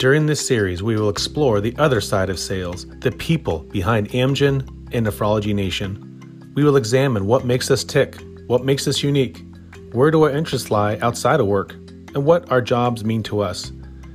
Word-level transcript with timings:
During 0.00 0.24
this 0.24 0.40
series, 0.40 0.82
we 0.82 0.96
will 0.96 1.10
explore 1.10 1.60
the 1.60 1.76
other 1.76 2.00
side 2.00 2.30
of 2.30 2.38
sales, 2.38 2.86
the 3.00 3.12
people 3.12 3.58
behind 3.64 4.08
Amgen 4.12 4.66
and 4.94 5.06
Nephrology 5.06 5.54
Nation. 5.54 6.52
We 6.54 6.64
will 6.64 6.78
examine 6.78 7.26
what 7.26 7.44
makes 7.44 7.70
us 7.70 7.84
tick, 7.84 8.16
what 8.46 8.64
makes 8.64 8.88
us 8.88 9.02
unique, 9.02 9.44
where 9.92 10.10
do 10.10 10.22
our 10.22 10.30
interests 10.30 10.70
lie 10.70 10.96
outside 11.02 11.38
of 11.38 11.48
work, 11.48 11.74
and 12.14 12.24
what 12.24 12.50
our 12.50 12.62
jobs 12.62 13.04
mean 13.04 13.22
to 13.24 13.40
us. 13.40 13.72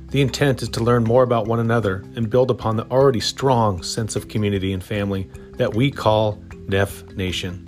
The 0.08 0.22
intent 0.22 0.60
is 0.60 0.68
to 0.70 0.82
learn 0.82 1.04
more 1.04 1.22
about 1.22 1.46
one 1.46 1.60
another 1.60 2.02
and 2.16 2.28
build 2.28 2.50
upon 2.50 2.74
the 2.74 2.90
already 2.90 3.20
strong 3.20 3.80
sense 3.84 4.16
of 4.16 4.26
community 4.26 4.72
and 4.72 4.82
family 4.82 5.30
that 5.52 5.76
we 5.76 5.92
call 5.92 6.42
Neph 6.66 7.16
Nation. 7.16 7.64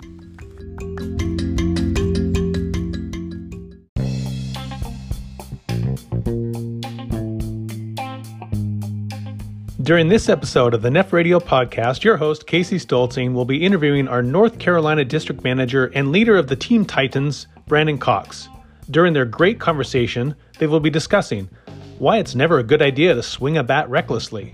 During 9.89 10.07
this 10.07 10.29
episode 10.29 10.75
of 10.75 10.83
the 10.83 10.89
Neph 10.89 11.11
Radio 11.11 11.39
podcast, 11.39 12.03
your 12.03 12.15
host, 12.15 12.45
Casey 12.45 12.77
Stolzing, 12.77 13.33
will 13.33 13.43
be 13.43 13.65
interviewing 13.65 14.07
our 14.07 14.21
North 14.21 14.59
Carolina 14.59 15.03
District 15.03 15.43
Manager 15.43 15.85
and 15.95 16.11
leader 16.11 16.37
of 16.37 16.45
the 16.45 16.55
Team 16.55 16.85
Titans, 16.85 17.47
Brannon 17.65 17.97
Cox. 17.97 18.49
During 18.91 19.13
their 19.13 19.25
great 19.25 19.59
conversation, 19.59 20.35
they 20.59 20.67
will 20.67 20.79
be 20.79 20.91
discussing 20.91 21.49
why 21.97 22.19
it's 22.19 22.35
never 22.35 22.59
a 22.59 22.63
good 22.63 22.83
idea 22.83 23.15
to 23.15 23.23
swing 23.23 23.57
a 23.57 23.63
bat 23.63 23.89
recklessly, 23.89 24.51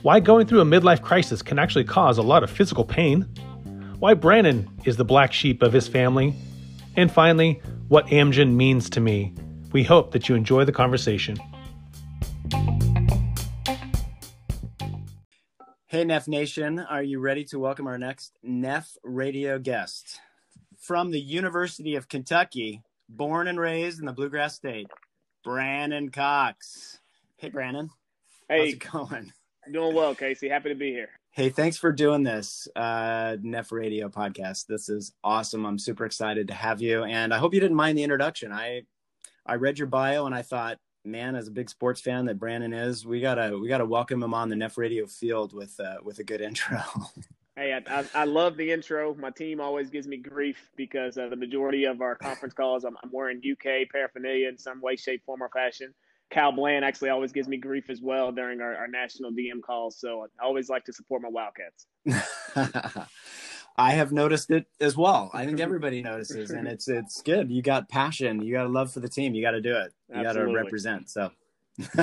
why 0.00 0.20
going 0.20 0.46
through 0.46 0.62
a 0.62 0.64
midlife 0.64 1.02
crisis 1.02 1.42
can 1.42 1.58
actually 1.58 1.84
cause 1.84 2.16
a 2.16 2.22
lot 2.22 2.42
of 2.42 2.50
physical 2.50 2.86
pain, 2.86 3.28
why 3.98 4.14
Brannon 4.14 4.70
is 4.86 4.96
the 4.96 5.04
black 5.04 5.34
sheep 5.34 5.60
of 5.60 5.74
his 5.74 5.86
family, 5.86 6.34
and 6.96 7.12
finally, 7.12 7.60
what 7.88 8.06
Amgen 8.06 8.54
means 8.54 8.88
to 8.88 9.00
me. 9.00 9.34
We 9.72 9.82
hope 9.82 10.12
that 10.12 10.30
you 10.30 10.34
enjoy 10.34 10.64
the 10.64 10.72
conversation. 10.72 11.36
Hey, 15.92 16.06
Neph 16.06 16.26
Nation, 16.26 16.78
are 16.78 17.02
you 17.02 17.20
ready 17.20 17.44
to 17.44 17.58
welcome 17.58 17.86
our 17.86 17.98
next 17.98 18.32
Neph 18.42 18.96
radio 19.04 19.58
guest? 19.58 20.20
From 20.80 21.10
the 21.10 21.20
University 21.20 21.96
of 21.96 22.08
Kentucky, 22.08 22.80
born 23.10 23.46
and 23.46 23.60
raised 23.60 24.00
in 24.00 24.06
the 24.06 24.14
Bluegrass 24.14 24.54
State, 24.54 24.88
Brannon 25.44 26.08
Cox. 26.10 26.98
Hey, 27.36 27.50
Brannon. 27.50 27.90
Hey, 28.48 28.58
how's 28.58 28.72
it 28.72 28.90
going? 28.90 29.32
Doing 29.70 29.94
well, 29.94 30.14
Casey. 30.14 30.48
Happy 30.48 30.70
to 30.70 30.74
be 30.74 30.92
here. 30.92 31.10
Hey, 31.32 31.50
thanks 31.50 31.76
for 31.76 31.92
doing 31.92 32.22
this 32.22 32.66
uh, 32.74 33.36
Neph 33.42 33.70
Radio 33.70 34.08
podcast. 34.08 34.68
This 34.68 34.88
is 34.88 35.12
awesome. 35.22 35.66
I'm 35.66 35.78
super 35.78 36.06
excited 36.06 36.48
to 36.48 36.54
have 36.54 36.80
you, 36.80 37.04
and 37.04 37.34
I 37.34 37.36
hope 37.36 37.52
you 37.52 37.60
didn't 37.60 37.76
mind 37.76 37.98
the 37.98 38.02
introduction. 38.02 38.50
I 38.50 38.84
I 39.44 39.56
read 39.56 39.78
your 39.78 39.88
bio 39.88 40.24
and 40.24 40.34
I 40.34 40.40
thought 40.40 40.78
man, 41.04 41.36
as 41.36 41.48
a 41.48 41.50
big 41.50 41.68
sports 41.68 42.00
fan 42.00 42.24
that 42.26 42.38
Brannon 42.38 42.72
is, 42.72 43.06
we 43.06 43.20
gotta 43.20 43.58
we 43.58 43.68
gotta 43.68 43.84
welcome 43.84 44.22
him 44.22 44.34
on 44.34 44.48
the 44.48 44.56
Neph 44.56 44.76
Radio 44.76 45.06
field 45.06 45.52
with 45.52 45.78
uh, 45.80 45.96
with 46.02 46.18
a 46.18 46.24
good 46.24 46.40
intro. 46.48 46.80
hey, 47.56 47.72
I, 47.72 48.00
I, 48.00 48.04
I, 48.14 48.24
love 48.24 48.56
the 48.56 48.70
intro. 48.70 49.14
My 49.14 49.30
team 49.30 49.60
always 49.60 49.90
gives 49.90 50.06
me 50.06 50.16
grief 50.16 50.70
because 50.76 51.18
uh, 51.18 51.28
the 51.28 51.36
majority 51.36 51.84
of 51.84 52.00
our 52.00 52.14
conference 52.14 52.54
calls, 52.54 52.84
I'm, 52.84 52.96
I'm, 53.02 53.10
wearing 53.12 53.38
UK 53.38 53.90
paraphernalia 53.90 54.48
in 54.48 54.58
some 54.58 54.80
way, 54.80 54.96
shape, 54.96 55.22
form, 55.24 55.42
or 55.42 55.50
fashion. 55.50 55.92
Cal 56.30 56.50
Bland 56.50 56.82
actually 56.82 57.10
always 57.10 57.30
gives 57.30 57.46
me 57.46 57.58
grief 57.58 57.90
as 57.90 58.00
well 58.00 58.32
during 58.32 58.62
our, 58.62 58.74
our 58.74 58.88
national 58.88 59.32
DM 59.32 59.60
calls. 59.60 60.00
So 60.00 60.26
I 60.40 60.44
always 60.44 60.70
like 60.70 60.84
to 60.84 60.92
support 60.92 61.20
my 61.20 61.28
Wildcats. 61.28 61.86
I 63.76 63.92
have 63.92 64.12
noticed 64.12 64.50
it 64.50 64.66
as 64.80 64.96
well. 64.96 65.30
I 65.32 65.46
think 65.46 65.60
everybody 65.60 66.02
notices, 66.02 66.50
and 66.50 66.68
it's 66.68 66.88
it's 66.88 67.22
good. 67.22 67.50
You 67.50 67.62
got 67.62 67.88
passion, 67.88 68.42
you 68.42 68.52
got 68.52 68.66
a 68.66 68.68
love 68.68 68.92
for 68.92 69.00
the 69.00 69.08
team. 69.08 69.34
You 69.34 69.42
got 69.42 69.52
to 69.52 69.60
do 69.60 69.76
it. 69.76 69.92
You 70.14 70.22
got 70.22 70.32
to 70.34 70.46
represent. 70.46 71.10
So 71.10 71.30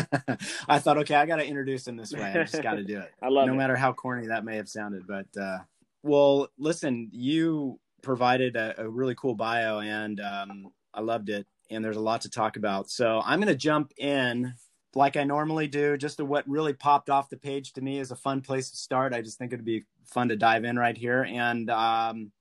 I 0.68 0.80
thought, 0.80 0.98
okay, 1.00 1.16
I 1.16 1.26
got 1.26 1.38
to 1.38 1.46
introduce 1.46 1.88
him 1.88 1.96
this 1.96 2.14
way. 2.14 2.24
I 2.24 2.34
just 2.44 2.62
got 2.62 2.76
to 2.76 2.84
do 2.84 3.00
it. 3.00 3.12
I 3.22 3.30
love 3.30 3.44
it. 3.44 3.48
no 3.48 3.54
it. 3.54 3.58
matter 3.58 3.76
how 3.76 3.94
corny 3.94 4.28
that 4.28 4.44
may 4.44 4.56
have 4.56 4.70
sounded. 4.70 5.06
But 5.08 5.28
uh, 5.40 5.60
well, 6.04 6.48
listen, 6.58 7.10
you 7.12 7.80
provided 8.02 8.56
a, 8.56 8.82
a 8.82 8.90
really 8.90 9.16
cool 9.16 9.36
bio, 9.36 9.80
and 9.80 10.20
um, 10.20 10.72
I 10.94 11.02
loved 11.02 11.30
it. 11.30 11.46
And 11.70 11.86
there's 11.86 11.98
a 11.98 12.02
lot 12.02 12.22
to 12.22 12.30
talk 12.30 12.58
about. 12.58 12.90
So 12.90 13.22
I'm 13.24 13.40
going 13.40 13.48
to 13.48 13.56
jump 13.56 13.94
in 13.98 14.54
like 14.96 15.18
I 15.18 15.24
normally 15.24 15.68
do, 15.68 15.98
just 15.98 16.18
to 16.18 16.26
what 16.26 16.50
really 16.50 16.74
popped 16.74 17.10
off 17.10 17.30
the 17.30 17.38
page 17.38 17.74
to 17.74 17.82
me 17.82 18.00
is 18.00 18.12
a 18.12 18.16
fun 18.16 18.42
place 18.42 18.72
to 18.72 18.78
start. 18.78 19.14
I 19.14 19.22
just 19.22 19.38
think 19.38 19.54
it'd 19.54 19.66
be 19.66 19.86
fun 20.06 20.30
to 20.30 20.36
dive 20.36 20.64
in 20.64 20.78
right 20.78 20.98
here. 20.98 21.24
And 21.24 21.70
um, 21.70 22.32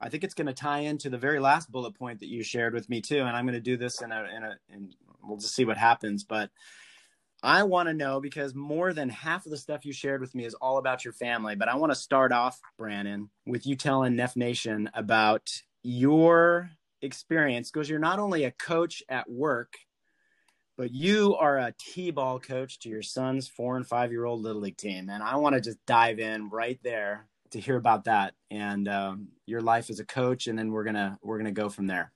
I 0.00 0.08
think 0.08 0.24
it's 0.24 0.34
going 0.34 0.46
to 0.46 0.54
tie 0.54 0.80
into 0.80 1.10
the 1.10 1.18
very 1.18 1.38
last 1.38 1.70
bullet 1.70 1.94
point 1.94 2.20
that 2.20 2.28
you 2.28 2.42
shared 2.42 2.72
with 2.72 2.88
me 2.88 3.00
too. 3.00 3.18
And 3.18 3.36
I'm 3.36 3.44
going 3.44 3.54
to 3.54 3.60
do 3.60 3.76
this 3.76 4.00
in 4.00 4.12
a, 4.12 4.24
in 4.34 4.42
a, 4.42 4.56
and 4.70 4.94
we'll 5.22 5.36
just 5.36 5.54
see 5.54 5.66
what 5.66 5.76
happens. 5.76 6.24
But 6.24 6.50
I 7.42 7.62
want 7.64 7.88
to 7.88 7.94
know 7.94 8.20
because 8.20 8.54
more 8.54 8.92
than 8.92 9.10
half 9.10 9.44
of 9.44 9.50
the 9.50 9.58
stuff 9.58 9.84
you 9.84 9.92
shared 9.92 10.20
with 10.20 10.34
me 10.34 10.44
is 10.44 10.54
all 10.54 10.78
about 10.78 11.04
your 11.04 11.12
family. 11.12 11.56
But 11.56 11.68
I 11.68 11.76
want 11.76 11.92
to 11.92 11.96
start 11.96 12.32
off, 12.32 12.58
Brannon, 12.78 13.28
with 13.46 13.66
you 13.66 13.76
telling 13.76 14.14
Neph 14.14 14.34
Nation 14.34 14.90
about 14.94 15.50
your 15.82 16.70
experience 17.02 17.70
because 17.70 17.88
you're 17.88 17.98
not 17.98 18.18
only 18.18 18.44
a 18.44 18.50
coach 18.50 19.02
at 19.08 19.30
work 19.30 19.74
but 20.78 20.94
you 20.94 21.34
are 21.34 21.58
a 21.58 21.74
t-ball 21.76 22.38
coach 22.38 22.78
to 22.78 22.88
your 22.88 23.02
son's 23.02 23.48
four 23.48 23.76
and 23.76 23.86
five 23.86 24.10
year 24.10 24.24
old 24.24 24.40
little 24.40 24.62
league 24.62 24.78
team 24.78 25.10
and 25.10 25.22
i 25.22 25.36
want 25.36 25.54
to 25.54 25.60
just 25.60 25.84
dive 25.84 26.18
in 26.18 26.48
right 26.48 26.78
there 26.82 27.26
to 27.50 27.60
hear 27.60 27.76
about 27.76 28.04
that 28.04 28.34
and 28.50 28.88
um, 28.88 29.28
your 29.46 29.60
life 29.60 29.90
as 29.90 30.00
a 30.00 30.04
coach 30.04 30.46
and 30.46 30.58
then 30.58 30.70
we're 30.70 30.84
gonna 30.84 31.18
we're 31.22 31.38
gonna 31.38 31.52
go 31.52 31.68
from 31.68 31.86
there 31.86 32.10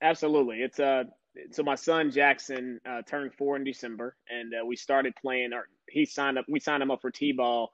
absolutely 0.00 0.62
it's 0.62 0.80
uh 0.80 1.04
so 1.50 1.62
my 1.62 1.74
son 1.74 2.10
jackson 2.10 2.80
uh, 2.88 3.02
turned 3.02 3.34
four 3.34 3.56
in 3.56 3.64
december 3.64 4.16
and 4.30 4.54
uh, 4.54 4.64
we 4.64 4.76
started 4.76 5.12
playing 5.20 5.52
or 5.52 5.68
he 5.88 6.06
signed 6.06 6.38
up 6.38 6.46
we 6.48 6.60
signed 6.60 6.82
him 6.82 6.90
up 6.90 7.02
for 7.02 7.10
t-ball 7.10 7.70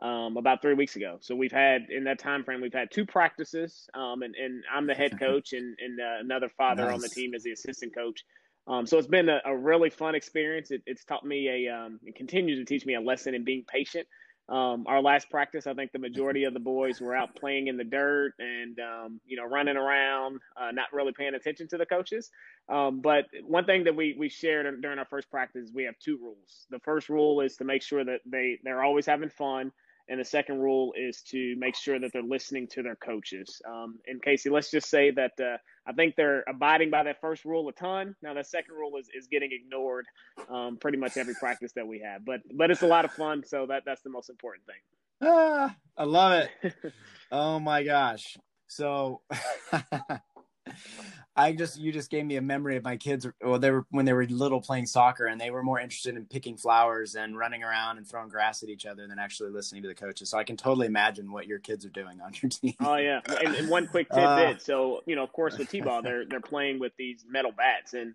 um, 0.00 0.36
about 0.36 0.62
three 0.62 0.74
weeks 0.74 0.94
ago. 0.94 1.18
So 1.20 1.34
we've 1.34 1.52
had 1.52 1.86
in 1.90 2.04
that 2.04 2.18
time 2.18 2.44
frame, 2.44 2.60
we've 2.60 2.72
had 2.72 2.90
two 2.90 3.04
practices, 3.04 3.88
um, 3.94 4.22
and, 4.22 4.34
and 4.36 4.62
I'm 4.72 4.86
the 4.86 4.94
head 4.94 5.18
coach, 5.20 5.52
and, 5.52 5.76
and 5.80 6.00
uh, 6.00 6.20
another 6.20 6.48
father 6.56 6.84
nice. 6.84 6.94
on 6.94 7.00
the 7.00 7.08
team 7.08 7.34
is 7.34 7.42
the 7.42 7.50
assistant 7.50 7.94
coach. 7.94 8.24
Um, 8.68 8.86
so 8.86 8.98
it's 8.98 9.08
been 9.08 9.28
a, 9.28 9.40
a, 9.46 9.56
really 9.56 9.88
fun 9.88 10.14
experience. 10.14 10.70
It, 10.70 10.82
it's 10.84 11.04
taught 11.04 11.24
me 11.24 11.66
a, 11.66 11.74
um, 11.74 12.00
it 12.04 12.14
continues 12.14 12.58
to 12.58 12.64
teach 12.66 12.84
me 12.84 12.94
a 12.94 13.00
lesson 13.00 13.34
in 13.34 13.42
being 13.42 13.64
patient. 13.66 14.06
Um, 14.50 14.84
our 14.86 15.02
last 15.02 15.30
practice, 15.30 15.66
I 15.66 15.74
think 15.74 15.92
the 15.92 15.98
majority 15.98 16.44
of 16.44 16.54
the 16.54 16.60
boys 16.60 17.00
were 17.00 17.14
out 17.14 17.34
playing 17.34 17.66
in 17.66 17.76
the 17.76 17.84
dirt 17.84 18.32
and, 18.38 18.78
um, 18.78 19.20
you 19.26 19.36
know, 19.36 19.44
running 19.44 19.76
around, 19.76 20.40
uh, 20.56 20.70
not 20.70 20.92
really 20.92 21.12
paying 21.12 21.34
attention 21.34 21.68
to 21.68 21.78
the 21.78 21.86
coaches. 21.86 22.30
Um, 22.68 23.00
but 23.00 23.26
one 23.42 23.64
thing 23.64 23.84
that 23.84 23.96
we, 23.96 24.16
we 24.18 24.28
shared 24.28 24.80
during 24.80 24.98
our 24.98 25.04
first 25.06 25.30
practice, 25.30 25.70
we 25.74 25.84
have 25.84 25.98
two 25.98 26.18
rules. 26.18 26.66
The 26.70 26.78
first 26.78 27.08
rule 27.08 27.40
is 27.40 27.56
to 27.56 27.64
make 27.64 27.82
sure 27.82 28.04
that 28.04 28.20
they, 28.24 28.58
they're 28.64 28.82
always 28.82 29.06
having 29.06 29.30
fun 29.30 29.72
and 30.08 30.18
the 30.18 30.24
second 30.24 30.58
rule 30.58 30.94
is 30.96 31.20
to 31.22 31.54
make 31.56 31.76
sure 31.76 31.98
that 31.98 32.12
they're 32.12 32.22
listening 32.22 32.66
to 32.68 32.82
their 32.82 32.96
coaches. 32.96 33.60
Um, 33.68 33.98
and 34.06 34.22
Casey, 34.22 34.48
let's 34.48 34.70
just 34.70 34.88
say 34.88 35.10
that 35.10 35.32
uh, 35.38 35.58
I 35.88 35.92
think 35.92 36.16
they're 36.16 36.44
abiding 36.46 36.90
by 36.90 37.02
that 37.04 37.20
first 37.20 37.46
rule 37.46 37.66
a 37.68 37.72
ton. 37.72 38.14
Now, 38.22 38.34
that 38.34 38.46
second 38.46 38.74
rule 38.74 38.98
is, 38.98 39.08
is 39.14 39.26
getting 39.26 39.50
ignored 39.52 40.04
um, 40.50 40.76
pretty 40.76 40.98
much 40.98 41.16
every 41.16 41.34
practice 41.34 41.72
that 41.76 41.86
we 41.88 42.00
have. 42.00 42.26
But 42.26 42.40
but 42.54 42.70
it's 42.70 42.82
a 42.82 42.86
lot 42.86 43.06
of 43.06 43.12
fun, 43.12 43.42
so 43.46 43.66
that 43.66 43.84
that's 43.86 44.02
the 44.02 44.10
most 44.10 44.28
important 44.28 44.66
thing. 44.66 44.76
Ah, 45.22 45.74
I 45.96 46.04
love 46.04 46.44
it. 46.62 46.74
oh 47.32 47.58
my 47.58 47.82
gosh. 47.82 48.36
So 48.66 49.22
I 51.38 51.52
just 51.52 51.78
you 51.78 51.92
just 51.92 52.10
gave 52.10 52.26
me 52.26 52.34
a 52.34 52.42
memory 52.42 52.76
of 52.76 52.82
my 52.82 52.96
kids. 52.96 53.24
Well, 53.40 53.60
they 53.60 53.70
were 53.70 53.86
when 53.90 54.04
they 54.04 54.12
were 54.12 54.26
little 54.26 54.60
playing 54.60 54.86
soccer, 54.86 55.26
and 55.26 55.40
they 55.40 55.50
were 55.50 55.62
more 55.62 55.78
interested 55.78 56.16
in 56.16 56.26
picking 56.26 56.56
flowers 56.56 57.14
and 57.14 57.38
running 57.38 57.62
around 57.62 57.98
and 57.98 58.06
throwing 58.06 58.28
grass 58.28 58.64
at 58.64 58.68
each 58.68 58.86
other 58.86 59.06
than 59.06 59.20
actually 59.20 59.50
listening 59.50 59.82
to 59.82 59.88
the 59.88 59.94
coaches. 59.94 60.30
So 60.30 60.36
I 60.36 60.42
can 60.42 60.56
totally 60.56 60.88
imagine 60.88 61.30
what 61.30 61.46
your 61.46 61.60
kids 61.60 61.86
are 61.86 61.90
doing 61.90 62.20
on 62.20 62.32
your 62.42 62.50
team. 62.50 62.74
Oh 62.80 62.96
yeah, 62.96 63.20
and, 63.44 63.54
and 63.54 63.68
one 63.68 63.86
quick 63.86 64.08
tidbit. 64.08 64.56
Uh, 64.56 64.58
so 64.58 65.02
you 65.06 65.14
know, 65.14 65.22
of 65.22 65.32
course, 65.32 65.56
with 65.56 65.70
t-ball, 65.70 66.02
they're 66.02 66.24
they're 66.26 66.40
playing 66.40 66.80
with 66.80 66.92
these 66.98 67.24
metal 67.28 67.52
bats, 67.56 67.94
and 67.94 68.14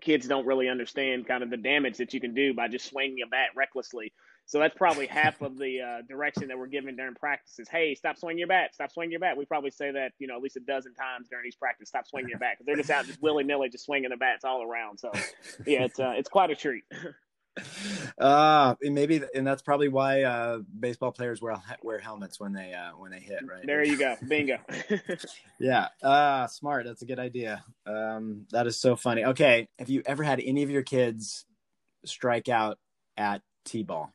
kids 0.00 0.26
don't 0.26 0.44
really 0.44 0.68
understand 0.68 1.28
kind 1.28 1.44
of 1.44 1.50
the 1.50 1.56
damage 1.56 1.98
that 1.98 2.12
you 2.12 2.20
can 2.20 2.34
do 2.34 2.52
by 2.52 2.66
just 2.66 2.86
swinging 2.86 3.18
a 3.24 3.28
bat 3.28 3.50
recklessly. 3.54 4.12
So 4.46 4.58
that's 4.58 4.74
probably 4.74 5.06
half 5.06 5.42
of 5.42 5.58
the 5.58 5.80
uh, 5.80 6.02
direction 6.08 6.48
that 6.48 6.58
we're 6.58 6.66
given 6.66 6.96
during 6.96 7.14
practices. 7.14 7.68
Hey, 7.70 7.94
stop 7.94 8.18
swinging 8.18 8.38
your 8.38 8.48
bat. 8.48 8.74
Stop 8.74 8.90
swinging 8.90 9.12
your 9.12 9.20
bat. 9.20 9.36
We 9.36 9.44
probably 9.44 9.70
say 9.70 9.92
that, 9.92 10.12
you 10.18 10.26
know, 10.26 10.36
at 10.36 10.42
least 10.42 10.56
a 10.56 10.60
dozen 10.60 10.92
times 10.94 11.28
during 11.28 11.46
each 11.46 11.58
practice. 11.58 11.88
Stop 11.88 12.08
swinging 12.08 12.30
your 12.30 12.38
bat 12.40 12.54
because 12.54 12.66
they're 12.66 12.76
just 12.76 12.90
out 12.90 13.06
just 13.06 13.22
willy 13.22 13.44
nilly, 13.44 13.68
just 13.68 13.84
swinging 13.84 14.10
the 14.10 14.16
bats 14.16 14.44
all 14.44 14.62
around. 14.62 14.98
So, 14.98 15.12
yeah, 15.66 15.84
it's 15.84 16.00
uh, 16.00 16.14
it's 16.16 16.28
quite 16.28 16.50
a 16.50 16.56
treat. 16.56 16.82
uh 18.18 18.74
maybe 18.80 19.20
and 19.34 19.46
that's 19.46 19.60
probably 19.60 19.88
why 19.88 20.22
uh 20.22 20.58
baseball 20.78 21.10
players 21.10 21.42
wear 21.42 21.60
wear 21.82 21.98
helmets 21.98 22.38
when 22.38 22.52
they 22.52 22.72
uh 22.72 22.92
when 22.96 23.10
they 23.10 23.18
hit 23.18 23.40
right 23.46 23.66
there 23.66 23.84
you 23.84 23.98
go 23.98 24.16
bingo 24.28 24.56
yeah 25.58 25.88
uh 26.02 26.46
smart 26.46 26.86
that's 26.86 27.02
a 27.02 27.06
good 27.06 27.18
idea 27.18 27.62
um 27.86 28.46
that 28.52 28.66
is 28.66 28.80
so 28.80 28.94
funny 28.94 29.24
okay 29.24 29.68
have 29.78 29.90
you 29.90 30.00
ever 30.06 30.22
had 30.22 30.40
any 30.40 30.62
of 30.62 30.70
your 30.70 30.82
kids 30.82 31.44
strike 32.04 32.48
out 32.48 32.78
at 33.16 33.42
t-ball 33.64 34.12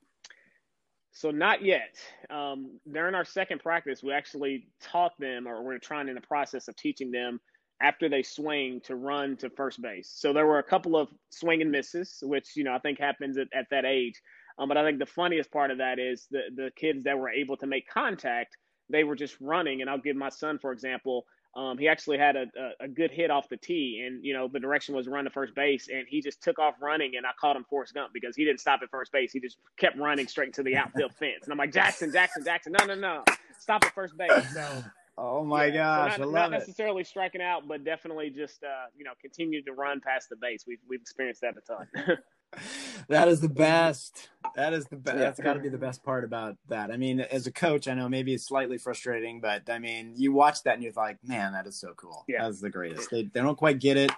so 1.16 1.32
not 1.32 1.64
yet. 1.64 1.96
Um, 2.30 2.78
during 2.92 3.16
our 3.16 3.24
second 3.24 3.62
practice, 3.62 4.04
we 4.04 4.12
actually 4.12 4.68
taught 4.82 5.14
them, 5.18 5.48
or 5.48 5.64
we're 5.64 5.80
trying 5.80 6.10
in 6.10 6.16
the 6.16 6.22
process 6.22 6.68
of 6.68 6.76
teaching 6.76 7.10
them 7.10 7.40
after 7.82 8.10
they 8.10 8.22
swing 8.22 8.82
to 8.84 8.98
run 8.98 9.38
to 9.38 9.50
first 9.50 9.82
base. 9.82 10.12
So 10.14 10.34
there 10.34 10.46
were 10.46 10.60
a 10.60 10.64
couple 10.64 10.98
of 10.98 11.08
swing 11.30 11.62
and 11.62 11.72
misses, 11.72 12.18
which 12.22 12.58
you 12.58 12.66
know 12.66 12.76
I 12.76 12.80
think 12.80 13.00
happens 13.00 13.38
at, 13.38 13.48
at 13.54 13.68
that 13.72 13.86
age. 13.86 14.22
Um, 14.60 14.68
but 14.68 14.78
I 14.78 14.84
think 14.84 15.00
the 15.00 15.06
funniest 15.06 15.52
part 15.52 15.72
of 15.72 15.78
that 15.78 16.00
is 16.00 16.28
the 16.32 16.42
the 16.54 16.70
kids 16.76 17.06
that 17.06 17.18
were 17.18 17.30
able 17.30 17.56
to 17.58 17.68
make 17.68 17.88
contact, 17.88 18.58
they 18.90 19.06
were 19.06 19.16
just 19.16 19.38
running. 19.40 19.80
And 19.80 19.90
I'll 19.90 19.98
give 19.98 20.18
my 20.18 20.30
son, 20.30 20.60
for 20.60 20.74
example, 20.74 21.26
um, 21.56 21.78
he 21.78 21.88
actually 21.88 22.18
had 22.18 22.36
a, 22.36 22.46
a, 22.58 22.86
a, 22.86 22.88
good 22.88 23.12
hit 23.12 23.32
off 23.32 23.48
the 23.48 23.56
tee, 23.56 24.04
and 24.06 24.24
you 24.26 24.34
know 24.34 24.50
the 24.50 24.60
direction 24.60 24.94
was 24.94 25.08
run 25.08 25.24
to 25.24 25.30
first 25.30 25.56
base, 25.56 25.88
and 25.88 26.06
he 26.08 26.22
just 26.22 26.44
took 26.44 26.60
off 26.60 26.76
running, 26.82 27.14
and 27.16 27.26
I 27.26 27.30
called 27.40 27.56
him 27.56 27.64
Forrest 27.70 27.94
Gump 27.94 28.12
because 28.14 28.36
he 28.36 28.44
didn't 28.44 28.60
stop 28.60 28.82
at 28.84 28.90
first 28.90 29.12
base. 29.14 29.32
He 29.32 29.40
just 29.40 29.58
kept 29.78 29.98
running 29.98 30.28
straight 30.28 30.54
to 30.56 30.64
the 30.64 30.76
outfield 30.76 31.14
fence, 31.20 31.44
and 31.44 31.54
I'm 31.54 31.58
like 31.58 31.72
Jackson, 31.72 32.12
Jackson, 32.12 32.44
Jackson, 32.44 32.74
no, 32.78 32.86
no, 32.86 32.96
no, 32.96 33.24
stop 33.58 33.86
at 33.86 33.96
first 33.96 34.18
base. 34.18 34.54
So, 34.54 34.84
oh 35.18 35.46
my 35.46 35.68
yeah, 35.68 35.74
gosh, 35.74 36.18
so 36.18 36.24
not, 36.24 36.28
I 36.28 36.42
love 36.42 36.52
not 36.52 36.60
necessarily 36.60 37.06
striking 37.06 37.42
out, 37.42 37.70
but 37.70 37.86
definitely 37.86 38.32
just 38.32 38.62
uh, 38.64 38.88
you 38.98 39.06
know 39.06 39.12
continue 39.22 39.64
to 39.64 39.72
run 39.72 40.02
past 40.02 40.28
the 40.30 40.36
base. 40.36 40.66
We've 40.68 40.82
we've 40.90 41.02
experienced 41.02 41.42
that 41.42 41.54
a 41.58 41.62
ton. 41.62 42.18
that 43.10 43.28
is 43.28 43.42
the 43.42 43.50
best. 43.50 44.30
That 44.56 44.74
is 44.74 44.86
the 44.86 44.96
best. 44.96 45.18
That's 45.18 45.40
got 45.40 45.54
to 45.54 45.60
be 45.60 45.70
the 45.70 45.78
best 45.78 46.04
part 46.04 46.24
about 46.24 46.58
that. 46.70 46.92
I 46.92 46.98
mean, 46.98 47.20
as 47.20 47.48
a 47.48 47.52
coach, 47.52 47.88
I 47.88 47.94
know 47.94 48.08
maybe 48.08 48.34
it's 48.34 48.46
slightly 48.46 48.78
frustrating, 48.78 49.42
but 49.42 49.70
I 49.70 49.80
mean, 49.80 50.14
you 50.16 50.32
watch 50.32 50.64
that 50.64 50.76
and 50.76 50.84
you're 50.84 50.94
like, 50.96 51.18
man, 51.24 51.54
that 51.54 51.68
is 51.68 51.76
so 51.76 51.94
cool. 51.96 52.24
Yeah. 52.28 52.44
That's 52.44 52.62
the 52.62 52.70
greatest. 52.70 53.10
They, 53.10 53.24
they 53.24 53.42
don't 53.42 53.58
quite 53.58 53.80
get 53.80 53.98
it. 53.98 54.12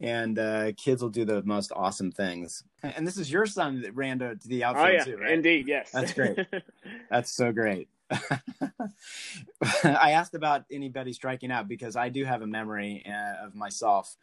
And 0.00 0.38
uh, 0.38 0.72
kids 0.76 1.00
will 1.00 1.10
do 1.10 1.24
the 1.24 1.42
most 1.44 1.72
awesome 1.74 2.10
things. 2.10 2.64
And 2.82 3.06
this 3.06 3.16
is 3.16 3.30
your 3.30 3.46
son 3.46 3.82
that 3.82 3.94
ran 3.94 4.18
to, 4.18 4.34
to 4.34 4.48
the 4.48 4.64
outfield 4.64 4.88
oh, 4.88 4.92
yeah. 4.92 5.04
too, 5.04 5.16
right? 5.16 5.32
Indeed, 5.32 5.68
yes. 5.68 5.90
That's 5.92 6.12
great. 6.12 6.38
That's 7.10 7.30
so 7.30 7.52
great. 7.52 7.88
I 9.84 10.10
asked 10.12 10.34
about 10.34 10.64
anybody 10.70 11.12
striking 11.12 11.50
out 11.50 11.68
because 11.68 11.96
I 11.96 12.08
do 12.08 12.24
have 12.24 12.42
a 12.42 12.46
memory 12.46 13.04
uh, 13.06 13.46
of 13.46 13.54
myself 13.54 14.16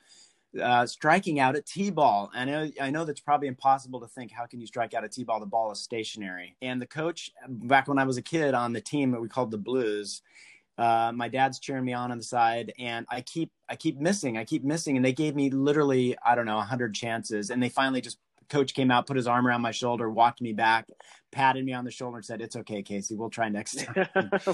uh, 0.61 0.85
striking 0.85 1.39
out 1.39 1.55
at 1.55 1.65
t-ball. 1.65 2.31
I 2.33 2.45
know 2.45 2.71
I 2.81 2.89
know 2.89 3.05
that's 3.05 3.19
probably 3.19 3.47
impossible 3.47 3.99
to 4.01 4.07
think. 4.07 4.31
How 4.31 4.45
can 4.45 4.59
you 4.59 4.67
strike 4.67 4.93
out 4.93 5.03
a 5.03 5.09
t-ball? 5.09 5.39
The 5.39 5.45
ball 5.45 5.71
is 5.71 5.79
stationary. 5.79 6.55
And 6.61 6.81
the 6.81 6.87
coach, 6.87 7.31
back 7.47 7.87
when 7.87 7.99
I 7.99 8.03
was 8.03 8.17
a 8.17 8.21
kid 8.21 8.53
on 8.53 8.73
the 8.73 8.81
team 8.81 9.11
that 9.11 9.21
we 9.21 9.27
called 9.27 9.51
the 9.51 9.57
Blues, 9.57 10.21
uh, 10.77 11.11
my 11.13 11.27
dad's 11.27 11.59
cheering 11.59 11.85
me 11.85 11.93
on 11.93 12.11
on 12.11 12.17
the 12.17 12.23
side, 12.23 12.73
and 12.79 13.05
I 13.09 13.21
keep 13.21 13.51
I 13.67 13.75
keep 13.75 13.99
missing. 13.99 14.37
I 14.37 14.45
keep 14.45 14.63
missing, 14.63 14.95
and 14.95 15.05
they 15.05 15.13
gave 15.13 15.35
me 15.35 15.49
literally 15.49 16.17
I 16.25 16.35
don't 16.35 16.45
know 16.45 16.59
hundred 16.61 16.95
chances, 16.95 17.49
and 17.49 17.61
they 17.61 17.69
finally 17.69 18.01
just 18.01 18.17
coach 18.49 18.73
came 18.73 18.89
out, 18.89 19.05
put 19.05 19.15
his 19.15 19.27
arm 19.27 19.45
around 19.45 19.61
my 19.61 19.71
shoulder, 19.71 20.09
walked 20.09 20.41
me 20.41 20.53
back, 20.53 20.87
patted 21.31 21.63
me 21.63 21.73
on 21.73 21.85
the 21.85 21.91
shoulder, 21.91 22.17
and 22.17 22.25
said, 22.25 22.41
"It's 22.41 22.55
okay, 22.55 22.81
Casey. 22.81 23.15
We'll 23.15 23.29
try 23.29 23.49
next 23.49 23.75
time." 23.83 24.07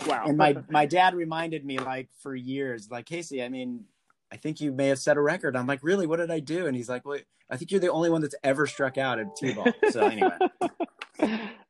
wow. 0.08 0.26
And 0.26 0.38
my 0.38 0.58
my 0.70 0.86
dad 0.86 1.16
reminded 1.16 1.66
me 1.66 1.78
like 1.78 2.10
for 2.22 2.36
years, 2.36 2.90
like 2.92 3.06
Casey. 3.06 3.44
I 3.44 3.50
mean, 3.50 3.86
I 4.36 4.38
think 4.38 4.60
you 4.60 4.74
may 4.74 4.90
have 4.90 5.00
set 5.00 5.16
a 5.16 5.22
record. 5.22 5.56
I'm 5.56 5.66
like, 5.66 5.82
really? 5.82 6.06
What 6.06 6.18
did 6.18 6.30
I 6.30 6.42
do? 6.42 6.68
And 6.68 6.76
he's 6.76 6.90
like, 6.90 7.06
well, 7.06 7.20
I 7.50 7.56
think 7.56 7.72
you're 7.72 7.80
the 7.80 7.90
only 7.90 8.10
one 8.10 8.20
that's 8.20 8.36
ever 8.44 8.68
struck 8.68 8.98
out 8.98 9.18
at 9.18 9.34
T-ball. 9.38 9.72
So 9.92 10.08
anyway, 10.08 10.38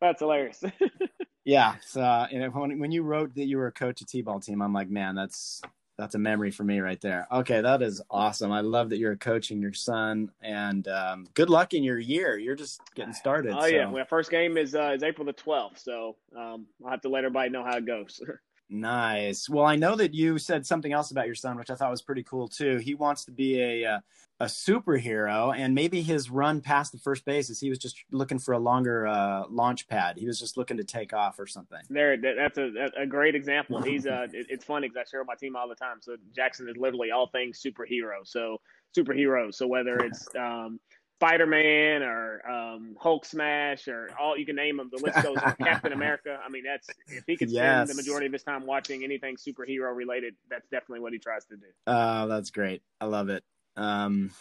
that's 0.02 0.20
hilarious. 0.20 0.64
yeah. 1.46 1.76
So 1.86 2.02
and 2.02 2.52
when, 2.56 2.80
when 2.80 2.92
you 2.92 3.04
wrote 3.04 3.36
that 3.36 3.46
you 3.46 3.58
were 3.58 3.68
a 3.68 3.72
coach 3.72 4.02
at 4.02 4.08
T-ball 4.08 4.40
team, 4.40 4.64
I'm 4.64 4.74
like, 4.74 4.90
man, 4.90 5.14
that's 5.14 5.62
that's 5.96 6.16
a 6.16 6.18
memory 6.18 6.50
for 6.50 6.64
me 6.64 6.80
right 6.80 7.00
there. 7.00 7.28
Okay, 7.32 7.62
that 7.62 7.84
is 7.84 8.02
awesome. 8.10 8.52
I 8.52 8.62
love 8.62 8.90
that 8.90 8.98
you're 8.98 9.16
coaching 9.16 9.62
your 9.62 9.74
son, 9.74 10.32
and 10.42 10.88
um, 10.88 11.28
good 11.36 11.52
luck 11.52 11.76
in 11.76 11.84
your 11.84 12.00
year. 12.00 12.36
You're 12.40 12.56
just 12.56 12.82
getting 12.96 13.14
started. 13.14 13.54
Oh 13.56 13.62
so. 13.62 13.68
yeah, 13.68 13.88
well, 13.88 14.06
first 14.06 14.32
game 14.32 14.58
is 14.58 14.74
uh, 14.74 14.94
is 14.96 15.04
April 15.04 15.24
the 15.24 15.34
12th, 15.34 15.78
so 15.78 16.16
um, 16.36 16.66
I'll 16.84 16.90
have 16.90 17.02
to 17.02 17.10
let 17.10 17.20
everybody 17.20 17.52
know 17.52 17.64
how 17.64 17.78
it 17.78 17.86
goes. 17.86 18.20
Nice. 18.70 19.48
Well, 19.48 19.66
I 19.66 19.76
know 19.76 19.96
that 19.96 20.14
you 20.14 20.38
said 20.38 20.66
something 20.66 20.92
else 20.92 21.12
about 21.12 21.28
your 21.28 21.36
son, 21.36 21.58
which 21.58 21.70
I 21.70 21.76
thought 21.76 21.92
was 21.92 22.02
pretty 22.02 22.24
cool 22.24 22.48
too. 22.48 22.78
He 22.78 22.96
wants 22.96 23.26
to 23.26 23.32
be 23.32 23.62
a 23.62 23.86
uh, 23.86 24.00
a 24.40 24.46
superhero, 24.46 25.56
and 25.56 25.74
maybe 25.74 26.02
his 26.02 26.30
run 26.30 26.60
past 26.60 26.92
the 26.92 26.98
first 26.98 27.24
base 27.26 27.50
is 27.50 27.60
he 27.60 27.70
was 27.70 27.78
just 27.78 28.04
looking 28.12 28.38
for 28.40 28.54
a 28.54 28.60
longer 28.60 29.08
uh, 29.08 29.44
launch 29.50 29.88
pad. 29.88 30.18
He 30.18 30.26
was 30.26 30.40
just 30.40 30.58
looking 30.58 30.78
to 30.78 30.84
take 30.84 31.14
off 31.14 31.40
or 31.40 31.48
something. 31.48 31.80
There, 31.90 32.18
that's 32.18 32.58
a, 32.58 32.90
a 32.98 33.06
great 33.06 33.36
example. 33.36 33.82
He's 33.82 34.06
uh, 34.08 34.28
it's 34.34 34.66
funny 34.66 34.90
because 34.90 35.06
I 35.08 35.10
share 35.10 35.22
with 35.22 35.28
my 35.28 35.36
team 35.36 35.56
all 35.56 35.70
the 35.70 35.76
time. 35.76 35.98
So 36.02 36.18
Jackson 36.36 36.68
is 36.68 36.76
literally 36.76 37.12
all 37.12 37.28
things 37.28 37.62
superhero. 37.66 38.26
So 38.26 38.60
superheroes. 38.98 39.56
So 39.56 39.68
whether 39.68 39.98
it's 39.98 40.28
um, 40.36 40.80
Spider 41.18 41.46
Man 41.46 42.04
or 42.04 42.50
um, 42.50 42.96
Hulk 43.00 43.26
Smash 43.26 43.88
or 43.88 44.10
all 44.20 44.38
you 44.38 44.46
can 44.46 44.56
name 44.56 44.78
them. 44.78 44.90
The 44.92 45.02
list 45.02 45.24
goes 45.24 45.38
on. 45.38 45.56
Captain 45.64 45.94
America. 45.94 46.38
I 46.46 46.50
mean, 46.50 46.64
that's 46.66 46.90
if 47.08 47.24
he 47.26 47.38
could 47.38 47.50
yes. 47.50 47.88
spend 47.88 47.90
the 47.90 48.02
majority 48.02 48.26
of 48.26 48.34
his 48.34 48.44
time 48.44 48.66
watching 48.66 49.04
anything 49.04 49.38
superhero 49.38 49.96
related, 49.96 50.36
that's 50.50 50.68
definitely 50.70 51.00
what 51.00 51.14
he 51.14 51.20
tries 51.20 51.46
to 51.46 51.56
do. 51.56 51.68
Oh, 51.88 52.28
that's 52.28 52.52
great. 52.52 52.82
I 53.00 53.06
love 53.06 53.30
it. 53.30 53.44
Um, 53.78 54.32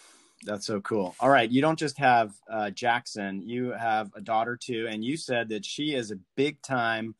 that's 0.45 0.67
so 0.67 0.81
cool. 0.81 1.15
All 1.21 1.31
right, 1.31 1.49
you 1.49 1.63
don't 1.63 1.79
just 1.79 1.97
have 1.99 2.33
uh, 2.51 2.71
Jackson; 2.71 3.43
you 3.43 3.71
have 3.71 4.11
a 4.17 4.21
daughter 4.21 4.59
too, 4.61 4.89
and 4.91 5.05
you 5.05 5.17
said 5.17 5.51
that 5.51 5.65
she 5.65 5.95
is 5.95 6.11
a 6.11 6.19
big 6.37 6.61
time 6.61 7.15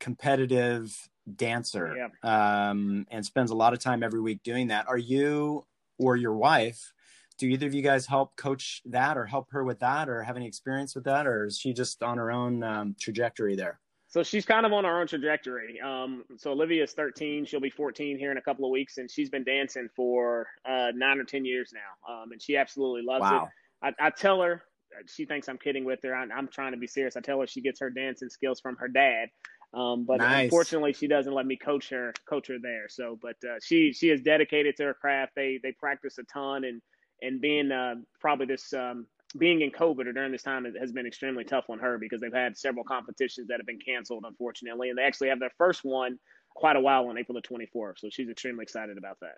competitive 0.00 1.08
dancer 1.36 1.94
yeah. 2.24 2.70
um, 2.70 3.06
and 3.10 3.24
spends 3.24 3.50
a 3.50 3.54
lot 3.54 3.74
of 3.74 3.80
time 3.80 4.02
every 4.02 4.20
week 4.20 4.42
doing 4.42 4.68
that. 4.68 4.88
Are 4.88 4.98
you 4.98 5.66
or 5.98 6.16
your 6.16 6.34
wife? 6.34 6.92
Do 7.38 7.46
either 7.46 7.66
of 7.66 7.74
you 7.74 7.82
guys 7.82 8.06
help 8.06 8.36
coach 8.36 8.82
that 8.84 9.16
or 9.16 9.24
help 9.24 9.50
her 9.50 9.64
with 9.64 9.78
that 9.80 10.08
or 10.08 10.22
have 10.22 10.36
any 10.36 10.46
experience 10.46 10.94
with 10.94 11.04
that 11.04 11.26
or 11.26 11.46
is 11.46 11.58
she 11.58 11.72
just 11.72 12.02
on 12.02 12.18
her 12.18 12.30
own 12.30 12.62
um, 12.62 12.94
trajectory 13.00 13.56
there 13.56 13.78
so 14.08 14.22
she's 14.22 14.46
kind 14.46 14.64
of 14.64 14.72
on 14.72 14.84
her 14.84 15.00
own 15.00 15.06
trajectory 15.06 15.80
um, 15.80 16.24
so 16.36 16.50
olivia 16.52 16.82
is 16.82 16.92
13 16.92 17.44
she'll 17.44 17.60
be 17.60 17.70
14 17.70 18.18
here 18.18 18.30
in 18.30 18.36
a 18.38 18.42
couple 18.42 18.64
of 18.64 18.70
weeks 18.70 18.98
and 18.98 19.10
she's 19.10 19.30
been 19.30 19.44
dancing 19.44 19.88
for 19.94 20.46
uh, 20.68 20.88
nine 20.94 21.18
or 21.18 21.24
ten 21.24 21.44
years 21.44 21.72
now 21.72 22.12
um, 22.12 22.32
and 22.32 22.42
she 22.42 22.56
absolutely 22.56 23.02
loves 23.02 23.22
wow. 23.22 23.48
it 23.82 23.94
I, 24.00 24.06
I, 24.06 24.10
tell 24.10 24.40
her 24.42 24.62
she 25.06 25.24
thinks 25.24 25.48
i'm 25.48 25.58
kidding 25.58 25.84
with 25.84 26.00
her 26.02 26.14
I'm, 26.14 26.30
I'm, 26.32 26.48
trying 26.48 26.72
to 26.72 26.78
be 26.78 26.86
serious 26.86 27.16
i 27.16 27.20
tell 27.20 27.40
her 27.40 27.46
she 27.46 27.60
gets 27.60 27.80
her 27.80 27.90
dancing 27.90 28.28
skills 28.28 28.60
from 28.60 28.76
her 28.76 28.88
dad 28.88 29.28
um, 29.74 30.04
but 30.04 30.18
nice. 30.18 30.44
unfortunately, 30.44 30.94
she 30.94 31.06
doesn't 31.06 31.32
let 31.32 31.46
me 31.46 31.56
coach 31.56 31.90
her 31.90 32.14
coach 32.28 32.48
her 32.48 32.56
there. 32.60 32.88
So, 32.88 33.18
but 33.20 33.36
uh, 33.44 33.56
she 33.62 33.92
she 33.92 34.08
is 34.08 34.22
dedicated 34.22 34.76
to 34.76 34.84
her 34.84 34.94
craft. 34.94 35.32
They 35.36 35.60
they 35.62 35.72
practice 35.72 36.16
a 36.18 36.24
ton, 36.24 36.64
and 36.64 36.80
and 37.22 37.40
being 37.40 37.72
uh, 37.72 37.96
probably 38.20 38.46
this 38.46 38.72
um, 38.72 39.06
being 39.36 39.60
in 39.60 39.70
COVID 39.70 40.06
or 40.06 40.12
during 40.12 40.32
this 40.32 40.42
time 40.42 40.64
has 40.80 40.92
been 40.92 41.06
extremely 41.06 41.44
tough 41.44 41.68
on 41.68 41.78
her 41.78 41.98
because 41.98 42.20
they've 42.20 42.32
had 42.32 42.56
several 42.56 42.84
competitions 42.84 43.48
that 43.48 43.58
have 43.58 43.66
been 43.66 43.78
canceled, 43.78 44.24
unfortunately, 44.26 44.88
and 44.88 44.98
they 44.98 45.02
actually 45.02 45.28
have 45.28 45.40
their 45.40 45.52
first 45.58 45.84
one 45.84 46.18
quite 46.54 46.76
a 46.76 46.80
while 46.80 47.08
on 47.08 47.18
April 47.18 47.38
the 47.40 47.46
24th. 47.46 47.98
So 47.98 48.08
she's 48.10 48.28
extremely 48.28 48.62
excited 48.62 48.96
about 48.96 49.18
that. 49.20 49.36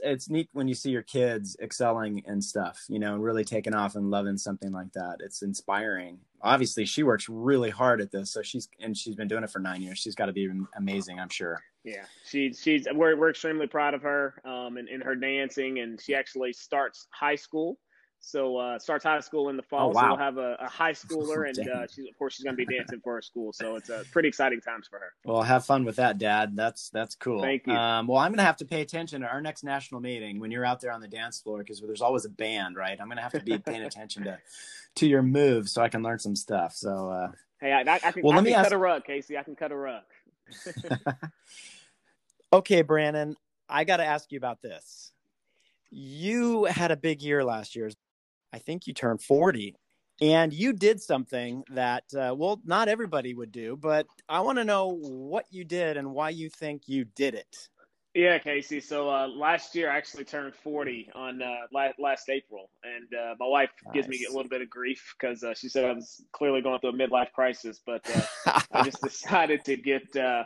It's 0.00 0.30
neat 0.30 0.48
when 0.52 0.68
you 0.68 0.74
see 0.74 0.90
your 0.90 1.02
kids 1.02 1.56
excelling 1.60 2.22
and 2.24 2.42
stuff, 2.42 2.84
you 2.88 3.00
know, 3.00 3.16
really 3.16 3.44
taking 3.44 3.74
off 3.74 3.96
and 3.96 4.10
loving 4.10 4.38
something 4.38 4.70
like 4.70 4.92
that. 4.92 5.16
It's 5.18 5.42
inspiring. 5.42 6.20
Obviously, 6.40 6.84
she 6.86 7.02
works 7.02 7.28
really 7.28 7.70
hard 7.70 8.00
at 8.00 8.12
this, 8.12 8.30
so 8.30 8.40
she's 8.40 8.68
and 8.80 8.96
she's 8.96 9.16
been 9.16 9.26
doing 9.26 9.42
it 9.42 9.50
for 9.50 9.58
nine 9.58 9.82
years. 9.82 9.98
She's 9.98 10.14
got 10.14 10.26
to 10.26 10.32
be 10.32 10.48
amazing, 10.76 11.18
I'm 11.18 11.28
sure. 11.28 11.60
Yeah, 11.84 12.04
she, 12.26 12.52
she's 12.52 12.86
we're 12.92 13.16
we're 13.16 13.30
extremely 13.30 13.66
proud 13.66 13.94
of 13.94 14.02
her 14.02 14.34
um, 14.44 14.76
and 14.76 14.88
in 14.88 15.00
her 15.00 15.14
dancing, 15.14 15.78
and 15.78 16.00
she 16.00 16.14
actually 16.14 16.52
starts 16.52 17.06
high 17.10 17.36
school. 17.36 17.78
So 18.20 18.56
uh, 18.56 18.78
starts 18.78 19.04
high 19.04 19.20
school 19.20 19.48
in 19.48 19.56
the 19.56 19.62
fall. 19.62 19.90
Oh, 19.90 19.92
wow. 19.92 20.00
So 20.00 20.08
we'll 20.08 20.16
have 20.16 20.38
a, 20.38 20.56
a 20.60 20.68
high 20.68 20.92
schooler, 20.92 21.48
and 21.48 21.68
uh, 21.68 21.86
she's 21.86 22.06
of 22.08 22.18
course 22.18 22.34
she's 22.34 22.44
going 22.44 22.56
to 22.56 22.64
be 22.64 22.76
dancing 22.76 23.00
for 23.02 23.14
her 23.14 23.22
school. 23.22 23.52
So 23.52 23.76
it's 23.76 23.90
a 23.90 24.04
pretty 24.10 24.28
exciting 24.28 24.60
times 24.60 24.88
for 24.88 24.98
her. 24.98 25.12
Well, 25.24 25.42
have 25.42 25.64
fun 25.64 25.84
with 25.84 25.96
that, 25.96 26.18
Dad. 26.18 26.56
That's 26.56 26.90
that's 26.90 27.14
cool. 27.14 27.40
Thank 27.40 27.66
you. 27.66 27.72
Um, 27.72 28.06
well, 28.06 28.18
I'm 28.18 28.30
going 28.30 28.38
to 28.38 28.44
have 28.44 28.56
to 28.58 28.64
pay 28.64 28.80
attention 28.80 29.20
to 29.20 29.28
our 29.28 29.40
next 29.40 29.62
national 29.62 30.00
meeting 30.00 30.40
when 30.40 30.50
you're 30.50 30.64
out 30.64 30.80
there 30.80 30.92
on 30.92 31.00
the 31.00 31.08
dance 31.08 31.40
floor 31.40 31.58
because 31.58 31.80
there's 31.80 32.02
always 32.02 32.24
a 32.24 32.30
band, 32.30 32.76
right? 32.76 33.00
I'm 33.00 33.06
going 33.06 33.18
to 33.18 33.22
have 33.22 33.32
to 33.32 33.40
be 33.40 33.58
paying 33.58 33.82
attention 33.84 34.24
to 34.24 34.38
to 34.96 35.06
your 35.06 35.22
moves 35.22 35.72
so 35.72 35.82
I 35.82 35.88
can 35.88 36.02
learn 36.02 36.18
some 36.18 36.34
stuff. 36.34 36.74
So 36.74 37.10
uh, 37.10 37.32
hey, 37.60 37.72
I, 37.72 37.80
I 37.80 38.12
can, 38.12 38.22
well, 38.22 38.32
I 38.32 38.36
let 38.36 38.42
can 38.42 38.44
me 38.44 38.52
cut 38.52 38.66
ask... 38.66 38.72
a 38.72 38.78
rug, 38.78 39.04
Casey. 39.04 39.38
I 39.38 39.42
can 39.44 39.54
cut 39.54 39.70
a 39.70 39.76
rug. 39.76 40.02
Okay, 42.50 42.80
Brannon, 42.80 43.36
I 43.68 43.84
got 43.84 43.98
to 43.98 44.04
ask 44.04 44.32
you 44.32 44.38
about 44.38 44.62
this. 44.62 45.12
You 45.90 46.64
had 46.64 46.90
a 46.90 46.96
big 46.96 47.20
year 47.20 47.44
last 47.44 47.76
year. 47.76 47.90
I 48.54 48.58
think 48.58 48.86
you 48.86 48.94
turned 48.94 49.20
40 49.20 49.74
and 50.22 50.52
you 50.52 50.72
did 50.72 51.00
something 51.02 51.62
that, 51.70 52.04
uh, 52.14 52.34
well, 52.36 52.60
not 52.64 52.88
everybody 52.88 53.34
would 53.34 53.52
do, 53.52 53.76
but 53.76 54.06
I 54.28 54.40
want 54.40 54.56
to 54.58 54.64
know 54.64 54.98
what 54.98 55.44
you 55.50 55.64
did 55.64 55.98
and 55.98 56.12
why 56.12 56.30
you 56.30 56.48
think 56.48 56.88
you 56.88 57.04
did 57.04 57.34
it. 57.34 57.68
Yeah, 58.14 58.38
Casey. 58.38 58.80
So 58.80 59.08
uh, 59.08 59.28
last 59.28 59.74
year 59.74 59.90
I 59.90 59.96
actually 59.96 60.24
turned 60.24 60.54
40 60.54 61.10
on 61.14 61.42
uh, 61.42 61.66
last, 61.72 61.94
last 61.98 62.28
April, 62.28 62.70
and 62.82 63.06
uh, 63.14 63.34
my 63.38 63.46
wife 63.46 63.70
nice. 63.84 63.94
gives 63.94 64.08
me 64.08 64.26
a 64.28 64.32
little 64.32 64.48
bit 64.48 64.62
of 64.62 64.70
grief 64.70 65.14
because 65.18 65.44
uh, 65.44 65.54
she 65.54 65.68
said 65.68 65.84
I 65.84 65.92
was 65.92 66.24
clearly 66.32 66.62
going 66.62 66.80
through 66.80 66.90
a 66.90 66.92
midlife 66.94 67.32
crisis. 67.32 67.80
But 67.84 68.08
uh, 68.46 68.60
I 68.72 68.82
just 68.82 69.02
decided 69.02 69.64
to 69.66 69.76
get 69.76 70.16
uh, 70.16 70.44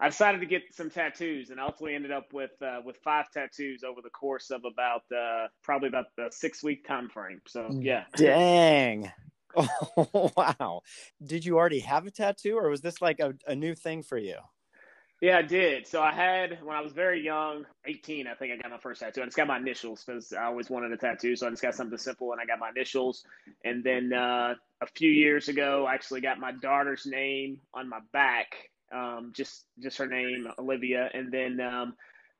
I 0.00 0.08
decided 0.08 0.40
to 0.40 0.46
get 0.46 0.62
some 0.72 0.90
tattoos, 0.90 1.50
and 1.50 1.60
ultimately 1.60 1.94
ended 1.94 2.10
up 2.10 2.32
with 2.32 2.50
uh, 2.60 2.80
with 2.84 2.96
five 3.04 3.26
tattoos 3.32 3.84
over 3.84 4.00
the 4.02 4.10
course 4.10 4.50
of 4.50 4.62
about 4.64 5.02
uh, 5.16 5.46
probably 5.62 5.88
about 5.88 6.06
the 6.16 6.28
six 6.30 6.62
week 6.64 6.86
time 6.86 7.08
frame. 7.08 7.40
So 7.46 7.70
yeah. 7.80 8.04
Dang. 8.16 9.12
Oh 9.56 10.32
wow! 10.36 10.80
Did 11.24 11.44
you 11.44 11.56
already 11.56 11.78
have 11.78 12.06
a 12.06 12.10
tattoo, 12.10 12.58
or 12.58 12.68
was 12.70 12.80
this 12.80 13.00
like 13.00 13.20
a, 13.20 13.34
a 13.46 13.54
new 13.54 13.76
thing 13.76 14.02
for 14.02 14.18
you? 14.18 14.38
Yeah, 15.20 15.38
I 15.38 15.42
did. 15.42 15.86
So 15.86 16.02
I 16.02 16.12
had 16.12 16.58
when 16.62 16.76
I 16.76 16.80
was 16.80 16.92
very 16.92 17.24
young, 17.24 17.64
18, 17.86 18.26
I 18.26 18.34
think 18.34 18.52
I 18.52 18.56
got 18.56 18.70
my 18.70 18.78
first 18.78 19.00
tattoo. 19.00 19.22
I 19.22 19.24
just 19.24 19.36
got 19.36 19.46
my 19.46 19.56
initials 19.56 20.04
because 20.04 20.32
I 20.32 20.44
always 20.44 20.68
wanted 20.68 20.92
a 20.92 20.96
tattoo. 20.96 21.36
So 21.36 21.46
I 21.46 21.50
just 21.50 21.62
got 21.62 21.74
something 21.74 21.98
simple 21.98 22.32
and 22.32 22.40
I 22.40 22.44
got 22.44 22.58
my 22.58 22.70
initials. 22.70 23.24
And 23.64 23.82
then 23.82 24.12
uh, 24.12 24.54
a 24.82 24.86
few 24.94 25.10
years 25.10 25.48
ago, 25.48 25.86
I 25.88 25.94
actually 25.94 26.20
got 26.20 26.38
my 26.38 26.52
daughter's 26.52 27.06
name 27.06 27.58
on 27.72 27.88
my 27.88 28.00
back, 28.12 28.54
um, 28.92 29.32
just 29.34 29.64
just 29.80 29.98
her 29.98 30.06
name, 30.06 30.48
Olivia. 30.58 31.08
And 31.14 31.32
then 31.32 31.60
um, 31.60 31.94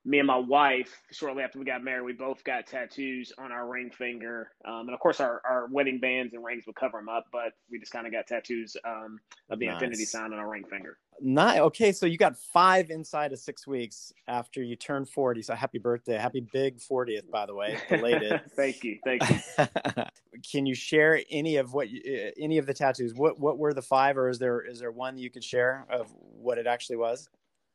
me 0.05 0.19
and 0.19 0.27
my 0.27 0.37
wife, 0.37 1.01
shortly 1.11 1.43
after 1.43 1.59
we 1.59 1.65
got 1.65 1.83
married, 1.83 2.05
we 2.05 2.13
both 2.13 2.45
got 2.45 2.67
tattoos 2.67 3.33
on 3.39 3.51
our 3.51 3.67
ring 3.67 3.91
finger. 3.91 4.51
Um, 4.67 4.81
and 4.81 4.95
of 4.95 5.01
course, 5.01 5.21
our, 5.21 5.41
our 5.49 5.69
wedding 5.71 6.01
bands 6.01 6.35
and 6.35 6.45
rings 6.45 6.67
would 6.67 6.77
cover 6.77 6.99
them 6.99 7.09
up, 7.09 7.25
but 7.33 7.53
we 7.71 7.79
just 7.79 7.93
kind 7.93 8.07
of 8.07 8.13
got 8.13 8.27
tattoos 8.27 8.77
um, 8.85 9.19
of 9.49 9.59
the 9.59 9.67
nice. 9.67 9.75
infinity 9.75 10.05
sign 10.05 10.33
on 10.33 10.39
our 10.39 10.51
ring 10.51 10.65
finger. 10.69 10.99
Not 11.21 11.59
okay. 11.59 11.93
So 11.93 12.07
you 12.07 12.19
got 12.19 12.37
five 12.37 12.91
inside 12.91 13.33
of 13.33 13.39
six 13.39 13.67
weeks 13.67 14.13
after 14.29 14.63
you 14.63 14.77
turned 14.77 15.09
40. 15.09 15.43
So 15.43 15.55
happy 15.55 15.79
birthday. 15.79 16.17
Happy 16.17 16.47
big 16.53 16.79
40th, 16.79 17.31
by 17.31 17.47
the 17.47 17.55
way. 17.55 17.79
Belated. 17.89 18.41
thank 18.57 18.83
you. 18.83 18.99
Thank 19.05 19.23
you. 19.31 19.65
Can 20.51 20.67
you 20.67 20.75
share 20.75 21.21
any 21.31 21.57
of 21.57 21.73
what, 21.73 21.89
you, 21.89 22.33
any 22.39 22.59
of 22.59 22.67
the 22.67 22.75
tattoos? 22.75 23.15
What, 23.15 23.39
what 23.39 23.59
were 23.59 23.73
the 23.73 23.83
five, 23.83 24.19
or 24.19 24.29
is 24.29 24.39
there, 24.39 24.61
is 24.61 24.81
there 24.81 24.91
one 24.91 25.17
you 25.17 25.31
could 25.31 25.45
share 25.45 25.87
of 25.89 26.13
what 26.19 26.59
it 26.59 26.67
actually 26.67 26.97
was? 26.97 27.29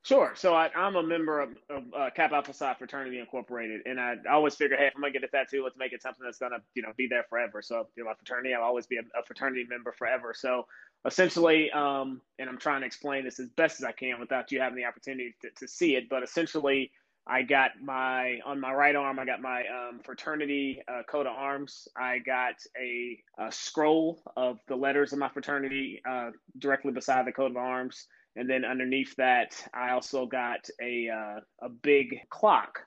Sure. 0.04 0.32
So 0.36 0.54
I, 0.54 0.70
am 0.76 0.96
a 0.96 1.04
member 1.04 1.42
of, 1.42 1.50
of 1.70 1.84
uh, 1.98 2.10
Kappa 2.16 2.36
Alpha 2.36 2.54
Psi 2.54 2.74
Fraternity 2.76 3.20
Incorporated, 3.20 3.82
and 3.86 4.00
I, 4.00 4.16
I, 4.30 4.34
always 4.34 4.56
figure, 4.56 4.78
hey, 4.78 4.88
if 4.88 4.94
I'm 4.96 5.02
gonna 5.02 5.12
get 5.12 5.24
a 5.24 5.28
tattoo, 5.28 5.62
let's 5.64 5.78
make 5.78 5.92
it 5.92 6.02
something 6.02 6.24
that's 6.24 6.38
gonna, 6.38 6.60
you 6.74 6.82
know, 6.82 6.94
be 6.96 7.08
there 7.08 7.26
forever. 7.30 7.62
So, 7.62 7.88
you 7.96 8.04
know, 8.04 8.10
my 8.10 8.16
fraternity, 8.16 8.54
I'll 8.54 8.64
always 8.64 8.88
be 8.88 8.98
a, 8.98 9.02
a 9.20 9.24
fraternity 9.26 9.66
member 9.70 9.92
forever. 9.92 10.34
So, 10.34 10.68
essentially, 11.06 11.72
um, 11.72 12.22
and 12.38 12.50
I'm 12.50 12.58
trying 12.58 12.82
to 12.82 12.88
explain 12.88 13.24
this 13.24 13.40
as 13.40 13.50
best 13.50 13.80
as 13.80 13.86
I 13.86 13.92
can 13.92 14.20
without 14.20 14.52
you 14.52 14.60
having 14.60 14.78
the 14.78 14.86
opportunity 14.86 15.36
to, 15.42 15.50
to 15.60 15.68
see 15.68 15.96
it, 15.96 16.10
but 16.10 16.24
essentially, 16.24 16.92
I 17.30 17.44
got 17.44 17.72
my 17.82 18.40
on 18.44 18.60
my 18.60 18.74
right 18.74 18.96
arm. 18.96 19.20
I 19.20 19.26
got 19.26 19.40
my 19.40 19.62
um, 19.68 20.00
fraternity 20.04 20.82
uh, 20.88 21.04
coat 21.08 21.28
of 21.28 21.34
arms. 21.34 21.88
I 21.96 22.20
got 22.20 22.56
a, 22.76 23.20
a, 23.38 23.52
scroll 23.52 24.24
of 24.36 24.60
the 24.68 24.76
letters 24.76 25.14
of 25.14 25.20
my 25.20 25.30
fraternity 25.30 26.02
uh, 26.10 26.32
directly 26.58 26.92
beside 26.92 27.28
the 27.28 27.32
coat 27.32 27.52
of 27.52 27.58
arms. 27.58 28.08
And 28.36 28.50
then 28.50 28.66
underneath 28.66 29.16
that, 29.18 29.54
I 29.74 29.92
also 29.92 30.26
got 30.26 30.68
a 30.82 31.10
uh, 31.10 31.40
a 31.62 31.70
big 31.70 32.16
clock, 32.30 32.80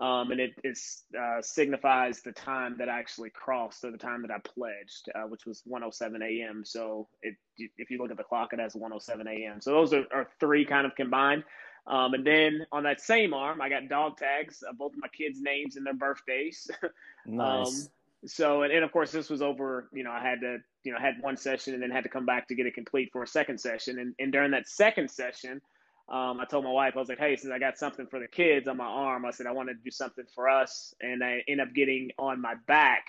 um, 0.00 0.30
and 0.30 0.40
it 0.40 0.52
uh, 1.18 1.42
signifies 1.42 2.20
the 2.20 2.32
time 2.32 2.76
that 2.78 2.88
I 2.88 2.98
actually 2.98 3.30
crossed 3.30 3.84
or 3.84 3.90
the 3.90 3.98
time 3.98 4.22
that 4.22 4.30
I 4.30 4.38
pledged, 4.38 5.08
uh, 5.14 5.26
which 5.26 5.44
was 5.44 5.62
1:07 5.68 6.22
a.m. 6.22 6.64
So 6.64 7.08
it, 7.22 7.34
if 7.56 7.90
you 7.90 7.98
look 7.98 8.10
at 8.10 8.16
the 8.16 8.22
clock, 8.22 8.52
it 8.52 8.60
has 8.60 8.74
1:07 8.74 9.26
a.m. 9.26 9.60
So 9.60 9.72
those 9.72 9.92
are, 9.92 10.04
are 10.12 10.28
three 10.38 10.64
kind 10.64 10.86
of 10.86 10.94
combined. 10.94 11.44
Um, 11.86 12.14
and 12.14 12.26
then 12.26 12.66
on 12.70 12.82
that 12.84 13.00
same 13.00 13.32
arm, 13.32 13.60
I 13.60 13.68
got 13.68 13.88
dog 13.88 14.18
tags 14.18 14.62
of 14.62 14.76
both 14.76 14.92
of 14.92 14.98
my 14.98 15.08
kids' 15.08 15.40
names 15.40 15.76
and 15.76 15.86
their 15.86 15.94
birthdays. 15.94 16.70
nice. 17.26 17.66
Um, 17.66 17.88
so 18.26 18.62
and, 18.62 18.72
and 18.72 18.84
of 18.84 18.90
course 18.90 19.12
this 19.12 19.30
was 19.30 19.42
over 19.42 19.88
you 19.92 20.02
know 20.02 20.10
i 20.10 20.20
had 20.20 20.40
to 20.40 20.58
you 20.82 20.92
know 20.92 20.98
had 20.98 21.14
one 21.20 21.36
session 21.36 21.74
and 21.74 21.82
then 21.82 21.90
had 21.90 22.02
to 22.02 22.10
come 22.10 22.26
back 22.26 22.48
to 22.48 22.54
get 22.54 22.66
it 22.66 22.74
complete 22.74 23.10
for 23.12 23.22
a 23.22 23.26
second 23.26 23.58
session 23.58 23.98
and, 24.00 24.14
and 24.18 24.32
during 24.32 24.50
that 24.50 24.68
second 24.68 25.08
session 25.08 25.60
um, 26.12 26.40
i 26.40 26.44
told 26.50 26.64
my 26.64 26.70
wife 26.70 26.94
i 26.96 27.00
was 27.00 27.08
like 27.08 27.18
hey 27.18 27.36
since 27.36 27.52
i 27.52 27.58
got 27.58 27.78
something 27.78 28.06
for 28.06 28.20
the 28.20 28.28
kids 28.28 28.68
on 28.68 28.76
my 28.76 28.86
arm 28.86 29.24
i 29.24 29.30
said 29.30 29.46
i 29.46 29.52
wanted 29.52 29.74
to 29.74 29.84
do 29.84 29.90
something 29.90 30.24
for 30.34 30.48
us 30.48 30.94
and 31.00 31.24
i 31.24 31.42
end 31.48 31.60
up 31.60 31.74
getting 31.74 32.10
on 32.18 32.40
my 32.40 32.54
back 32.66 33.04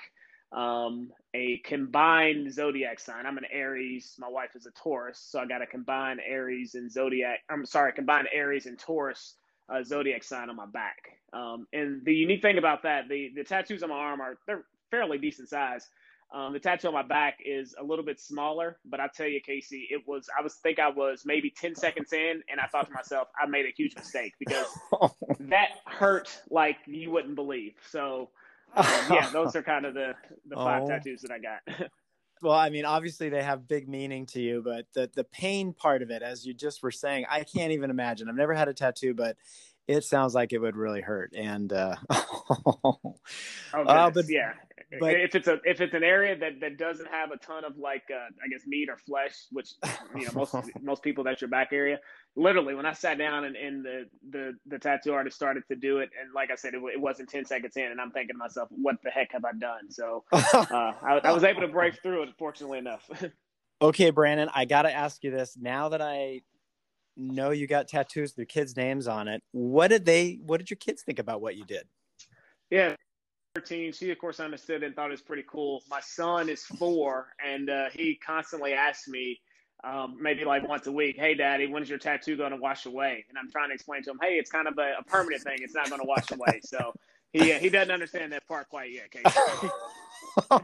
um, 0.54 1.12
a 1.36 1.60
combined 1.66 2.54
zodiac 2.54 3.00
sign 3.00 3.26
i'm 3.26 3.38
an 3.38 3.46
aries 3.52 4.16
my 4.20 4.30
wife 4.30 4.52
is 4.56 4.66
a 4.68 4.72
taurus 4.72 5.20
so 5.32 5.40
i 5.40 5.46
got 5.46 5.62
a 5.62 5.68
combined 5.68 6.22
aries 6.28 6.76
and 6.76 6.92
zodiac 6.92 7.40
i'm 7.50 7.66
sorry 7.66 7.94
combined 7.94 8.28
aries 8.34 8.66
and 8.66 8.80
taurus 8.80 9.36
uh, 9.74 9.84
zodiac 9.84 10.24
sign 10.24 10.50
on 10.50 10.56
my 10.56 10.66
back 10.68 10.98
um, 11.34 11.68
and 11.74 12.04
the 12.06 12.14
unique 12.14 12.42
thing 12.42 12.58
about 12.58 12.84
that, 12.84 13.08
the 13.10 13.32
the 13.36 13.44
tattoos 13.44 13.84
on 13.84 13.90
my 13.90 13.96
arm 13.96 14.22
are 14.22 14.38
they're 14.48 14.64
fairly 14.92 15.18
decent 15.18 15.50
size. 15.50 15.88
Um, 16.32 16.54
the 16.54 16.60
tattoo 16.60 16.90
on 16.90 16.94
my 16.94 17.02
back 17.02 17.40
is 17.44 17.74
a 17.80 17.84
little 17.84 18.06
bit 18.06 18.20
smaller, 18.20 18.78
but 18.86 19.00
I 19.00 19.08
tell 19.08 19.28
you, 19.28 19.42
Casey, 19.42 19.88
it 19.90 20.04
was 20.06 20.28
I 20.38 20.44
was 20.44 20.56
think 20.56 20.78
I 20.78 20.90
was 20.90 21.24
maybe 21.26 21.50
ten 21.50 21.76
seconds 21.76 22.14
in, 22.14 22.44
and 22.50 22.60
I 22.62 22.68
thought 22.68 22.88
to 22.88 22.94
myself, 22.94 23.30
I 23.42 23.48
made 23.48 23.66
a 23.66 23.74
huge 23.76 23.96
mistake 23.96 24.34
because 24.40 24.68
that 25.40 25.70
hurt 25.86 26.42
like 26.50 26.78
you 26.86 27.10
wouldn't 27.12 27.36
believe. 27.36 27.74
So, 27.90 28.30
um, 28.76 28.86
yeah, 29.12 29.30
those 29.32 29.56
are 29.56 29.64
kind 29.64 29.86
of 29.86 29.96
the 29.96 30.14
the 30.48 30.56
five 30.56 30.84
oh. 30.84 30.88
tattoos 30.88 31.22
that 31.22 31.32
I 31.32 31.40
got. 31.40 31.90
well, 32.44 32.54
I 32.54 32.70
mean, 32.70 32.86
obviously 32.86 33.30
they 33.30 33.42
have 33.42 33.68
big 33.68 33.90
meaning 33.90 34.28
to 34.28 34.40
you, 34.40 34.62
but 34.64 34.86
the 34.94 35.10
the 35.16 35.24
pain 35.24 35.74
part 35.74 36.04
of 36.04 36.12
it, 36.12 36.22
as 36.22 36.46
you 36.46 36.54
just 36.54 36.84
were 36.84 36.92
saying, 36.92 37.26
I 37.28 37.44
can't 37.44 37.72
even 37.72 37.90
imagine. 37.90 38.30
I've 38.30 38.36
never 38.36 38.54
had 38.54 38.68
a 38.68 38.74
tattoo, 38.76 39.16
but 39.16 39.36
it 39.90 40.04
sounds 40.04 40.36
like 40.36 40.54
it 40.54 40.60
would 40.60 40.78
really 40.78 41.02
hurt. 41.02 41.34
And 41.36 41.74
uh, 41.74 41.96
oh, 42.12 43.14
uh, 43.74 44.12
but 44.12 44.26
yeah, 44.30 44.54
but 45.00 45.16
if 45.16 45.34
it's 45.34 45.48
a 45.48 45.60
if 45.64 45.82
it's 45.82 45.96
an 45.96 46.04
area 46.04 46.38
that, 46.38 46.60
that 46.62 46.78
doesn't 46.78 47.08
have 47.08 47.32
a 47.32 47.38
ton 47.38 47.66
of 47.66 47.76
like 47.78 48.04
uh, 48.12 48.30
I 48.44 48.48
guess 48.50 48.68
meat 48.68 48.88
or 48.88 48.98
flesh, 48.98 49.34
which 49.52 49.72
you 50.16 50.26
know 50.26 50.32
most 50.36 50.56
most 50.82 51.02
people 51.02 51.24
that's 51.24 51.42
your 51.42 51.50
back 51.50 51.70
area. 51.72 52.00
Literally, 52.36 52.76
when 52.76 52.86
I 52.86 52.94
sat 52.94 53.18
down 53.18 53.46
and, 53.46 53.56
and 53.56 53.84
the, 53.84 54.06
the 54.30 54.54
the 54.68 54.78
tattoo 54.78 55.14
artist 55.14 55.36
started 55.36 55.64
to 55.70 55.76
do 55.76 55.98
it, 55.98 56.12
and 56.22 56.32
like 56.36 56.52
I 56.52 56.56
said, 56.56 56.76
it, 56.76 56.82
it 56.94 57.02
wasn't 57.02 57.30
ten 57.30 57.44
seconds 57.44 57.76
in, 57.76 57.86
and 57.86 58.00
I'm 58.00 58.12
thinking 58.12 58.36
to 58.36 58.38
myself, 58.38 58.70
what 58.70 58.98
the 59.04 59.10
heck 59.10 59.32
have 59.32 59.44
I 59.44 59.54
done? 59.60 59.90
So 59.90 60.24
uh, 60.32 60.94
I, 61.02 61.20
I 61.24 61.32
was 61.32 61.44
able 61.44 61.62
to 61.62 61.68
break 61.68 62.00
through 62.04 62.24
it, 62.24 62.30
fortunately 62.38 62.78
enough. 62.78 63.10
okay, 63.82 64.12
Brannon, 64.12 64.50
I 64.54 64.66
got 64.66 64.84
to 64.84 64.94
ask 64.94 65.24
you 65.24 65.32
this 65.32 65.58
now 65.60 65.90
that 65.90 66.02
I 66.02 66.42
know 67.20 67.52
you 67.52 67.68
got 67.68 67.88
tattoos 67.88 68.32
with 68.32 68.38
your 68.38 68.46
kids' 68.46 68.76
names 68.76 69.08
on 69.08 69.28
it. 69.28 69.44
What 69.52 69.90
did 69.90 70.06
they? 70.06 70.40
What 70.46 70.58
did 70.58 70.70
your 70.70 70.78
kids 70.78 71.04
think 71.04 71.20
about 71.20 71.42
what 71.42 71.56
you 71.56 71.66
did? 71.66 71.84
Yeah, 72.70 72.96
13. 73.56 73.94
She, 73.94 74.12
of 74.12 74.20
course, 74.20 74.40
understood 74.40 74.84
and 74.84 74.96
thought 74.96 75.08
it 75.08 75.12
was 75.12 75.22
pretty 75.22 75.46
cool. 75.48 75.84
My 75.90 76.00
son 76.02 76.50
is 76.50 76.64
four, 76.64 77.34
and 77.46 77.70
uh, 77.70 77.90
he 77.92 78.16
constantly 78.16 78.74
asks 78.74 79.08
me, 79.08 79.40
um, 79.84 80.18
maybe 80.20 80.44
like 80.44 80.68
once 80.68 80.88
a 80.88 80.92
week, 80.92 81.16
"Hey, 81.18 81.34
Daddy, 81.36 81.68
when's 81.68 81.90
your 81.90 82.00
tattoo 82.00 82.36
going 82.36 82.52
to 82.52 82.58
wash 82.58 82.86
away?" 82.86 83.26
And 83.30 83.38
I'm 83.38 83.50
trying 83.50 83.70
to 83.70 83.76
explain 83.76 84.04
to 84.04 84.12
him, 84.12 84.20
"Hey, 84.22 84.34
it's 84.34 84.52
kind 84.52 84.68
of 84.68 84.78
a, 84.78 84.96
a 85.00 85.04
permanent 85.04 85.42
thing. 85.44 85.58
It's 85.62 85.74
not 85.74 85.90
going 85.90 86.02
to 86.02 86.08
wash 86.08 86.32
away." 86.32 86.60
So 86.64 86.94
he 87.32 87.54
uh, 87.54 87.60
he 87.60 87.70
doesn't 87.70 87.92
understand 87.92 88.34
that 88.34 88.46
part 88.48 88.68
quite 88.70 88.92
yet. 88.92 89.10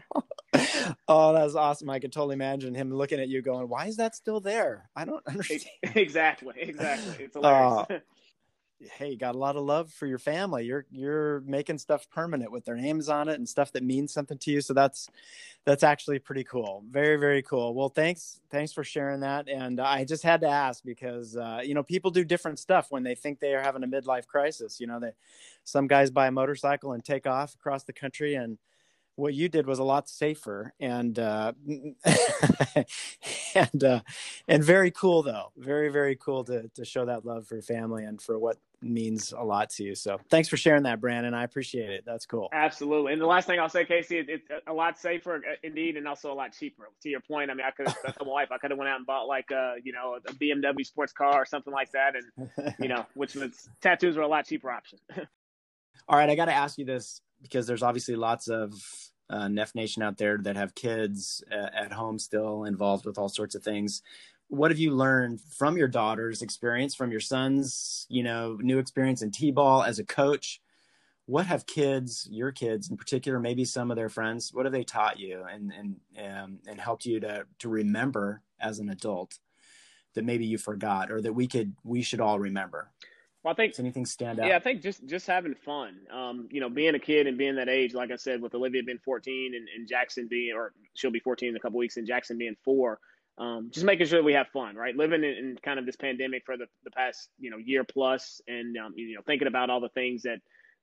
oh, 1.08 1.32
that's 1.32 1.54
awesome! 1.54 1.90
I 1.90 1.98
can 1.98 2.10
totally 2.10 2.34
imagine 2.34 2.74
him 2.74 2.92
looking 2.92 3.20
at 3.20 3.28
you, 3.28 3.42
going, 3.42 3.68
"Why 3.68 3.86
is 3.86 3.96
that 3.96 4.14
still 4.14 4.40
there? 4.40 4.88
I 4.94 5.04
don't 5.04 5.26
understand." 5.28 5.64
Exactly, 5.94 6.54
exactly. 6.58 7.24
It's 7.24 7.34
hilarious. 7.34 7.86
Uh, 7.90 7.98
hey, 8.98 9.16
got 9.16 9.34
a 9.34 9.38
lot 9.38 9.56
of 9.56 9.64
love 9.64 9.90
for 9.92 10.06
your 10.06 10.18
family. 10.18 10.64
You're 10.64 10.86
you're 10.90 11.40
making 11.40 11.78
stuff 11.78 12.08
permanent 12.10 12.50
with 12.50 12.64
their 12.64 12.76
names 12.76 13.08
on 13.08 13.28
it 13.28 13.34
and 13.34 13.48
stuff 13.48 13.72
that 13.72 13.82
means 13.82 14.12
something 14.12 14.38
to 14.38 14.50
you. 14.50 14.60
So 14.60 14.74
that's 14.74 15.08
that's 15.64 15.82
actually 15.82 16.18
pretty 16.18 16.44
cool. 16.44 16.84
Very 16.90 17.16
very 17.16 17.42
cool. 17.42 17.74
Well, 17.74 17.88
thanks 17.88 18.40
thanks 18.50 18.72
for 18.72 18.84
sharing 18.84 19.20
that. 19.20 19.48
And 19.48 19.80
I 19.80 20.04
just 20.04 20.22
had 20.22 20.40
to 20.42 20.48
ask 20.48 20.84
because 20.84 21.36
uh, 21.36 21.60
you 21.64 21.74
know 21.74 21.82
people 21.82 22.10
do 22.10 22.24
different 22.24 22.58
stuff 22.58 22.90
when 22.90 23.02
they 23.02 23.14
think 23.14 23.40
they 23.40 23.54
are 23.54 23.62
having 23.62 23.82
a 23.82 23.88
midlife 23.88 24.26
crisis. 24.26 24.80
You 24.80 24.86
know, 24.86 25.00
they 25.00 25.12
some 25.64 25.86
guys 25.86 26.10
buy 26.10 26.28
a 26.28 26.32
motorcycle 26.32 26.92
and 26.92 27.04
take 27.04 27.26
off 27.26 27.54
across 27.54 27.84
the 27.84 27.92
country 27.92 28.34
and 28.34 28.58
what 29.16 29.34
you 29.34 29.48
did 29.48 29.66
was 29.66 29.78
a 29.78 29.84
lot 29.84 30.08
safer 30.08 30.72
and 30.78 31.18
uh, 31.18 31.52
and 33.54 33.84
uh, 33.84 34.00
and 34.46 34.62
very 34.62 34.90
cool 34.90 35.22
though. 35.22 35.52
Very 35.56 35.88
very 35.88 36.16
cool 36.16 36.44
to 36.44 36.68
to 36.74 36.84
show 36.84 37.06
that 37.06 37.24
love 37.24 37.46
for 37.46 37.60
family 37.62 38.04
and 38.04 38.20
for 38.20 38.38
what 38.38 38.58
means 38.82 39.32
a 39.32 39.42
lot 39.42 39.70
to 39.70 39.82
you. 39.82 39.94
So 39.94 40.20
thanks 40.30 40.50
for 40.50 40.58
sharing 40.58 40.82
that 40.82 41.00
brannon. 41.00 41.32
I 41.32 41.44
appreciate 41.44 41.88
it. 41.88 42.04
That's 42.04 42.26
cool. 42.26 42.50
Absolutely. 42.52 43.14
And 43.14 43.22
the 43.22 43.26
last 43.26 43.46
thing 43.46 43.58
i'll 43.58 43.70
say 43.70 43.86
casey 43.86 44.18
it, 44.18 44.26
it's 44.28 44.48
a 44.66 44.72
lot 44.72 44.98
safer 44.98 45.36
uh, 45.36 45.54
indeed 45.62 45.96
and 45.96 46.06
also 46.06 46.30
a 46.30 46.34
lot 46.34 46.52
cheaper. 46.52 46.90
To 47.02 47.08
your 47.08 47.20
point 47.20 47.50
i 47.50 47.54
mean 47.54 47.66
i 47.66 47.70
could 47.70 47.88
have 47.88 48.16
my 48.20 48.28
wife. 48.28 48.48
I 48.52 48.58
could 48.58 48.70
have 48.70 48.78
went 48.78 48.90
out 48.90 48.98
and 48.98 49.06
bought 49.06 49.26
like 49.26 49.50
a 49.50 49.56
uh, 49.56 49.74
you 49.82 49.92
know 49.92 50.18
a 50.26 50.32
bmw 50.34 50.84
sports 50.84 51.14
car 51.14 51.40
or 51.40 51.46
something 51.46 51.72
like 51.72 51.90
that 51.92 52.14
and 52.16 52.74
you 52.78 52.88
know 52.88 53.06
which 53.14 53.34
was 53.34 53.68
tattoos 53.80 54.16
were 54.16 54.22
a 54.22 54.28
lot 54.28 54.46
cheaper 54.46 54.70
option. 54.70 54.98
All 56.08 56.18
right. 56.18 56.28
I 56.28 56.34
got 56.34 56.44
to 56.44 56.52
ask 56.52 56.78
you 56.78 56.84
this 56.84 57.20
because 57.42 57.66
there's 57.66 57.82
obviously 57.82 58.16
lots 58.16 58.48
of 58.48 58.72
uh, 59.30 59.46
Neph 59.46 59.74
Nation 59.74 60.02
out 60.02 60.18
there 60.18 60.38
that 60.38 60.56
have 60.56 60.74
kids 60.74 61.42
uh, 61.52 61.68
at 61.74 61.92
home 61.92 62.18
still 62.18 62.64
involved 62.64 63.06
with 63.06 63.18
all 63.18 63.28
sorts 63.28 63.54
of 63.54 63.62
things. 63.62 64.02
What 64.48 64.70
have 64.70 64.78
you 64.78 64.92
learned 64.92 65.40
from 65.40 65.76
your 65.76 65.88
daughter's 65.88 66.42
experience, 66.42 66.94
from 66.94 67.10
your 67.10 67.20
son's, 67.20 68.06
you 68.08 68.22
know, 68.22 68.58
new 68.60 68.78
experience 68.78 69.22
in 69.22 69.32
t-ball 69.32 69.82
as 69.82 69.98
a 69.98 70.04
coach? 70.04 70.60
What 71.26 71.46
have 71.46 71.66
kids, 71.66 72.28
your 72.30 72.52
kids 72.52 72.88
in 72.88 72.96
particular, 72.96 73.40
maybe 73.40 73.64
some 73.64 73.90
of 73.90 73.96
their 73.96 74.08
friends, 74.08 74.54
what 74.54 74.64
have 74.64 74.72
they 74.72 74.84
taught 74.84 75.18
you 75.18 75.42
and 75.50 75.72
and 75.72 75.96
um, 76.24 76.58
and 76.68 76.80
helped 76.80 77.04
you 77.04 77.18
to 77.18 77.46
to 77.58 77.68
remember 77.68 78.42
as 78.60 78.78
an 78.78 78.90
adult 78.90 79.36
that 80.14 80.24
maybe 80.24 80.46
you 80.46 80.56
forgot 80.56 81.10
or 81.10 81.20
that 81.20 81.32
we 81.32 81.48
could 81.48 81.74
we 81.82 82.02
should 82.02 82.20
all 82.20 82.38
remember? 82.38 82.92
Well, 83.46 83.52
I 83.52 83.54
think 83.54 83.74
Does 83.74 83.78
anything 83.78 84.06
stand 84.06 84.40
out. 84.40 84.48
Yeah, 84.48 84.56
I 84.56 84.58
think 84.58 84.82
just 84.82 85.06
just 85.06 85.24
having 85.28 85.54
fun. 85.54 85.98
Um, 86.12 86.48
you 86.50 86.60
know, 86.60 86.68
being 86.68 86.96
a 86.96 86.98
kid 86.98 87.28
and 87.28 87.38
being 87.38 87.54
that 87.54 87.68
age, 87.68 87.94
like 87.94 88.10
I 88.10 88.16
said, 88.16 88.42
with 88.42 88.56
Olivia 88.56 88.82
being 88.82 88.98
14 89.04 89.52
and, 89.54 89.68
and 89.68 89.86
Jackson 89.86 90.26
being, 90.28 90.52
or 90.52 90.72
she'll 90.94 91.12
be 91.12 91.20
14 91.20 91.50
in 91.50 91.54
a 91.54 91.60
couple 91.60 91.78
weeks, 91.78 91.96
and 91.96 92.08
Jackson 92.08 92.38
being 92.38 92.56
four. 92.64 92.98
um, 93.38 93.70
just 93.70 93.84
making 93.84 94.06
sure 94.06 94.22
we 94.22 94.32
have 94.32 94.48
fun, 94.48 94.76
right? 94.76 94.96
Living 94.96 95.22
in, 95.22 95.30
in, 95.30 95.58
kind 95.62 95.78
of 95.78 95.86
this 95.86 95.96
pandemic 95.96 96.42
for 96.44 96.56
the, 96.56 96.66
the 96.84 96.90
past, 96.90 97.28
you 97.38 97.50
know, 97.50 97.58
year 97.58 97.84
plus 97.84 98.40
and, 98.48 98.76
um, 98.78 98.94
you 98.96 99.14
know, 99.14 99.22
thinking 99.26 99.48
about 99.48 99.70
all 99.70 99.80
the 99.80 99.90
things 99.90 100.22
that, 100.22 100.38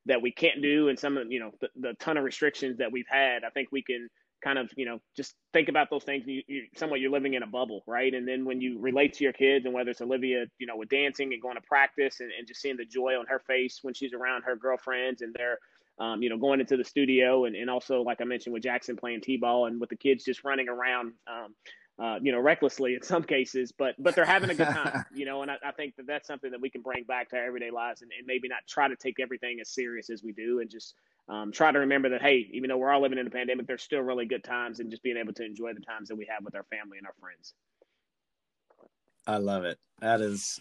that 0.06 0.22
we 0.22 0.32
can't 0.32 0.62
do 0.62 0.90
and 0.90 1.00
some 1.00 1.18
of, 1.18 1.32
you 1.32 1.40
know, 1.40 1.52
the, 1.62 1.70
the 1.80 1.94
ton 1.96 2.18
of 2.18 2.24
restrictions 2.24 2.78
that 2.78 2.92
we've 2.92 3.08
had, 3.10 3.44
I 3.44 3.50
think 3.50 3.70
we 3.72 3.82
can 3.82 4.08
kind 4.44 4.60
of, 4.60 4.70
you 4.76 4.86
know, 4.86 5.00
just 5.16 5.36
think 5.54 5.70
about 5.70 5.90
those 5.90 6.04
things. 6.04 6.24
You, 6.28 6.42
you 6.48 6.64
somewhat 6.76 7.00
you're 7.00 7.12
living 7.12 7.34
in 7.34 7.44
a 7.44 7.48
bubble, 7.48 7.84
right? 7.88 8.14
And 8.14 8.28
then 8.28 8.46
when 8.46 8.62
you 8.62 8.80
relate 8.80 9.14
to 9.14 9.24
your 9.24 9.34
kids 9.34 9.66
and 9.66 9.74
whether 9.74 9.92
it's 9.92 10.02
Olivia, 10.02 10.46
you 10.60 10.68
know, 10.68 10.76
with 10.76 10.90
dancing 10.90 11.32
and 11.34 11.42
going 11.42 11.56
to 11.56 11.62
practice 11.62 12.20
and, 12.20 12.32
and 12.38 12.48
just 12.48 12.62
seeing 12.62 12.78
the 12.78 12.86
joy 12.86 13.18
on 13.18 13.26
her 13.28 13.40
face 13.48 13.80
when 13.82 13.94
she's 13.94 14.14
around 14.14 14.44
her 14.44 14.56
girlfriends 14.56 15.22
and 15.22 15.34
they're, 15.38 15.60
um, 16.00 16.22
you 16.22 16.30
know, 16.30 16.38
going 16.38 16.60
into 16.60 16.76
the 16.76 16.84
studio 16.84 17.46
and, 17.46 17.56
and 17.56 17.70
also, 17.70 18.02
like 18.02 18.20
I 18.20 18.26
mentioned, 18.26 18.54
with 18.54 18.64
Jackson 18.64 18.98
playing 18.98 19.22
T-ball 19.22 19.68
and 19.68 19.80
with 19.80 19.90
the 19.90 19.96
kids 19.96 20.24
just 20.24 20.44
running 20.44 20.68
around, 20.68 21.14
um, 21.28 21.56
uh, 22.00 22.18
you 22.22 22.32
know, 22.32 22.40
recklessly 22.40 22.96
in 22.96 23.04
some 23.04 23.24
cases, 23.24 23.72
but 23.72 23.96
but 24.00 24.16
they're 24.16 24.26
having 24.26 24.50
a 24.50 24.56
good 24.56 24.68
time, 24.68 25.06
you 25.14 25.26
know, 25.26 25.44
and 25.44 25.52
I, 25.52 25.58
I, 25.64 25.72
think 25.72 25.96
that 25.98 26.08
that's 26.08 26.28
something 26.28 26.50
that 26.52 26.60
we 26.60 26.70
can 26.70 26.82
bring 26.82 27.04
back 27.04 27.30
to 27.30 27.38
our 27.38 27.46
everyday 27.46 27.70
lives 27.70 28.02
and, 28.02 28.12
and, 28.18 28.26
maybe 28.26 28.48
not 28.48 28.60
try 28.68 28.88
to 28.88 28.96
take 28.96 29.20
everything 29.20 29.60
as 29.62 29.70
serious 29.70 30.10
as 30.10 30.24
we 30.24 30.32
do 30.32 30.60
and 30.60 30.70
just 30.70 30.96
um, 31.30 31.52
try 31.52 31.72
to 31.72 31.80
remember 31.80 32.10
that, 32.10 32.22
hey, 32.22 32.48
even 32.52 32.70
though 32.70 32.78
we're 32.78 32.92
all 32.92 33.02
living 33.02 33.20
in 33.20 33.28
a 33.28 33.30
pandemic, 33.30 33.68
there's 33.68 33.84
still 33.84 34.02
really 34.02 34.26
good 34.26 34.44
times 34.44 34.80
and 34.80 34.90
just 34.90 35.04
being 35.04 35.18
able 35.18 35.34
to 35.34 35.46
enjoy 35.46 35.74
the 35.74 35.82
times 35.82 36.10
that 36.10 36.16
we 36.16 36.28
have 36.30 36.44
with 36.44 36.56
our 36.56 36.64
family 36.64 36.98
and 36.98 37.06
our 37.06 37.14
friends. 37.20 37.54
I 39.28 39.38
love 39.38 39.64
it. 39.64 39.78
That 40.02 40.20
is 40.20 40.60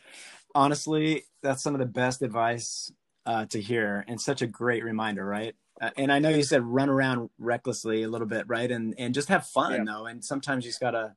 honestly, 0.54 1.24
that's 1.42 1.62
some 1.62 1.74
of 1.74 1.80
the 1.80 1.86
best 1.86 2.22
advice 2.22 2.92
uh, 3.26 3.46
to 3.46 3.60
hear 3.60 4.04
and 4.08 4.20
such 4.20 4.42
a 4.42 4.46
great 4.46 4.84
reminder, 4.84 5.24
right? 5.24 5.54
Uh, 5.80 5.90
and 5.96 6.12
I 6.12 6.18
know 6.18 6.28
you 6.28 6.42
said 6.42 6.62
run 6.62 6.88
around 6.88 7.30
recklessly 7.38 8.02
a 8.02 8.08
little 8.08 8.26
bit, 8.26 8.44
right? 8.48 8.70
And 8.70 8.94
and 8.98 9.14
just 9.14 9.28
have 9.28 9.46
fun 9.46 9.72
yeah. 9.72 9.84
though. 9.84 10.06
And 10.06 10.24
sometimes 10.24 10.64
you 10.64 10.70
just 10.70 10.80
gotta 10.80 11.14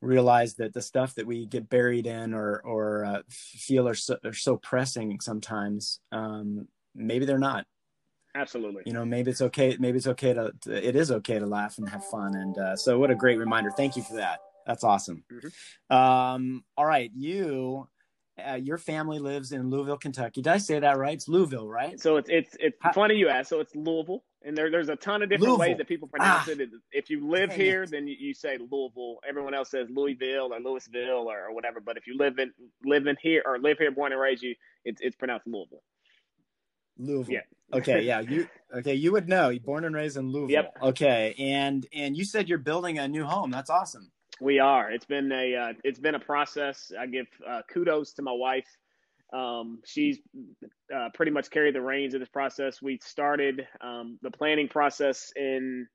realize 0.00 0.54
that 0.54 0.72
the 0.72 0.82
stuff 0.82 1.14
that 1.16 1.26
we 1.26 1.46
get 1.46 1.68
buried 1.68 2.06
in 2.06 2.34
or 2.34 2.60
or 2.64 3.04
uh, 3.04 3.22
feel 3.28 3.88
are 3.88 3.94
so, 3.94 4.16
are 4.24 4.32
so 4.32 4.56
pressing 4.56 5.20
sometimes, 5.20 6.00
um, 6.12 6.68
maybe 6.94 7.24
they're 7.24 7.38
not. 7.38 7.66
Absolutely. 8.34 8.82
You 8.86 8.92
know, 8.92 9.04
maybe 9.04 9.30
it's 9.30 9.42
okay. 9.42 9.76
Maybe 9.80 9.98
it's 9.98 10.06
okay 10.06 10.32
to, 10.32 10.52
to 10.62 10.88
it 10.88 10.94
is 10.94 11.10
okay 11.10 11.38
to 11.38 11.46
laugh 11.46 11.78
and 11.78 11.88
have 11.88 12.04
fun. 12.04 12.36
And 12.36 12.56
uh, 12.56 12.76
so, 12.76 12.98
what 12.98 13.10
a 13.10 13.14
great 13.14 13.38
reminder! 13.38 13.70
Thank 13.72 13.96
you 13.96 14.02
for 14.02 14.14
that. 14.14 14.40
That's 14.66 14.84
awesome. 14.84 15.24
Mm-hmm. 15.32 15.96
Um, 15.96 16.64
all 16.76 16.86
right, 16.86 17.10
you 17.14 17.88
uh, 18.46 18.54
your 18.56 18.78
family 18.78 19.18
lives 19.18 19.52
in 19.52 19.70
Louisville, 19.70 19.96
Kentucky. 19.96 20.42
Did 20.42 20.52
I 20.52 20.58
say 20.58 20.78
that 20.78 20.98
right? 20.98 21.14
It's 21.14 21.28
Louisville, 21.28 21.68
right? 21.68 22.00
So 22.00 22.16
it's 22.16 22.28
it's 22.30 22.56
it's 22.60 22.76
How, 22.80 22.92
funny 22.92 23.14
you 23.14 23.28
ask. 23.28 23.48
So 23.48 23.60
it's 23.60 23.74
Louisville, 23.74 24.24
and 24.42 24.56
there 24.56 24.70
there's 24.70 24.88
a 24.88 24.96
ton 24.96 25.22
of 25.22 25.28
different 25.28 25.48
Louisville. 25.48 25.68
ways 25.68 25.78
that 25.78 25.88
people 25.88 26.08
pronounce 26.08 26.48
ah, 26.48 26.52
it. 26.52 26.70
If 26.92 27.10
you 27.10 27.28
live 27.28 27.52
here, 27.52 27.84
it. 27.84 27.90
then 27.90 28.06
you, 28.06 28.16
you, 28.18 28.34
say 28.34 28.58
Louisville. 28.58 29.18
Everyone 29.28 29.54
else 29.54 29.70
says 29.70 29.88
Louisville 29.90 30.52
or 30.52 30.60
Louisville 30.60 31.30
or, 31.30 31.46
or, 31.46 31.54
whatever. 31.54 31.80
But 31.80 31.96
if 31.96 32.06
you 32.06 32.16
live 32.18 32.38
in 32.38 32.52
live 32.84 33.06
in 33.06 33.16
here 33.20 33.42
or 33.44 33.58
live 33.58 33.78
here, 33.78 33.90
born 33.90 34.12
and 34.12 34.20
raised, 34.20 34.42
you 34.42 34.54
it's 34.84 35.00
it's 35.00 35.16
pronounced 35.16 35.46
Louisville. 35.46 35.82
Louisville. 36.98 37.34
Yeah. 37.34 37.40
okay. 37.78 38.02
Yeah. 38.02 38.20
You 38.20 38.48
okay? 38.76 38.94
You 38.94 39.12
would 39.12 39.28
know. 39.28 39.48
You're 39.48 39.62
born 39.62 39.84
and 39.84 39.94
raised 39.94 40.16
in 40.16 40.30
Louisville. 40.30 40.50
Yep. 40.50 40.76
Okay. 40.82 41.34
And 41.38 41.86
and 41.92 42.16
you 42.16 42.24
said 42.24 42.48
you're 42.48 42.58
building 42.58 42.98
a 42.98 43.08
new 43.08 43.24
home. 43.24 43.50
That's 43.50 43.70
awesome. 43.70 44.10
We 44.40 44.58
are. 44.58 44.90
It's 44.90 45.04
been 45.04 45.30
a 45.32 45.54
uh, 45.54 45.72
it's 45.84 45.98
been 45.98 46.14
a 46.14 46.20
process. 46.20 46.92
I 46.98 47.06
give 47.06 47.26
uh, 47.46 47.60
kudos 47.70 48.14
to 48.14 48.22
my 48.22 48.32
wife. 48.32 48.66
Um, 49.32 49.80
she's 49.84 50.18
uh, 50.94 51.10
pretty 51.14 51.30
much 51.30 51.50
carried 51.50 51.74
the 51.74 51.82
reins 51.82 52.14
of 52.14 52.20
this 52.20 52.28
process. 52.28 52.80
We 52.82 52.98
started 53.02 53.66
um, 53.80 54.18
the 54.22 54.30
planning 54.30 54.66
process 54.68 55.32
in 55.36 55.86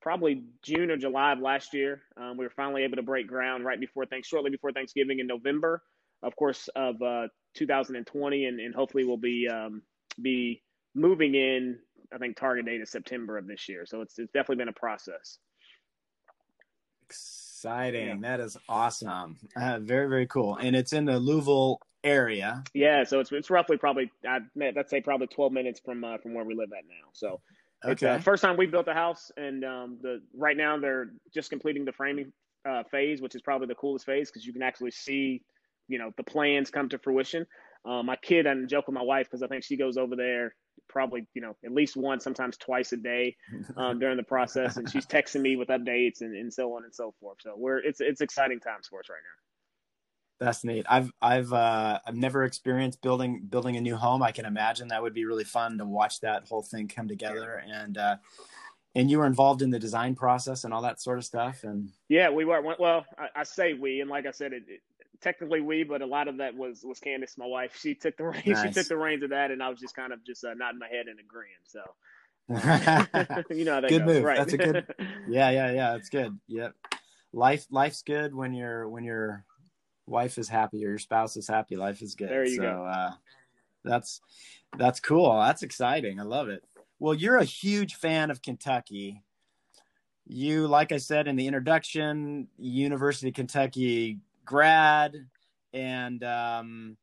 probably 0.00 0.44
June 0.62 0.90
or 0.90 0.96
July 0.96 1.32
of 1.32 1.40
last 1.40 1.74
year. 1.74 2.02
Um, 2.16 2.36
we 2.36 2.44
were 2.44 2.52
finally 2.56 2.82
able 2.82 2.96
to 2.96 3.02
break 3.02 3.26
ground 3.28 3.64
right 3.64 3.78
before 3.78 4.06
thanks 4.06 4.28
shortly 4.28 4.50
before 4.50 4.72
Thanksgiving 4.72 5.20
in 5.20 5.26
November, 5.26 5.82
of 6.22 6.34
course, 6.34 6.68
of 6.74 7.00
uh, 7.02 7.28
2020, 7.54 8.46
and, 8.46 8.60
and 8.60 8.74
hopefully 8.74 9.04
we'll 9.04 9.18
be 9.18 9.46
um, 9.46 9.82
be 10.20 10.62
moving 10.94 11.34
in. 11.34 11.78
I 12.12 12.18
think 12.18 12.36
target 12.36 12.64
date 12.64 12.80
is 12.80 12.90
September 12.90 13.36
of 13.36 13.46
this 13.46 13.68
year. 13.68 13.84
So 13.86 14.00
it's 14.00 14.18
it's 14.18 14.32
definitely 14.32 14.56
been 14.56 14.68
a 14.68 14.72
process 14.72 15.38
exciting. 17.60 18.08
Yeah. 18.22 18.36
That 18.36 18.40
is 18.40 18.56
awesome. 18.68 19.36
Uh, 19.54 19.78
very, 19.80 20.08
very 20.08 20.26
cool. 20.26 20.56
And 20.56 20.74
it's 20.74 20.92
in 20.92 21.04
the 21.04 21.18
Louisville 21.18 21.80
area. 22.02 22.64
Yeah. 22.72 23.04
So 23.04 23.20
it's, 23.20 23.30
it's 23.32 23.50
roughly 23.50 23.76
probably, 23.76 24.10
I'd, 24.26 24.42
I'd 24.60 24.88
say 24.88 25.00
probably 25.00 25.26
12 25.26 25.52
minutes 25.52 25.80
from, 25.84 26.02
uh, 26.02 26.18
from 26.18 26.34
where 26.34 26.44
we 26.44 26.54
live 26.54 26.70
at 26.76 26.84
now. 26.88 27.10
So 27.12 27.40
it's 27.84 28.00
the 28.00 28.12
uh, 28.12 28.18
first 28.20 28.42
time 28.42 28.56
we 28.56 28.66
built 28.66 28.88
a 28.88 28.94
house 28.94 29.30
and, 29.36 29.64
um, 29.64 29.98
the, 30.00 30.22
right 30.34 30.56
now 30.56 30.78
they're 30.78 31.10
just 31.34 31.50
completing 31.50 31.84
the 31.84 31.92
framing, 31.92 32.32
uh, 32.68 32.82
phase, 32.90 33.20
which 33.20 33.34
is 33.34 33.42
probably 33.42 33.66
the 33.66 33.74
coolest 33.74 34.06
phase 34.06 34.30
because 34.30 34.46
you 34.46 34.52
can 34.52 34.62
actually 34.62 34.90
see, 34.90 35.42
you 35.88 35.98
know, 35.98 36.12
the 36.16 36.24
plans 36.24 36.70
come 36.70 36.88
to 36.88 36.98
fruition. 36.98 37.46
Um, 37.84 38.06
my 38.06 38.16
kid, 38.16 38.46
and 38.46 38.68
joke 38.68 38.86
with 38.86 38.94
my 38.94 39.02
wife 39.02 39.26
because 39.26 39.42
I 39.42 39.46
think 39.46 39.64
she 39.64 39.78
goes 39.78 39.96
over 39.96 40.14
there 40.14 40.54
probably 40.90 41.26
you 41.34 41.40
know 41.40 41.56
at 41.64 41.72
least 41.72 41.96
once, 41.96 42.24
sometimes 42.24 42.56
twice 42.56 42.92
a 42.92 42.96
day 42.96 43.36
um, 43.76 43.98
during 43.98 44.16
the 44.16 44.22
process, 44.22 44.76
and 44.76 44.90
she's 44.90 45.06
texting 45.06 45.40
me 45.40 45.56
with 45.56 45.68
updates 45.68 46.20
and, 46.20 46.36
and 46.36 46.52
so 46.52 46.76
on 46.76 46.84
and 46.84 46.94
so 46.94 47.14
forth. 47.20 47.38
So 47.40 47.54
we're 47.56 47.78
it's 47.78 48.00
it's 48.00 48.20
exciting 48.20 48.60
times 48.60 48.88
for 48.88 49.00
us 49.00 49.08
right 49.08 49.16
now. 49.16 50.44
That's 50.46 50.64
neat. 50.64 50.86
I've 50.88 51.12
I've 51.22 51.52
uh, 51.52 52.00
I've 52.04 52.16
never 52.16 52.44
experienced 52.44 53.02
building 53.02 53.42
building 53.48 53.76
a 53.76 53.80
new 53.80 53.96
home. 53.96 54.22
I 54.22 54.32
can 54.32 54.44
imagine 54.44 54.88
that 54.88 55.02
would 55.02 55.14
be 55.14 55.24
really 55.24 55.44
fun 55.44 55.78
to 55.78 55.84
watch 55.86 56.20
that 56.20 56.48
whole 56.48 56.62
thing 56.62 56.88
come 56.88 57.08
together 57.08 57.62
and. 57.66 57.96
Uh, 57.96 58.16
and 58.96 59.08
you 59.08 59.18
were 59.18 59.26
involved 59.26 59.62
in 59.62 59.70
the 59.70 59.78
design 59.78 60.16
process 60.16 60.64
and 60.64 60.74
all 60.74 60.82
that 60.82 61.00
sort 61.00 61.16
of 61.16 61.24
stuff 61.24 61.62
and 61.62 61.90
yeah 62.08 62.28
we 62.28 62.44
were 62.44 62.60
well 62.78 63.06
i, 63.18 63.28
I 63.36 63.42
say 63.44 63.72
we 63.74 64.00
and 64.00 64.10
like 64.10 64.26
i 64.26 64.32
said 64.32 64.52
it, 64.52 64.64
it, 64.66 64.80
technically 65.20 65.60
we, 65.60 65.82
but 65.84 66.02
a 66.02 66.06
lot 66.06 66.28
of 66.28 66.38
that 66.38 66.56
was 66.56 66.82
was 66.84 66.98
Candace, 66.98 67.36
my 67.38 67.46
wife. 67.46 67.78
She 67.78 67.94
took 67.94 68.16
the 68.16 68.24
reins. 68.28 68.46
Nice. 68.46 68.62
She 68.66 68.72
took 68.72 68.88
the 68.88 68.96
reins 68.96 69.22
of 69.22 69.30
that, 69.30 69.50
and 69.50 69.62
I 69.62 69.68
was 69.68 69.78
just 69.78 69.94
kind 69.94 70.12
of 70.12 70.24
just 70.24 70.44
uh, 70.44 70.54
nodding 70.54 70.78
my 70.78 70.88
head 70.88 71.06
and 71.06 71.18
agreeing. 71.20 71.54
So. 71.64 71.80
you 73.56 73.64
know 73.64 73.74
how 73.74 73.80
that 73.80 73.90
good 73.90 74.06
goes. 74.06 74.14
move. 74.14 74.24
Right. 74.24 74.38
That's 74.38 74.54
a 74.54 74.58
good. 74.58 74.86
Yeah, 75.28 75.50
yeah, 75.50 75.70
yeah. 75.70 75.92
That's 75.92 76.08
good. 76.08 76.36
Yep. 76.48 76.74
Life, 77.32 77.66
life's 77.70 78.02
good 78.02 78.34
when 78.34 78.52
your 78.52 78.88
when 78.88 79.04
your 79.04 79.44
wife 80.06 80.36
is 80.36 80.48
happy 80.48 80.84
or 80.84 80.88
your 80.88 80.98
spouse 80.98 81.36
is 81.36 81.46
happy. 81.46 81.76
Life 81.76 82.02
is 82.02 82.16
good. 82.16 82.28
There 82.28 82.44
you 82.44 82.56
so, 82.56 82.62
go. 82.62 82.84
Uh, 82.84 83.12
that's 83.84 84.20
that's 84.76 84.98
cool. 84.98 85.38
That's 85.38 85.62
exciting. 85.62 86.18
I 86.18 86.24
love 86.24 86.48
it. 86.48 86.64
Well, 86.98 87.14
you're 87.14 87.36
a 87.36 87.44
huge 87.44 87.94
fan 87.94 88.30
of 88.30 88.42
Kentucky. 88.42 89.22
You, 90.26 90.66
like 90.66 90.92
I 90.92 90.98
said 90.98 91.28
in 91.28 91.36
the 91.36 91.46
introduction, 91.46 92.48
University 92.58 93.28
of 93.28 93.34
Kentucky 93.34 94.18
grad 94.44 95.14
and 95.72 96.22
um, 96.24 96.96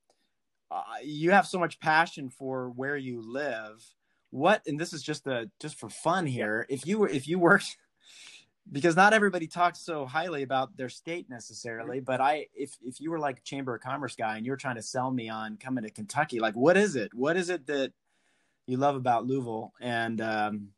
uh, 0.69 0.81
you 1.03 1.31
have 1.31 1.47
so 1.47 1.59
much 1.59 1.79
passion 1.79 2.29
for 2.29 2.69
where 2.69 2.97
you 2.97 3.21
live. 3.21 3.83
What 4.31 4.61
and 4.67 4.79
this 4.79 4.91
is 4.91 5.01
just 5.01 5.25
a 5.27 5.49
just 5.59 5.79
for 5.79 5.89
fun 5.89 6.25
here 6.25 6.65
if 6.69 6.85
you 6.85 6.99
were 6.99 7.07
if 7.07 7.27
you 7.29 7.39
worked 7.39 7.77
because 8.71 8.95
not 8.97 9.13
everybody 9.13 9.47
talks 9.47 9.79
so 9.79 10.05
highly 10.05 10.43
about 10.43 10.75
their 10.75 10.89
state 10.89 11.29
necessarily 11.29 12.01
but 12.01 12.19
i 12.19 12.45
if 12.53 12.75
if 12.83 12.99
you 12.99 13.09
were 13.09 13.19
like 13.19 13.37
a 13.37 13.43
chamber 13.43 13.73
of 13.73 13.81
commerce 13.81 14.17
guy 14.17 14.35
and 14.35 14.45
you 14.45 14.51
were 14.51 14.57
trying 14.57 14.75
to 14.75 14.81
sell 14.81 15.09
me 15.09 15.29
on 15.29 15.55
coming 15.55 15.85
to 15.85 15.89
kentucky 15.89 16.41
like 16.41 16.55
what 16.57 16.75
is 16.75 16.97
it? 16.97 17.13
What 17.13 17.37
is 17.37 17.49
it 17.49 17.67
that 17.67 17.93
you 18.65 18.75
love 18.75 18.97
about 18.97 19.25
louisville? 19.25 19.71
And 19.79 20.19
um 20.19 20.69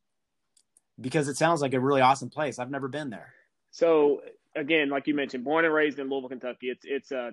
because 1.02 1.28
it 1.28 1.38
sounds 1.38 1.62
like 1.62 1.74
a 1.74 1.80
really 1.80 2.02
awesome 2.02 2.30
place. 2.30 2.60
I've 2.60 2.69
never 2.69 2.88
been 2.88 3.10
there. 3.10 3.34
So 3.72 4.22
again, 4.55 4.89
like 4.89 5.07
you 5.07 5.13
mentioned, 5.13 5.43
born 5.43 5.65
and 5.65 5.73
raised 5.73 5.99
in 5.99 6.09
Louisville, 6.09 6.29
Kentucky. 6.29 6.69
It's 6.69 6.85
it's 6.85 7.12
a 7.12 7.31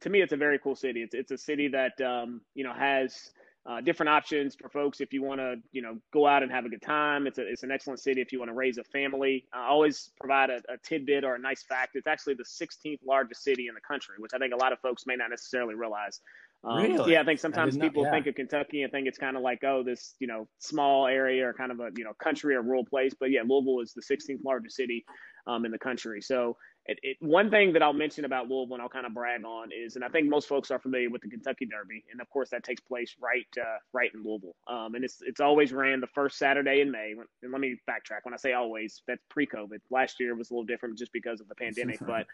to 0.00 0.10
me, 0.10 0.22
it's 0.22 0.32
a 0.32 0.36
very 0.36 0.58
cool 0.58 0.74
city. 0.74 1.02
It's 1.02 1.14
it's 1.14 1.30
a 1.30 1.38
city 1.38 1.68
that 1.68 2.00
um, 2.00 2.40
you 2.54 2.64
know 2.64 2.72
has 2.72 3.30
uh, 3.66 3.80
different 3.80 4.10
options 4.10 4.54
for 4.54 4.68
folks 4.68 5.00
if 5.00 5.12
you 5.12 5.22
want 5.22 5.40
to 5.40 5.56
you 5.72 5.80
know 5.82 5.96
go 6.12 6.26
out 6.26 6.42
and 6.42 6.52
have 6.52 6.64
a 6.64 6.68
good 6.68 6.82
time. 6.82 7.26
It's 7.26 7.38
a, 7.38 7.46
it's 7.46 7.62
an 7.62 7.70
excellent 7.70 8.00
city 8.00 8.20
if 8.20 8.32
you 8.32 8.38
want 8.38 8.50
to 8.50 8.54
raise 8.54 8.78
a 8.78 8.84
family. 8.84 9.46
I 9.52 9.66
always 9.66 10.10
provide 10.18 10.50
a, 10.50 10.56
a 10.68 10.78
tidbit 10.82 11.24
or 11.24 11.34
a 11.34 11.38
nice 11.38 11.62
fact. 11.62 11.92
It's 11.94 12.06
actually 12.06 12.34
the 12.34 12.44
16th 12.44 13.00
largest 13.06 13.42
city 13.42 13.68
in 13.68 13.74
the 13.74 13.80
country, 13.80 14.16
which 14.18 14.32
I 14.34 14.38
think 14.38 14.52
a 14.52 14.56
lot 14.56 14.72
of 14.72 14.80
folks 14.80 15.04
may 15.06 15.16
not 15.16 15.30
necessarily 15.30 15.74
realize. 15.74 16.20
Um, 16.62 16.82
really? 16.82 17.12
Yeah, 17.12 17.20
I 17.20 17.24
think 17.24 17.40
sometimes 17.40 17.76
I 17.76 17.80
people 17.80 18.04
yeah. 18.04 18.10
think 18.10 18.26
of 18.26 18.34
Kentucky 18.34 18.82
and 18.82 18.92
think 18.92 19.06
it's 19.06 19.18
kind 19.18 19.36
of 19.36 19.42
like 19.42 19.62
oh 19.64 19.82
this 19.82 20.14
you 20.18 20.26
know 20.26 20.48
small 20.58 21.06
area 21.06 21.46
or 21.48 21.52
kind 21.52 21.72
of 21.72 21.80
a 21.80 21.90
you 21.96 22.04
know 22.04 22.14
country 22.14 22.54
or 22.54 22.62
rural 22.62 22.84
place, 22.84 23.12
but 23.18 23.30
yeah, 23.30 23.42
Louisville 23.46 23.80
is 23.80 23.92
the 23.92 24.02
16th 24.02 24.44
largest 24.44 24.76
city 24.76 25.04
um, 25.46 25.64
in 25.64 25.70
the 25.70 25.78
country. 25.78 26.20
So 26.20 26.56
it, 26.86 26.98
it, 27.02 27.16
one 27.20 27.50
thing 27.50 27.72
that 27.72 27.82
I'll 27.82 27.94
mention 27.94 28.26
about 28.26 28.48
Louisville 28.48 28.74
and 28.74 28.82
I'll 28.82 28.90
kind 28.90 29.06
of 29.06 29.14
brag 29.14 29.42
on 29.44 29.70
is, 29.72 29.96
and 29.96 30.04
I 30.04 30.08
think 30.08 30.28
most 30.28 30.48
folks 30.48 30.70
are 30.70 30.78
familiar 30.78 31.08
with 31.08 31.22
the 31.22 31.30
Kentucky 31.30 31.64
Derby, 31.64 32.04
and 32.12 32.20
of 32.20 32.28
course 32.28 32.50
that 32.50 32.62
takes 32.62 32.82
place 32.82 33.16
right 33.18 33.46
uh, 33.58 33.78
right 33.94 34.10
in 34.12 34.22
Louisville. 34.22 34.54
Um, 34.68 34.94
and 34.94 35.02
it's 35.02 35.18
it's 35.22 35.40
always 35.40 35.72
ran 35.72 36.00
the 36.00 36.06
first 36.08 36.36
Saturday 36.36 36.82
in 36.82 36.90
May. 36.90 37.14
And 37.42 37.52
let 37.52 37.60
me 37.60 37.76
backtrack. 37.88 38.20
When 38.24 38.34
I 38.34 38.36
say 38.36 38.52
always, 38.52 39.02
that's 39.08 39.22
pre-COVID. 39.30 39.78
Last 39.90 40.20
year 40.20 40.34
was 40.34 40.50
a 40.50 40.54
little 40.54 40.66
different 40.66 40.98
just 40.98 41.12
because 41.12 41.40
of 41.40 41.48
the 41.48 41.54
pandemic, 41.54 42.00
but 42.06 42.26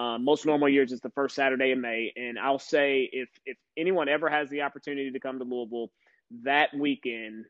um, 0.00 0.24
most 0.24 0.46
normal 0.46 0.68
years 0.68 0.92
it's 0.92 1.02
the 1.02 1.10
first 1.10 1.34
Saturday 1.34 1.72
in 1.72 1.80
May. 1.80 2.12
And 2.16 2.38
I'll 2.38 2.60
say 2.60 3.10
if 3.12 3.28
if 3.44 3.56
anyone 3.76 4.08
ever 4.08 4.28
has 4.28 4.48
the 4.50 4.62
opportunity 4.62 5.10
to 5.10 5.20
come 5.20 5.40
to 5.40 5.44
Louisville, 5.44 5.90
that 6.44 6.72
weekend, 6.76 7.46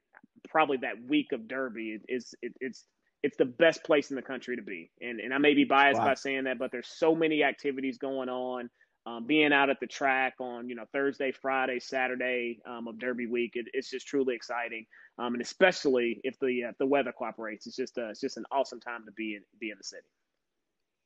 probably 0.49 0.79
that 0.79 1.03
week 1.07 1.33
of 1.33 1.49
Derby 1.49 1.99
is 2.09 2.35
it, 2.41 2.55
it's 2.61 2.85
it's 3.23 3.37
the 3.37 3.45
best 3.45 3.83
place 3.85 4.11
in 4.11 4.17
the 4.17 4.23
country 4.23 4.57
to 4.57 4.63
be. 4.63 4.91
And 5.01 5.21
and 5.21 5.33
I 5.35 5.39
may 5.39 5.55
be 5.55 5.65
biased 5.65 5.99
Wow. 6.01 6.07
by 6.07 6.15
saying 6.15 6.45
that, 6.45 6.59
but 6.59 6.71
there's 6.73 6.89
so 6.89 7.15
many 7.15 7.43
activities 7.43 7.99
going 7.99 8.29
on. 8.29 8.71
Um, 9.07 9.25
being 9.25 9.53
out 9.53 9.71
at 9.71 9.79
the 9.79 9.87
track 9.87 10.35
on 10.41 10.69
you 10.69 10.75
know 10.75 10.85
Thursday, 10.93 11.31
Friday, 11.31 11.79
Saturday 11.79 12.59
um, 12.67 12.89
of 12.89 12.99
Derby 12.99 13.27
week, 13.27 13.53
it, 13.55 13.67
it's 13.73 13.89
just 13.89 14.07
truly 14.09 14.35
exciting. 14.35 14.85
Um, 15.19 15.35
and 15.35 15.41
especially 15.43 16.21
if 16.25 16.39
the 16.41 16.65
uh, 16.65 16.73
the 16.81 16.87
weather 16.87 17.13
cooperates, 17.13 17.67
it's 17.69 17.77
just 17.77 17.97
uh, 17.99 18.09
it's 18.09 18.21
just 18.21 18.37
an 18.37 18.45
awesome 18.51 18.81
time 18.81 19.05
to 19.07 19.13
be 19.13 19.37
in 19.37 19.43
be 19.61 19.71
in 19.71 19.79
the 19.79 19.85
city. 19.85 20.09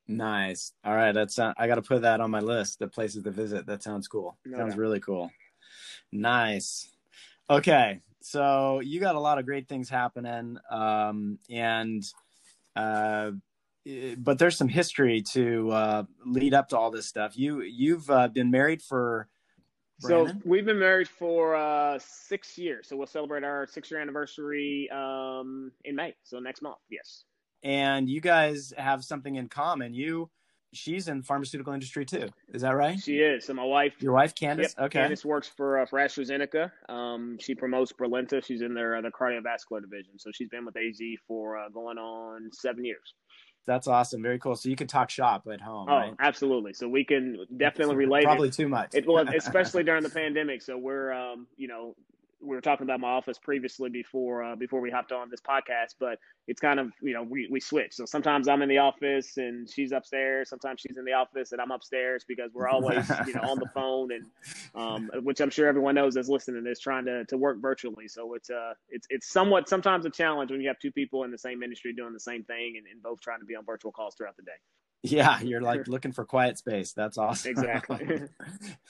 Nice. 0.07 0.73
All 0.83 0.95
right, 0.95 1.11
that's 1.11 1.37
uh, 1.37 1.53
I 1.57 1.67
got 1.67 1.75
to 1.75 1.81
put 1.83 2.01
that 2.01 2.21
on 2.21 2.31
my 2.31 2.39
list. 2.39 2.79
The 2.79 2.87
places 2.87 3.23
to 3.23 3.31
visit. 3.31 3.67
That 3.67 3.83
sounds 3.83 4.07
cool. 4.07 4.35
No 4.45 4.57
sounds 4.57 4.73
doubt. 4.73 4.79
really 4.79 4.99
cool. 4.99 5.31
Nice. 6.11 6.89
Okay, 7.49 7.99
so 8.21 8.79
you 8.79 8.99
got 8.99 9.15
a 9.15 9.19
lot 9.19 9.39
of 9.39 9.45
great 9.45 9.67
things 9.67 9.89
happening, 9.89 10.57
um, 10.69 11.39
and 11.49 12.03
uh, 12.75 13.31
eh, 13.87 14.15
but 14.17 14.39
there's 14.39 14.57
some 14.57 14.67
history 14.67 15.21
to 15.33 15.71
uh, 15.71 16.03
lead 16.25 16.53
up 16.53 16.69
to 16.69 16.77
all 16.77 16.91
this 16.91 17.07
stuff. 17.07 17.37
You 17.37 17.61
you've 17.61 18.09
uh, 18.09 18.27
been 18.27 18.51
married 18.51 18.81
for 18.81 19.27
Brannon? 20.01 20.27
So 20.27 20.49
we've 20.49 20.65
been 20.65 20.79
married 20.79 21.07
for 21.07 21.55
uh, 21.55 21.99
six 21.99 22.57
years. 22.57 22.87
So 22.87 22.95
we'll 22.95 23.07
celebrate 23.07 23.43
our 23.43 23.67
six 23.67 23.91
year 23.91 24.01
anniversary 24.01 24.89
um, 24.91 25.71
in 25.85 25.95
May. 25.95 26.15
So 26.23 26.39
next 26.39 26.61
month, 26.61 26.77
yes. 26.89 27.23
and 27.63 28.09
you 28.09 28.21
guys 28.21 28.73
have 28.77 29.03
something 29.03 29.35
in 29.35 29.47
common. 29.47 29.93
You, 29.93 30.29
she's 30.73 31.07
in 31.07 31.21
pharmaceutical 31.21 31.73
industry 31.73 32.05
too. 32.05 32.27
Is 32.53 32.61
that 32.61 32.75
right? 32.75 32.99
She 32.99 33.17
is. 33.17 33.45
So 33.45 33.53
my 33.53 33.63
wife, 33.63 33.93
Your 33.99 34.13
wife, 34.13 34.33
Candace. 34.35 34.73
Yep, 34.77 34.85
okay. 34.87 34.99
Candace 34.99 35.25
works 35.25 35.49
for 35.55 35.79
uh, 35.79 35.85
for 35.85 35.99
AstraZeneca. 35.99 36.71
Um, 36.89 37.37
she 37.39 37.55
promotes 37.55 37.91
Brilinta. 37.93 38.43
She's 38.43 38.61
in 38.61 38.73
their 38.73 38.97
uh, 38.97 39.01
their 39.01 39.11
cardiovascular 39.11 39.81
division. 39.81 40.17
So 40.17 40.31
she's 40.33 40.49
been 40.49 40.65
with 40.65 40.75
AZ 40.77 40.99
for 41.27 41.57
uh, 41.57 41.69
going 41.69 41.97
on 41.97 42.49
seven 42.53 42.85
years. 42.85 43.13
That's 43.67 43.87
awesome. 43.87 44.23
Very 44.23 44.39
cool. 44.39 44.55
So 44.55 44.69
you 44.69 44.75
can 44.75 44.87
talk 44.87 45.11
shop 45.11 45.47
at 45.51 45.61
home, 45.61 45.87
Oh, 45.87 45.95
right? 45.95 46.13
absolutely. 46.19 46.73
So 46.73 46.89
we 46.89 47.05
can 47.05 47.45
definitely 47.57 47.95
relate. 47.95 48.23
it. 48.23 48.25
Probably 48.25 48.49
too 48.49 48.67
much. 48.67 48.95
It 48.95 49.05
was 49.05 49.27
especially 49.37 49.83
during 49.83 50.01
the 50.01 50.09
pandemic. 50.09 50.63
So 50.63 50.77
we're, 50.79 51.11
um, 51.13 51.45
you 51.57 51.67
know, 51.67 51.95
we 52.41 52.55
were 52.55 52.61
talking 52.61 52.85
about 52.85 52.99
my 52.99 53.09
office 53.09 53.37
previously 53.37 53.89
before 53.89 54.43
uh, 54.43 54.55
before 54.55 54.81
we 54.81 54.89
hopped 54.89 55.11
on 55.11 55.29
this 55.29 55.41
podcast, 55.41 55.95
but 55.99 56.19
it's 56.47 56.59
kind 56.59 56.79
of 56.79 56.91
you 57.01 57.13
know 57.13 57.23
we 57.23 57.47
we 57.51 57.59
switch. 57.59 57.93
So 57.93 58.05
sometimes 58.05 58.47
I'm 58.47 58.61
in 58.61 58.69
the 58.69 58.79
office 58.79 59.37
and 59.37 59.69
she's 59.69 59.91
upstairs. 59.91 60.49
Sometimes 60.49 60.81
she's 60.81 60.97
in 60.97 61.05
the 61.05 61.13
office 61.13 61.51
and 61.51 61.61
I'm 61.61 61.71
upstairs 61.71 62.25
because 62.27 62.51
we're 62.53 62.67
always 62.67 63.09
you 63.27 63.33
know 63.33 63.41
on 63.41 63.59
the 63.59 63.69
phone 63.73 64.09
and 64.11 64.25
um, 64.75 65.09
which 65.23 65.39
I'm 65.39 65.49
sure 65.49 65.67
everyone 65.67 65.95
knows 65.95 66.15
that's 66.15 66.29
listening 66.29 66.65
is 66.67 66.79
trying 66.79 67.05
to 67.05 67.25
to 67.25 67.37
work 67.37 67.61
virtually. 67.61 68.07
So 68.07 68.33
it's 68.33 68.49
uh 68.49 68.73
it's 68.89 69.07
it's 69.09 69.31
somewhat 69.31 69.69
sometimes 69.69 70.05
a 70.05 70.09
challenge 70.09 70.51
when 70.51 70.61
you 70.61 70.67
have 70.67 70.79
two 70.79 70.91
people 70.91 71.23
in 71.23 71.31
the 71.31 71.37
same 71.37 71.63
industry 71.63 71.93
doing 71.93 72.13
the 72.13 72.19
same 72.19 72.43
thing 72.43 72.75
and, 72.77 72.87
and 72.87 73.01
both 73.01 73.21
trying 73.21 73.39
to 73.39 73.45
be 73.45 73.55
on 73.55 73.65
virtual 73.65 73.91
calls 73.91 74.15
throughout 74.15 74.35
the 74.37 74.43
day. 74.43 74.51
yeah, 75.03 75.41
you're 75.41 75.61
like 75.61 75.87
looking 75.87 76.11
for 76.11 76.25
quiet 76.25 76.57
space. 76.57 76.93
That's 76.93 77.17
awesome. 77.17 77.51
Exactly. 77.51 78.21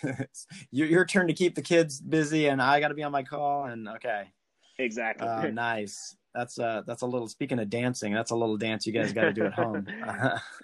your, 0.71 0.88
your 0.88 1.06
turn 1.06 1.28
to 1.28 1.34
keep 1.34 1.56
the 1.56 1.62
kids 1.62 2.02
busy, 2.02 2.47
and 2.47 2.62
I 2.62 2.80
got 2.80 2.89
to 2.89 2.93
be 2.93 3.04
on 3.04 3.12
my 3.12 3.24
call. 3.24 3.65
And 3.65 3.88
okay, 3.88 4.26
Exactly. 4.78 5.28
uh, 5.28 5.47
nice. 5.54 6.17
That's 6.34 6.60
uh 6.60 6.84
that's 6.86 7.02
a 7.02 7.06
little. 7.06 7.28
Speaking 7.28 7.60
of 7.60 7.69
dancing, 7.69 8.13
that's 8.13 8.32
a 8.32 8.36
little 8.36 8.58
dance 8.58 8.86
you 8.88 8.93
guys 8.93 9.12
got 9.13 9.24
to 9.24 9.34
do 9.34 9.45
at 9.45 9.54
home. 9.54 9.86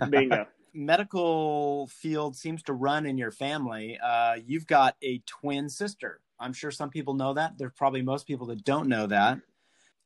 Bingo. 0.09 0.47
medical 0.73 1.87
field 1.87 2.35
seems 2.35 2.63
to 2.63 2.73
run 2.73 3.05
in 3.05 3.17
your 3.17 3.31
family. 3.31 3.97
Uh, 4.01 4.35
you've 4.45 4.67
got 4.67 4.95
a 5.03 5.19
twin 5.25 5.67
sister. 5.69 6.21
I'm 6.39 6.53
sure 6.53 6.71
some 6.71 6.89
people 6.89 7.15
know 7.15 7.33
that. 7.33 7.57
There's 7.57 7.73
probably 7.75 8.01
most 8.01 8.27
people 8.27 8.47
that 8.47 8.63
don't 8.63 8.87
know 8.87 9.07
that. 9.07 9.39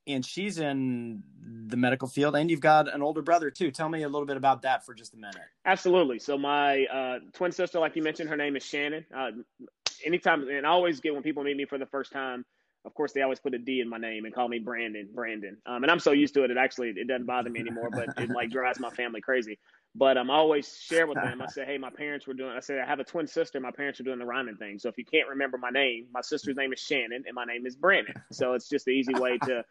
And 0.06 0.26
she's 0.26 0.58
in 0.58 1.22
the 1.68 1.76
medical 1.76 2.08
field, 2.08 2.34
and 2.34 2.50
you've 2.50 2.60
got 2.60 2.92
an 2.92 3.02
older 3.02 3.22
brother 3.22 3.50
too. 3.50 3.70
Tell 3.70 3.88
me 3.88 4.02
a 4.02 4.08
little 4.08 4.26
bit 4.26 4.36
about 4.36 4.62
that 4.62 4.84
for 4.84 4.94
just 4.94 5.14
a 5.14 5.16
minute. 5.16 5.36
Absolutely. 5.64 6.18
So 6.18 6.36
my 6.36 6.86
uh, 6.86 7.18
twin 7.32 7.52
sister, 7.52 7.78
like 7.78 7.94
you 7.94 8.02
mentioned, 8.02 8.28
her 8.28 8.36
name 8.36 8.56
is 8.56 8.64
Shannon. 8.64 9.04
Uh, 9.16 9.30
anytime, 10.04 10.48
and 10.48 10.66
I 10.66 10.70
always 10.70 11.00
get 11.00 11.14
when 11.14 11.22
people 11.22 11.44
meet 11.44 11.56
me 11.56 11.66
for 11.66 11.78
the 11.78 11.86
first 11.86 12.10
time. 12.12 12.44
Of 12.84 12.94
course, 12.94 13.12
they 13.12 13.22
always 13.22 13.38
put 13.38 13.54
a 13.54 13.58
D 13.58 13.80
in 13.80 13.88
my 13.88 13.98
name 13.98 14.24
and 14.24 14.34
call 14.34 14.48
me 14.48 14.58
Brandon. 14.58 15.08
Brandon, 15.14 15.56
um, 15.66 15.84
and 15.84 15.90
I'm 15.90 16.00
so 16.00 16.10
used 16.10 16.34
to 16.34 16.42
it. 16.42 16.50
It 16.50 16.56
actually 16.56 16.88
it 16.88 17.06
doesn't 17.06 17.26
bother 17.26 17.48
me 17.48 17.60
anymore, 17.60 17.90
but 17.92 18.08
it 18.18 18.28
like 18.30 18.50
drives 18.50 18.80
my 18.80 18.90
family 18.90 19.20
crazy. 19.20 19.60
But 19.94 20.18
I'm 20.18 20.30
always 20.30 20.80
share 20.82 21.06
with 21.06 21.16
them. 21.22 21.40
I 21.40 21.46
say, 21.46 21.64
hey, 21.64 21.78
my 21.78 21.90
parents 21.90 22.26
were 22.26 22.34
doing. 22.34 22.50
I 22.50 22.58
said 22.58 22.80
I 22.80 22.86
have 22.86 22.98
a 22.98 23.04
twin 23.04 23.28
sister. 23.28 23.60
My 23.60 23.70
parents 23.70 24.00
are 24.00 24.02
doing 24.02 24.18
the 24.18 24.24
rhyming 24.24 24.56
thing. 24.56 24.80
So 24.80 24.88
if 24.88 24.98
you 24.98 25.04
can't 25.04 25.28
remember 25.28 25.58
my 25.58 25.70
name, 25.70 26.06
my 26.12 26.22
sister's 26.22 26.56
name 26.56 26.72
is 26.72 26.80
Shannon, 26.80 27.22
and 27.24 27.34
my 27.34 27.44
name 27.44 27.66
is 27.66 27.76
Brannon. 27.76 28.14
So 28.32 28.54
it's 28.54 28.68
just 28.68 28.86
the 28.86 28.90
easy 28.90 29.14
way 29.14 29.38
to 29.38 29.64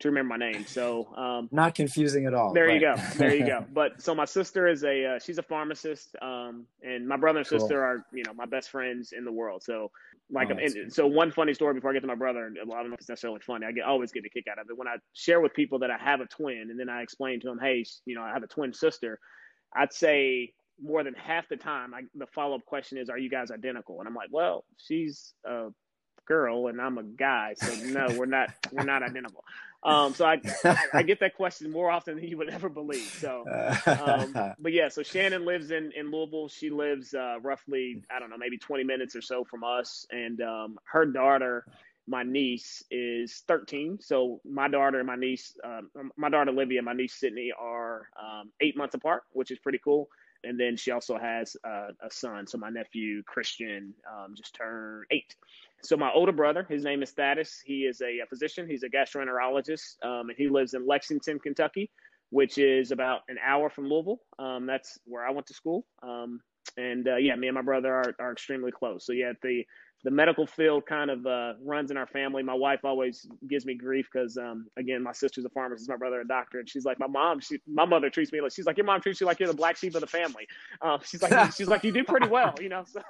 to 0.00 0.08
remember 0.08 0.36
my 0.36 0.50
name. 0.50 0.66
So 0.66 1.06
um, 1.16 1.48
Not 1.52 1.74
confusing 1.74 2.26
at 2.26 2.34
all. 2.34 2.52
there 2.52 2.70
you 2.70 2.80
go. 2.80 2.94
There 3.16 3.34
you 3.34 3.46
go. 3.46 3.64
But 3.72 4.00
so 4.02 4.14
my 4.14 4.24
sister 4.26 4.66
is 4.66 4.84
a 4.84 5.04
uh, 5.16 5.18
she's 5.18 5.38
a 5.38 5.42
pharmacist, 5.42 6.16
um, 6.20 6.66
and 6.82 7.06
my 7.08 7.16
brother 7.16 7.38
and 7.40 7.48
Cool. 7.48 7.60
sister 7.60 7.82
are 7.82 8.04
you 8.12 8.22
know 8.24 8.32
my 8.34 8.46
best 8.46 8.70
friends 8.70 9.12
in 9.12 9.24
the 9.24 9.32
world. 9.32 9.62
So 9.62 9.90
like, 10.30 10.48
Oh, 10.50 10.56
and 10.58 10.92
so 10.92 11.06
one 11.06 11.30
funny 11.30 11.54
story 11.54 11.74
before 11.74 11.90
I 11.90 11.94
get 11.94 12.00
to 12.00 12.06
my 12.08 12.14
brother. 12.16 12.52
Well, 12.66 12.76
I 12.76 12.80
don't 12.82 12.90
know 12.90 12.94
if 12.94 13.00
it's 13.00 13.08
necessarily 13.08 13.40
funny. 13.40 13.64
I 13.66 13.72
get 13.72 13.84
always 13.84 14.10
get 14.12 14.24
a 14.24 14.28
kick 14.28 14.46
out 14.50 14.58
of 14.58 14.66
it 14.68 14.76
when 14.76 14.88
I 14.88 14.96
share 15.12 15.40
with 15.40 15.54
people 15.54 15.78
that 15.80 15.90
I 15.90 15.98
have 15.98 16.20
a 16.20 16.26
twin, 16.26 16.68
and 16.70 16.78
then 16.78 16.88
I 16.88 17.02
explain 17.02 17.40
to 17.40 17.46
them, 17.48 17.58
hey, 17.60 17.84
you 18.06 18.14
know, 18.16 18.22
I 18.22 18.32
have 18.32 18.42
a 18.42 18.48
twin 18.48 18.72
sister. 18.72 19.18
I'd 19.74 19.92
say 19.92 20.52
more 20.82 21.02
than 21.04 21.14
half 21.14 21.48
the 21.48 21.56
time, 21.56 21.94
I, 21.94 22.02
the 22.14 22.26
follow 22.26 22.56
up 22.56 22.64
question 22.66 22.98
is, 22.98 23.08
are 23.08 23.18
you 23.18 23.30
guys 23.30 23.50
identical? 23.50 23.98
And 24.00 24.08
I'm 24.08 24.14
like, 24.14 24.28
well, 24.30 24.64
she's 24.78 25.32
a 25.46 25.68
girl 26.26 26.66
and 26.66 26.80
I'm 26.80 26.98
a 26.98 27.04
guy, 27.04 27.54
so 27.56 27.72
no, 27.86 28.08
we're 28.18 28.26
not 28.26 28.50
we're 28.72 28.84
not 28.84 29.02
identical. 29.08 29.44
Um, 29.86 30.14
so 30.14 30.26
I, 30.26 30.42
I 30.68 30.78
I 30.96 31.02
get 31.04 31.20
that 31.20 31.36
question 31.36 31.70
more 31.70 31.90
often 31.90 32.16
than 32.16 32.24
you 32.26 32.38
would 32.38 32.50
ever 32.50 32.68
believe. 32.68 33.16
So, 33.20 33.48
um, 33.86 34.36
but 34.58 34.72
yeah, 34.72 34.88
so 34.88 35.02
Shannon 35.02 35.46
lives 35.46 35.70
in 35.70 35.92
in 35.96 36.10
Louisville. 36.10 36.48
She 36.48 36.70
lives 36.70 37.14
uh, 37.14 37.36
roughly 37.42 38.02
I 38.14 38.20
don't 38.20 38.30
know 38.30 38.38
maybe 38.38 38.58
20 38.58 38.84
minutes 38.84 39.16
or 39.16 39.22
so 39.22 39.44
from 39.44 39.64
us, 39.64 40.06
and 40.10 40.40
um, 40.42 40.78
her 40.92 41.06
daughter. 41.06 41.66
My 42.08 42.22
niece 42.22 42.84
is 42.90 43.44
13, 43.48 43.98
so 44.00 44.40
my 44.44 44.68
daughter 44.68 44.98
and 44.98 45.08
my 45.08 45.16
niece, 45.16 45.56
um, 45.64 45.90
my 46.16 46.30
daughter 46.30 46.52
Olivia 46.52 46.78
and 46.78 46.86
my 46.86 46.92
niece 46.94 47.14
Sydney 47.14 47.52
are 47.58 48.08
um, 48.20 48.52
eight 48.60 48.76
months 48.76 48.94
apart, 48.94 49.24
which 49.32 49.50
is 49.50 49.58
pretty 49.58 49.80
cool. 49.84 50.08
And 50.46 50.58
then 50.58 50.76
she 50.76 50.90
also 50.90 51.18
has 51.18 51.56
a 51.64 52.10
son. 52.10 52.46
So 52.46 52.58
my 52.58 52.70
nephew 52.70 53.22
Christian 53.24 53.94
um, 54.10 54.34
just 54.36 54.54
turned 54.54 55.04
eight. 55.10 55.34
So 55.82 55.96
my 55.96 56.10
older 56.12 56.32
brother, 56.32 56.66
his 56.68 56.84
name 56.84 57.02
is 57.02 57.10
Thaddeus. 57.10 57.62
He 57.64 57.80
is 57.80 58.00
a, 58.00 58.20
a 58.20 58.26
physician. 58.28 58.68
He's 58.68 58.82
a 58.82 58.88
gastroenterologist, 58.88 60.02
um, 60.02 60.28
and 60.30 60.36
he 60.36 60.48
lives 60.48 60.74
in 60.74 60.86
Lexington, 60.86 61.38
Kentucky, 61.38 61.90
which 62.30 62.58
is 62.58 62.92
about 62.92 63.20
an 63.28 63.36
hour 63.44 63.68
from 63.70 63.88
Louisville. 63.88 64.20
Um, 64.38 64.66
that's 64.66 64.98
where 65.04 65.26
I 65.26 65.30
went 65.30 65.46
to 65.48 65.54
school. 65.54 65.86
Um, 66.02 66.40
and 66.76 67.06
uh, 67.08 67.16
yeah, 67.16 67.36
me 67.36 67.48
and 67.48 67.54
my 67.54 67.62
brother 67.62 67.94
are, 67.94 68.14
are 68.18 68.32
extremely 68.32 68.72
close. 68.72 69.06
So 69.06 69.12
yeah, 69.12 69.32
the 69.42 69.64
the 70.04 70.10
medical 70.10 70.46
field 70.46 70.86
kind 70.86 71.10
of 71.10 71.26
uh, 71.26 71.54
runs 71.64 71.90
in 71.90 71.96
our 71.96 72.06
family. 72.06 72.42
My 72.42 72.54
wife 72.54 72.84
always 72.84 73.26
gives 73.48 73.66
me 73.66 73.74
grief 73.74 74.08
because, 74.12 74.36
um, 74.36 74.66
again, 74.76 75.02
my 75.02 75.12
sister's 75.12 75.44
a 75.44 75.48
pharmacist, 75.50 75.88
my 75.88 75.96
brother 75.96 76.20
a 76.20 76.26
doctor, 76.26 76.60
and 76.60 76.68
she's 76.68 76.84
like, 76.84 76.98
my 77.00 77.06
mom, 77.08 77.40
she, 77.40 77.58
my 77.66 77.84
mother 77.84 78.08
treats 78.10 78.32
me 78.32 78.40
like 78.40 78.52
she's 78.52 78.66
like 78.66 78.76
your 78.76 78.86
mom 78.86 79.00
treats 79.00 79.20
you 79.20 79.26
like 79.26 79.40
you're 79.40 79.48
the 79.48 79.54
black 79.54 79.76
sheep 79.76 79.94
of 79.94 80.00
the 80.00 80.06
family. 80.06 80.46
Uh, 80.80 80.98
she's 81.04 81.22
like, 81.22 81.52
she's 81.56 81.68
like 81.68 81.82
you 81.82 81.92
do 81.92 82.04
pretty 82.04 82.28
well, 82.28 82.54
you 82.60 82.68
know. 82.68 82.84
So, 82.86 83.00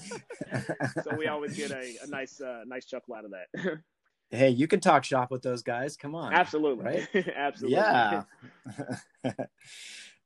so 1.02 1.16
we 1.16 1.26
always 1.28 1.56
get 1.56 1.70
a, 1.70 1.94
a 2.04 2.06
nice, 2.08 2.40
uh, 2.40 2.62
nice 2.66 2.84
chuckle 2.86 3.14
out 3.14 3.24
of 3.24 3.30
that. 3.32 3.78
hey, 4.30 4.50
you 4.50 4.66
can 4.66 4.80
talk 4.80 5.04
shop 5.04 5.30
with 5.30 5.42
those 5.42 5.62
guys. 5.62 5.96
Come 5.96 6.14
on. 6.14 6.34
Absolutely, 6.34 6.84
Right? 6.84 7.28
absolutely. 7.36 7.78
Yeah. 7.78 8.22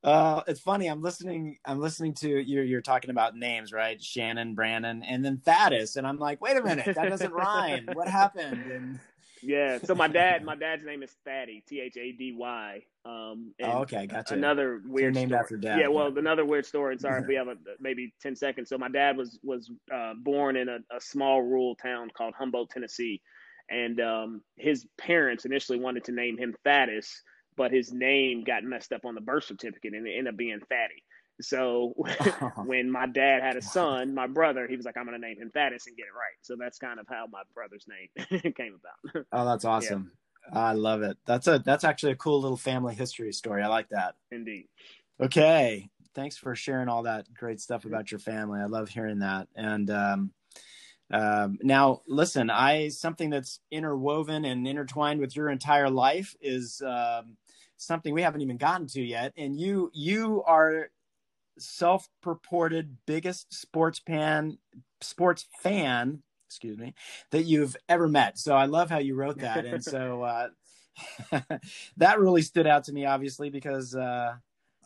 Uh, 0.05 0.43
it's 0.47 0.61
funny. 0.61 0.87
I'm 0.87 1.03
listening. 1.03 1.59
I'm 1.65 1.81
listening 1.81 2.15
to 2.15 2.29
you're 2.29 2.65
you're 2.65 2.81
talking 2.83 3.11
about 3.11 3.37
names, 3.37 3.73
right? 3.73 4.03
Shannon, 4.03 4.55
Brandon, 4.55 5.03
and 5.03 5.25
then 5.25 5.39
Thaddeus, 5.39 5.97
and 5.97 6.07
I'm 6.07 6.19
like, 6.19 6.41
wait 6.41 6.57
a 6.57 6.63
minute, 6.63 6.95
that 6.95 7.09
doesn't 7.09 7.33
rhyme. 7.35 7.89
What 7.93 8.09
happened? 8.09 8.71
And 8.71 8.99
Yeah. 9.43 9.79
So 9.85 9.95
my 9.95 10.09
dad, 10.09 10.45
my 10.45 10.55
dad's 10.57 10.85
name 10.85 11.03
is 11.03 11.15
Thaddy, 11.27 11.65
T 11.67 11.81
H 11.81 11.97
A 11.97 12.13
D 12.13 12.35
Y. 12.37 12.83
Um, 13.05 13.55
and 13.59 13.73
oh, 13.73 13.79
okay, 13.81 14.07
gotcha. 14.07 14.35
Another 14.35 14.83
weird 14.87 15.15
named 15.15 15.31
story. 15.31 15.41
after 15.41 15.57
dad, 15.57 15.81
Yeah, 15.81 15.89
well, 15.89 16.13
yeah. 16.13 16.19
another 16.19 16.45
weird 16.45 16.67
story. 16.67 16.93
And 16.93 17.01
sorry 17.01 17.23
if 17.23 17.27
we 17.27 17.35
have 17.37 17.49
a, 17.49 17.57
maybe 17.81 18.13
ten 18.21 18.37
seconds. 18.37 18.69
So 18.69 18.79
my 18.79 18.89
dad 18.89 19.17
was 19.17 19.39
was 19.43 19.71
uh, 19.93 20.13
born 20.23 20.57
in 20.57 20.69
a, 20.69 20.79
a 20.95 21.01
small 21.01 21.43
rural 21.43 21.75
town 21.75 22.11
called 22.17 22.35
Humboldt, 22.39 22.71
Tennessee, 22.71 23.21
and 23.71 24.01
um, 24.01 24.43
his 24.57 24.87
parents 24.97 25.45
initially 25.45 25.81
wanted 25.81 26.05
to 26.05 26.13
name 26.13 26.37
him 26.39 26.55
Thaddeus, 26.65 27.23
but 27.59 27.73
his 27.73 27.93
name 27.93 28.45
got 28.45 28.65
messed 28.65 28.93
up 28.93 29.05
on 29.05 29.15
the 29.15 29.21
birth 29.21 29.45
certificate 29.45 29.93
and 29.93 30.07
it 30.07 30.13
ended 30.17 30.33
up 30.33 30.39
being 30.39 30.61
Thaddy. 30.61 31.03
So 31.41 31.93
when 32.65 32.91
my 32.91 33.07
dad 33.07 33.43
had 33.43 33.57
a 33.57 33.63
son, 33.63 34.15
my 34.15 34.27
brother, 34.27 34.67
he 34.67 34.77
was 34.77 34.87
like, 34.87 34.97
"I'm 34.97 35.05
going 35.05 35.21
to 35.21 35.27
name 35.27 35.37
him 35.39 35.51
Thaddeus 35.51 35.87
and 35.87 35.97
get 35.97 36.07
it 36.07 36.17
right." 36.17 36.39
So 36.43 36.57
that's 36.59 36.79
kind 36.79 36.99
of 36.99 37.07
how 37.09 37.27
my 37.31 37.43
brother's 37.55 37.87
name 37.87 38.55
came 38.55 38.79
about. 38.79 39.27
oh, 39.33 39.45
that's 39.45 39.65
awesome. 39.65 40.13
I 40.51 40.73
love 40.73 41.03
it. 41.03 41.19
That's 41.27 41.47
a 41.47 41.59
that's 41.59 41.85
actually 41.85 42.13
a 42.13 42.17
cool 42.17 42.41
little 42.41 42.57
family 42.57 42.95
history 42.95 43.33
story. 43.33 43.63
I 43.63 43.67
like 43.67 43.91
that. 43.91 44.15
Indeed. 44.31 44.69
Okay. 45.21 45.91
Thanks 46.15 46.39
for 46.39 46.55
sharing 46.55 46.89
all 46.89 47.03
that 47.03 47.33
great 47.35 47.61
stuff 47.61 47.85
about 47.85 48.11
your 48.11 48.19
family. 48.19 48.61
I 48.61 48.65
love 48.65 48.89
hearing 48.89 49.19
that. 49.19 49.49
And 49.55 49.91
um, 49.91 50.33
um, 51.11 51.59
now, 51.63 52.03
listen, 52.07 52.51
I 52.51 52.89
something 52.89 53.31
that's 53.31 53.61
interwoven 53.71 54.45
and 54.45 54.67
intertwined 54.67 55.21
with 55.21 55.37
your 55.37 55.49
entire 55.49 55.91
life 55.91 56.35
is 56.41 56.83
um, 56.85 57.37
something 57.79 58.13
we 58.13 58.23
haven't 58.23 58.43
even 58.43 58.59
gotten 58.59 58.87
to 58.89 59.03
yet. 59.03 59.33
And 59.37 59.59
you 59.59 59.91
you 59.95 60.43
are 60.47 60.91
self-purported 61.59 62.99
biggest 63.07 63.53
sports 63.53 63.99
pan 63.99 64.59
sports 65.01 65.47
fan 65.61 66.23
excuse 66.47 66.79
me 66.79 66.95
that 67.31 67.43
you've 67.43 67.77
ever 67.89 68.07
met 68.07 68.39
so 68.39 68.55
i 68.55 68.65
love 68.65 68.89
how 68.89 68.99
you 68.99 69.17
wrote 69.17 69.39
that 69.39 69.65
and 69.67 69.83
so 69.83 70.23
uh, 70.23 70.49
that 71.97 72.21
really 72.21 72.43
stood 72.43 72.67
out 72.67 72.85
to 72.85 72.93
me 72.93 73.07
obviously 73.07 73.51
because 73.51 73.97
uh, 73.97 74.35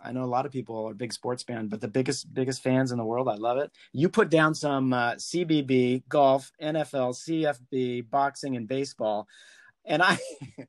I 0.04 0.12
know 0.12 0.24
a 0.24 0.26
lot 0.26 0.46
of 0.46 0.52
people 0.52 0.86
are 0.86 0.94
big 0.94 1.12
sports 1.12 1.42
fans, 1.42 1.70
but 1.70 1.80
the 1.80 1.88
biggest 1.88 2.32
biggest 2.34 2.62
fans 2.62 2.90
in 2.90 2.98
the 2.98 3.04
world. 3.04 3.28
I 3.28 3.36
love 3.36 3.58
it. 3.58 3.70
You 3.92 4.08
put 4.08 4.30
down 4.30 4.54
some 4.54 4.92
uh, 4.92 5.12
CBB, 5.12 6.02
golf, 6.08 6.50
NFL, 6.60 7.14
CFB, 7.14 8.10
boxing, 8.10 8.56
and 8.56 8.66
baseball, 8.66 9.28
and 9.84 10.02
I. 10.02 10.18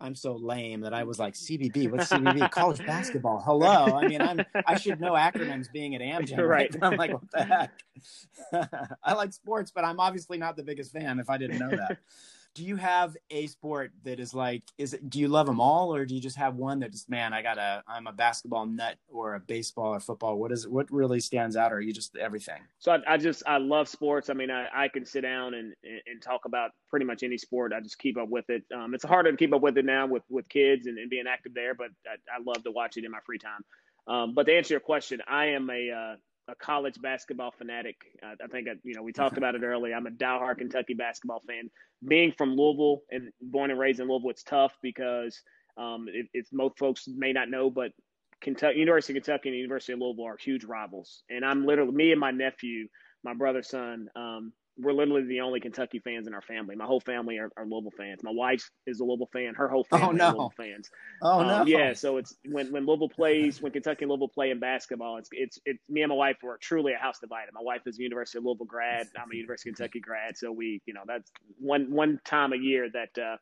I'm 0.00 0.14
so 0.14 0.36
lame 0.36 0.82
that 0.82 0.92
I 0.92 1.04
was 1.04 1.18
like 1.18 1.34
CBB. 1.34 1.90
What's 1.90 2.08
CBB? 2.10 2.50
College 2.50 2.84
basketball. 2.84 3.40
Hello. 3.40 3.96
I 3.96 4.08
mean, 4.08 4.20
I'm 4.20 4.40
I 4.66 4.76
should 4.76 5.00
know 5.00 5.12
acronyms 5.12 5.70
being 5.72 5.94
at 5.94 6.00
Amgen, 6.00 6.38
right? 6.38 6.46
right? 6.46 6.76
I'm 6.82 6.96
like, 6.96 7.12
what 7.12 7.30
the 7.32 7.44
heck? 7.44 7.82
I 9.02 9.14
like 9.14 9.32
sports, 9.32 9.70
but 9.74 9.84
I'm 9.84 10.00
obviously 10.00 10.38
not 10.38 10.56
the 10.56 10.62
biggest 10.62 10.92
fan. 10.92 11.18
If 11.18 11.30
I 11.30 11.38
didn't 11.38 11.58
know 11.58 11.70
that 11.70 11.98
do 12.56 12.64
you 12.64 12.76
have 12.76 13.14
a 13.30 13.46
sport 13.48 13.92
that 14.04 14.18
is 14.18 14.32
like 14.32 14.62
is 14.78 14.94
it 14.94 15.10
do 15.10 15.20
you 15.20 15.28
love 15.28 15.46
them 15.46 15.60
all 15.60 15.94
or 15.94 16.06
do 16.06 16.14
you 16.14 16.20
just 16.22 16.38
have 16.38 16.56
one 16.56 16.80
that 16.80 16.90
just 16.90 17.10
man 17.10 17.34
i 17.34 17.42
gotta 17.42 17.82
i'm 17.86 18.06
a 18.06 18.12
basketball 18.12 18.64
nut 18.64 18.96
or 19.08 19.34
a 19.34 19.40
baseball 19.40 19.94
or 19.94 20.00
football? 20.00 20.38
What 20.38 20.52
is 20.52 20.66
what 20.66 20.90
really 20.90 21.20
stands 21.20 21.54
out 21.54 21.70
or 21.70 21.76
are 21.76 21.80
you 21.80 21.92
just 21.92 22.16
everything? 22.16 22.62
So 22.78 22.92
i, 22.92 23.14
I 23.14 23.16
just 23.18 23.42
i 23.46 23.58
love 23.58 23.88
sports. 23.88 24.30
I 24.30 24.32
mean 24.32 24.50
I, 24.50 24.68
I 24.74 24.88
can 24.88 25.04
sit 25.04 25.20
down 25.20 25.52
and 25.52 25.74
and 25.84 26.22
talk 26.22 26.46
about 26.46 26.70
pretty 26.88 27.04
much 27.04 27.22
any 27.22 27.36
sport. 27.36 27.74
I 27.74 27.80
just 27.80 27.98
keep 27.98 28.16
up 28.16 28.30
with 28.30 28.48
it. 28.48 28.64
Um, 28.74 28.94
it's 28.94 29.04
harder 29.04 29.30
to 29.30 29.36
keep 29.36 29.52
up 29.52 29.60
with 29.60 29.76
it 29.76 29.84
now 29.84 30.06
with 30.06 30.22
with 30.30 30.48
kids 30.48 30.86
and, 30.86 30.96
and 30.98 31.10
being 31.10 31.26
active 31.28 31.52
there 31.54 31.74
but 31.74 31.88
I, 32.06 32.14
I, 32.34 32.40
love 32.44 32.64
to 32.64 32.70
watch 32.70 32.96
it 32.96 33.04
in 33.04 33.10
my 33.10 33.20
free 33.26 33.38
time. 33.38 33.60
Um, 34.08 34.34
but 34.34 34.46
to 34.46 34.56
answer 34.56 34.72
your 34.72 34.80
question 34.80 35.20
i 35.28 35.46
am 35.46 35.68
a 35.68 35.90
uh, 35.90 36.16
a 36.48 36.54
college 36.54 37.00
basketball 37.00 37.50
fanatic. 37.50 37.96
Uh, 38.22 38.34
I 38.42 38.46
think, 38.46 38.68
you 38.84 38.94
know, 38.94 39.02
we 39.02 39.12
talked 39.12 39.36
about 39.36 39.54
it 39.54 39.62
earlier. 39.62 39.94
I'm 39.94 40.06
a 40.06 40.10
diehard 40.10 40.58
Kentucky 40.58 40.94
basketball 40.94 41.40
fan. 41.40 41.70
Being 42.06 42.32
from 42.32 42.56
Louisville 42.56 43.02
and 43.10 43.30
born 43.40 43.70
and 43.70 43.80
raised 43.80 44.00
in 44.00 44.08
Louisville, 44.08 44.30
it's 44.30 44.44
tough 44.44 44.74
because 44.82 45.40
um, 45.76 46.06
it, 46.08 46.26
it's 46.32 46.52
most 46.52 46.78
folks 46.78 47.08
may 47.08 47.32
not 47.32 47.50
know, 47.50 47.68
but 47.68 47.92
Kentucky, 48.40 48.78
University 48.78 49.18
of 49.18 49.24
Kentucky 49.24 49.48
and 49.48 49.58
University 49.58 49.92
of 49.92 49.98
Louisville 49.98 50.26
are 50.26 50.36
huge 50.36 50.64
rivals. 50.64 51.22
And 51.30 51.44
I'm 51.44 51.66
literally, 51.66 51.92
me 51.92 52.12
and 52.12 52.20
my 52.20 52.30
nephew, 52.30 52.88
my 53.24 53.34
brother's 53.34 53.68
son, 53.68 54.08
um, 54.14 54.52
we're 54.78 54.92
literally 54.92 55.24
the 55.24 55.40
only 55.40 55.60
Kentucky 55.60 55.98
fans 55.98 56.26
in 56.26 56.34
our 56.34 56.42
family. 56.42 56.76
My 56.76 56.84
whole 56.84 57.00
family 57.00 57.38
are, 57.38 57.50
are 57.56 57.64
Louisville 57.64 57.92
fans. 57.96 58.22
My 58.22 58.30
wife 58.30 58.70
is 58.86 59.00
a 59.00 59.04
Louisville 59.04 59.28
fan. 59.32 59.54
Her 59.54 59.68
whole 59.68 59.86
oh, 59.90 59.98
family 59.98 60.08
oh, 60.08 60.12
no. 60.12 60.28
Louisville 60.28 60.52
fans. 60.56 60.90
Oh 61.22 61.40
um, 61.40 61.46
no! 61.46 61.64
Yeah, 61.66 61.94
so 61.94 62.18
it's 62.18 62.36
when 62.44 62.72
when 62.72 62.86
Louisville 62.86 63.08
plays, 63.08 63.62
when 63.62 63.72
Kentucky 63.72 64.04
and 64.04 64.10
Louisville 64.10 64.28
play 64.28 64.50
in 64.50 64.60
basketball, 64.60 65.16
it's 65.16 65.28
it's 65.32 65.58
it's 65.64 65.82
me 65.88 66.02
and 66.02 66.10
my 66.10 66.16
wife 66.16 66.36
were 66.42 66.58
truly 66.60 66.92
a 66.92 66.98
house 66.98 67.18
divided. 67.18 67.52
My 67.54 67.62
wife 67.62 67.82
is 67.86 67.98
a 67.98 68.02
University 68.02 68.38
of 68.38 68.44
Louisville 68.44 68.66
grad. 68.66 69.06
I'm 69.16 69.30
a 69.32 69.36
University 69.36 69.70
of 69.70 69.76
Kentucky 69.76 70.00
grad. 70.00 70.36
So 70.36 70.52
we, 70.52 70.82
you 70.86 70.94
know, 70.94 71.02
that's 71.06 71.30
one 71.58 71.90
one 71.90 72.20
time 72.24 72.52
a 72.52 72.58
year 72.58 72.88
that. 72.90 73.22
uh 73.22 73.36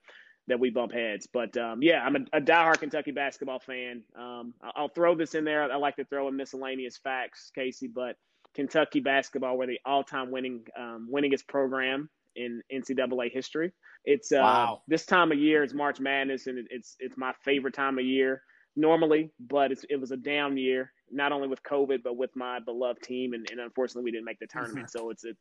that 0.47 0.61
we 0.61 0.69
bump 0.69 0.93
heads. 0.93 1.27
But 1.33 1.57
um, 1.57 1.83
yeah, 1.83 2.03
I'm 2.05 2.17
a, 2.17 2.37
a 2.37 2.41
diehard 2.41 2.81
Kentucky 2.81 3.13
basketball 3.13 3.61
fan. 3.61 4.03
Um, 4.15 4.53
I'll 4.77 4.91
throw 4.91 5.15
this 5.15 5.35
in 5.35 5.45
there. 5.45 5.73
I 5.73 5.77
like 5.77 5.97
to 5.97 6.05
throw 6.05 6.29
in 6.29 6.37
miscellaneous 6.37 6.99
facts, 6.99 7.51
Casey, 7.55 7.89
but 7.89 8.17
Kentucky 8.55 9.01
basketball 9.01 9.59
were 9.59 9.67
the 9.67 9.81
all-time 9.85 10.31
winning 10.31 10.65
um, 10.79 11.09
winningest 11.13 11.47
program 11.49 12.09
in 12.37 12.63
NCAA 12.73 13.33
history. 13.33 13.73
It's 14.05 14.33
uh, 14.33 14.37
wow. 14.37 14.83
this 14.89 15.07
time 15.07 15.33
of 15.33 15.39
year. 15.39 15.63
It's 15.63 15.75
March 15.75 16.01
Madness, 16.01 16.47
and 16.47 16.67
it's 16.71 16.97
it's 17.01 17.17
my 17.17 17.33
favorite 17.45 17.75
time 17.75 17.99
of 17.99 18.05
year 18.05 18.43
normally. 18.77 19.31
But 19.41 19.73
it 19.89 20.01
was 20.01 20.11
a 20.11 20.17
down 20.17 20.57
year, 20.57 20.93
not 21.11 21.33
only 21.33 21.49
with 21.49 21.63
COVID, 21.63 22.03
but 22.03 22.17
with 22.17 22.31
my 22.35 22.61
beloved 22.61 23.03
team, 23.03 23.33
and, 23.33 23.49
and 23.51 23.61
unfortunately, 23.61 24.05
we 24.05 24.11
didn't 24.11 24.27
make 24.27 24.41
the 24.41 24.47
tournament. 24.47 24.91
so 24.93 25.11
it's 25.11 25.25
it. 25.25 25.37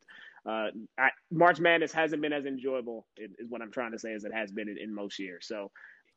Uh, 0.46 0.68
I, 0.98 1.10
March 1.30 1.60
Madness 1.60 1.92
hasn't 1.92 2.22
been 2.22 2.32
as 2.32 2.46
enjoyable, 2.46 3.06
is 3.16 3.48
what 3.48 3.62
I'm 3.62 3.72
trying 3.72 3.92
to 3.92 3.98
say, 3.98 4.12
as 4.14 4.24
it 4.24 4.32
has 4.32 4.50
been 4.50 4.68
in, 4.68 4.78
in 4.78 4.94
most 4.94 5.18
years. 5.18 5.46
So 5.46 5.70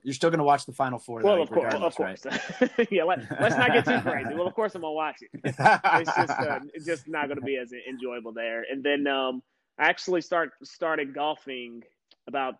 you're 0.07 0.13
still 0.13 0.29
going 0.29 0.37
to 0.37 0.45
watch 0.45 0.65
the 0.65 0.71
Final 0.71 0.99
Four. 0.99 1.19
Well, 1.21 1.41
of 1.41 1.51
course, 1.51 1.73
of 1.73 1.93
course. 1.93 2.25
Right? 2.25 2.87
yeah, 2.91 3.03
let, 3.03 3.29
us 3.29 3.57
not 3.57 3.73
get 3.73 3.83
too 3.83 3.99
crazy. 4.09 4.33
Well, 4.35 4.47
of 4.47 4.53
course, 4.53 4.73
I'm 4.73 4.79
gonna 4.79 4.93
watch 4.93 5.17
it. 5.19 5.29
It's 5.43 6.15
just 6.15 6.29
uh, 6.29 6.59
it's 6.73 6.85
just 6.85 7.09
not 7.09 7.27
going 7.27 7.41
to 7.41 7.45
be 7.45 7.57
as 7.57 7.73
enjoyable 7.73 8.31
there. 8.31 8.63
And 8.71 8.81
then 8.81 9.05
um, 9.05 9.43
I 9.77 9.89
actually 9.89 10.21
start 10.21 10.51
started 10.63 11.13
golfing 11.13 11.83
about 12.25 12.55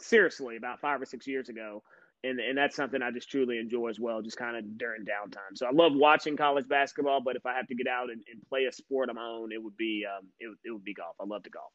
seriously 0.00 0.56
about 0.56 0.80
five 0.80 1.00
or 1.00 1.04
six 1.04 1.24
years 1.24 1.48
ago. 1.48 1.84
And, 2.24 2.40
and 2.40 2.58
that's 2.58 2.74
something 2.74 3.00
I 3.00 3.12
just 3.12 3.30
truly 3.30 3.58
enjoy 3.58 3.90
as 3.90 4.00
well, 4.00 4.20
just 4.20 4.36
kind 4.36 4.56
of 4.56 4.76
during 4.76 5.02
downtime. 5.02 5.54
So 5.54 5.66
I 5.66 5.70
love 5.70 5.92
watching 5.94 6.36
college 6.36 6.66
basketball, 6.66 7.20
but 7.20 7.36
if 7.36 7.46
I 7.46 7.54
have 7.54 7.68
to 7.68 7.76
get 7.76 7.86
out 7.86 8.10
and, 8.10 8.20
and 8.28 8.42
play 8.48 8.64
a 8.64 8.72
sport 8.72 9.08
on 9.08 9.14
my 9.14 9.22
own, 9.22 9.52
it 9.52 9.62
would 9.62 9.76
be 9.76 10.04
um, 10.04 10.26
it, 10.40 10.48
it 10.64 10.72
would 10.72 10.82
be 10.82 10.94
golf. 10.94 11.14
I 11.20 11.24
love 11.24 11.44
to 11.44 11.50
golf 11.50 11.70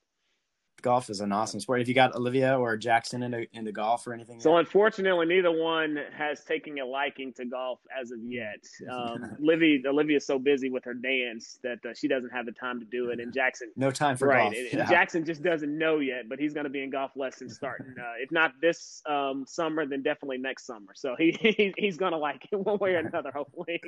golf 0.84 1.10
is 1.10 1.22
an 1.22 1.32
awesome 1.32 1.60
sport. 1.60 1.80
Have 1.80 1.88
you 1.88 1.96
got 1.96 2.14
Olivia 2.14 2.60
or 2.60 2.78
Jackson 2.78 3.24
into 3.24 3.48
into 3.54 3.72
golf 3.72 4.06
or 4.06 4.14
anything? 4.14 4.40
So 4.40 4.52
yet? 4.52 4.60
unfortunately, 4.60 5.26
neither 5.26 5.52
one 5.52 5.98
has 6.16 6.44
taken 6.44 6.78
a 6.78 6.86
liking 6.86 7.34
to 7.34 7.46
golf 7.46 7.80
as 8.00 8.12
of 8.12 8.20
yet. 8.24 8.64
Um, 8.94 9.38
Olivia 9.42 9.80
Olivia 9.88 10.18
is 10.18 10.26
so 10.26 10.38
busy 10.38 10.70
with 10.70 10.84
her 10.84 10.94
dance 10.94 11.58
that 11.64 11.80
uh, 11.86 11.94
she 11.96 12.08
doesn't 12.08 12.30
have 12.32 12.46
the 12.46 12.52
time 12.52 12.80
to 12.80 12.86
do 12.86 13.10
it. 13.10 13.20
And 13.20 13.34
Jackson, 13.34 13.72
no 13.78 13.92
time 13.92 14.18
for 14.18 14.28
right. 14.28 14.52
golf. 14.52 14.56
And, 14.56 14.80
yeah. 14.80 14.90
Jackson 14.90 15.26
just 15.26 15.42
doesn't 15.42 15.76
know 15.76 16.00
yet, 16.00 16.28
but 16.28 16.38
he's 16.38 16.54
going 16.54 16.66
to 16.66 16.70
be 16.70 16.84
in 16.84 16.90
golf 16.90 17.12
lessons 17.16 17.56
starting 17.56 17.96
uh, 18.00 18.14
if 18.20 18.30
not 18.32 18.52
this 18.62 19.02
um, 19.10 19.46
summer, 19.48 19.86
then 19.86 20.04
definitely 20.04 20.38
next 20.38 20.68
summer. 20.68 20.92
So 20.96 21.16
he, 21.18 21.32
he 21.40 21.74
he's 21.78 21.98
going 21.98 22.12
to 22.12 22.18
like 22.18 22.48
it 22.52 22.58
one 22.58 22.78
way 22.78 22.96
or 22.96 23.00
another, 23.00 23.32
hopefully. 23.32 23.82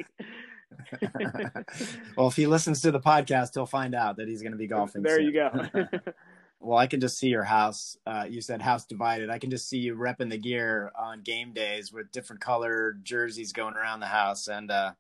well, 2.16 2.28
if 2.30 2.36
he 2.36 2.48
listens 2.48 2.82
to 2.82 2.92
the 2.92 3.02
podcast, 3.02 3.54
he'll 3.54 3.66
find 3.66 3.94
out 3.94 4.16
that 4.18 4.28
he's 4.28 4.42
going 4.42 4.54
to 4.54 4.58
be 4.58 4.68
golfing. 4.68 5.04
There 5.04 5.18
soon. 5.18 5.26
you 5.26 5.34
go 5.34 5.88
well, 6.60 6.78
I 6.78 6.88
can 6.88 7.00
just 7.00 7.18
see 7.18 7.28
your 7.28 7.44
house. 7.44 7.98
Uh, 8.08 8.26
you 8.28 8.42
said 8.42 8.62
house 8.62 8.86
divided. 8.86 9.30
I 9.30 9.38
can 9.38 9.50
just 9.50 9.70
see 9.70 9.78
you 9.78 9.96
repping 9.96 10.30
the 10.30 10.38
gear 10.38 10.92
on 10.98 11.22
game 11.22 11.54
days 11.54 11.92
with 11.92 12.12
different 12.12 12.42
color 12.42 12.98
jerseys 13.04 13.54
going 13.54 13.76
around 13.76 14.00
the 14.00 14.08
house, 14.08 14.48
and 14.48 14.72
uh, 14.72 14.92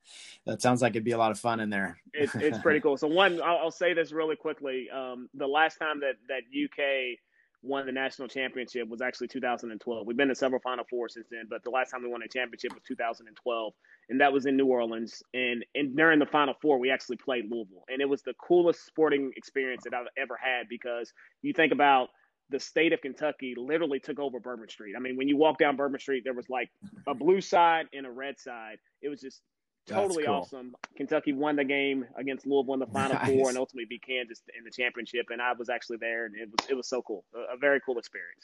that 0.46 0.62
sounds 0.62 0.82
like 0.82 0.92
it'd 0.92 1.04
be 1.04 1.12
a 1.12 1.18
lot 1.18 1.32
of 1.32 1.40
fun 1.40 1.60
in 1.60 1.70
there. 1.70 1.98
it's, 2.14 2.36
it's 2.36 2.60
pretty 2.60 2.80
cool. 2.82 2.98
So 2.98 3.08
one, 3.08 3.42
I'll, 3.42 3.58
I'll 3.58 3.72
say 3.72 3.94
this 3.94 4.12
really 4.12 4.36
quickly. 4.36 4.90
Um, 4.90 5.30
the 5.34 5.48
last 5.48 5.78
time 5.78 6.02
that 6.02 6.16
that 6.28 6.44
UK 6.52 7.20
won 7.62 7.86
the 7.86 7.92
national 7.92 8.28
championship 8.28 8.88
was 8.88 9.02
actually 9.02 9.28
2012. 9.28 10.06
We've 10.06 10.18
been 10.18 10.28
to 10.28 10.36
several 10.36 10.62
Final 10.62 10.86
Four 10.90 11.10
since 11.10 11.28
then, 11.30 11.46
but 11.50 11.64
the 11.64 11.70
last 11.70 11.92
time 11.92 12.04
we 12.04 12.10
won 12.10 12.22
a 12.24 12.28
championship 12.28 12.74
was 12.74 12.84
2012, 12.88 13.74
and 14.10 14.22
that 14.22 14.32
was 14.32 14.46
in 14.46 14.56
New 14.58 14.68
Orleans. 14.68 15.24
And 15.34 15.66
and 15.76 15.96
during 15.96 16.20
the 16.20 16.26
Final 16.26 16.54
Four, 16.62 16.80
we 16.80 16.92
actually 16.92 17.18
played 17.18 17.46
Louisville, 17.50 17.86
and 17.90 18.02
it 18.02 18.10
was 18.10 18.22
the 18.22 18.34
coolest 18.36 18.86
sporting 18.86 19.32
experience 19.36 19.84
that 19.84 19.94
I've 19.94 20.08
ever 20.18 20.38
had 20.42 20.68
because 20.70 21.14
you 21.42 21.54
think 21.54 21.72
about 21.72 22.10
the 22.50 22.60
state 22.60 22.94
of 22.94 23.02
Kentucky 23.02 23.56
literally 23.58 24.00
took 24.00 24.20
over 24.20 24.40
Bourbon 24.40 24.70
Street. 24.70 24.94
I 24.96 25.00
mean, 25.00 25.18
when 25.18 25.28
you 25.28 25.36
walk 25.36 25.58
down 25.58 25.76
Bourbon 25.76 26.00
Street, 26.00 26.24
there 26.24 26.34
was 26.34 26.50
like 26.50 26.70
a 27.08 27.16
blue 27.16 27.42
side 27.42 27.88
and 27.94 28.06
a 28.06 28.12
red 28.12 28.40
side. 28.40 28.78
It 29.02 29.10
was 29.10 29.20
just 29.20 29.42
totally 29.88 30.26
cool. 30.26 30.36
awesome. 30.36 30.76
Kentucky 30.96 31.34
won 31.34 31.56
the 31.56 31.64
game 31.64 32.06
against 32.18 32.46
Louisville 32.46 32.76
in 32.76 32.80
the 32.80 32.88
Final 32.88 33.16
nice. 33.24 33.30
Four 33.30 33.50
and 33.50 33.58
ultimately 33.58 33.86
beat 33.86 34.06
Kansas 34.06 34.42
in 34.58 34.64
the 34.64 34.72
championship. 34.72 35.28
And 35.30 35.42
I 35.42 35.54
was 35.54 35.70
actually 35.70 35.98
there, 35.98 36.26
and 36.26 36.36
it 36.36 36.50
was 36.50 36.70
it 36.70 36.74
was 36.76 36.88
so 36.88 37.02
cool, 37.02 37.24
a, 37.34 37.56
a 37.56 37.58
very 37.58 37.80
cool 37.86 37.98
experience. 37.98 38.44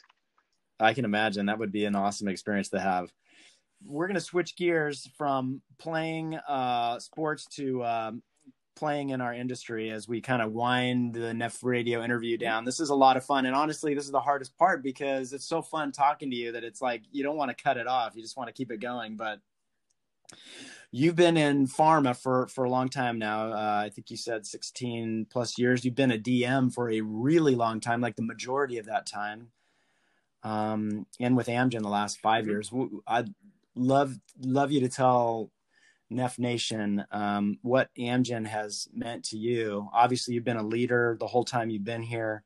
I 0.80 0.94
can 0.94 1.04
imagine 1.04 1.46
that 1.46 1.58
would 1.58 1.72
be 1.72 1.84
an 1.84 1.94
awesome 1.94 2.28
experience 2.28 2.70
to 2.70 2.80
have. 2.80 3.12
We're 3.84 4.06
going 4.06 4.14
to 4.14 4.20
switch 4.20 4.56
gears 4.56 5.08
from 5.16 5.60
playing 5.78 6.36
uh, 6.36 6.98
sports 7.00 7.46
to 7.56 7.84
um, 7.84 8.22
playing 8.76 9.10
in 9.10 9.20
our 9.20 9.34
industry 9.34 9.90
as 9.90 10.08
we 10.08 10.20
kind 10.20 10.42
of 10.42 10.52
wind 10.52 11.14
the 11.14 11.32
Neph 11.32 11.62
Radio 11.62 12.02
interview 12.02 12.36
down. 12.36 12.64
This 12.64 12.80
is 12.80 12.90
a 12.90 12.94
lot 12.94 13.16
of 13.16 13.24
fun, 13.24 13.46
and 13.46 13.54
honestly, 13.54 13.94
this 13.94 14.04
is 14.04 14.10
the 14.10 14.20
hardest 14.20 14.56
part 14.56 14.82
because 14.82 15.32
it's 15.32 15.46
so 15.46 15.62
fun 15.62 15.92
talking 15.92 16.30
to 16.30 16.36
you 16.36 16.52
that 16.52 16.64
it's 16.64 16.80
like 16.80 17.02
you 17.10 17.22
don't 17.22 17.36
want 17.36 17.56
to 17.56 17.62
cut 17.62 17.76
it 17.76 17.86
off. 17.86 18.14
You 18.16 18.22
just 18.22 18.36
want 18.36 18.48
to 18.48 18.54
keep 18.54 18.70
it 18.70 18.80
going, 18.80 19.16
but 19.16 19.40
you've 20.92 21.16
been 21.16 21.38
in 21.38 21.66
pharma 21.66 22.14
for 22.14 22.46
for 22.46 22.64
a 22.64 22.70
long 22.70 22.88
time 22.88 23.18
now. 23.18 23.52
Uh, 23.52 23.82
I 23.86 23.88
think 23.88 24.10
you 24.10 24.16
said 24.16 24.46
16 24.46 25.26
plus 25.30 25.58
years. 25.58 25.84
You've 25.84 25.96
been 25.96 26.12
a 26.12 26.18
DM 26.18 26.72
for 26.72 26.90
a 26.90 27.00
really 27.00 27.56
long 27.56 27.80
time, 27.80 28.00
like 28.00 28.16
the 28.16 28.22
majority 28.22 28.78
of 28.78 28.86
that 28.86 29.06
time. 29.06 29.48
Um, 30.44 31.06
and 31.18 31.36
with 31.36 31.46
Amgen 31.46 31.82
the 31.82 31.88
last 31.88 32.20
5 32.20 32.42
mm-hmm. 32.42 32.50
years, 32.50 32.70
I'd 33.06 33.34
love 33.74 34.14
love 34.38 34.70
you 34.70 34.80
to 34.80 34.88
tell 34.88 35.50
Neph 36.12 36.38
Nation 36.38 37.04
um, 37.10 37.58
what 37.62 37.88
Amgen 37.98 38.46
has 38.46 38.86
meant 38.92 39.24
to 39.26 39.38
you. 39.38 39.88
Obviously, 39.92 40.34
you've 40.34 40.44
been 40.44 40.56
a 40.56 40.66
leader 40.66 41.16
the 41.18 41.26
whole 41.26 41.44
time 41.44 41.70
you've 41.70 41.84
been 41.84 42.02
here. 42.02 42.44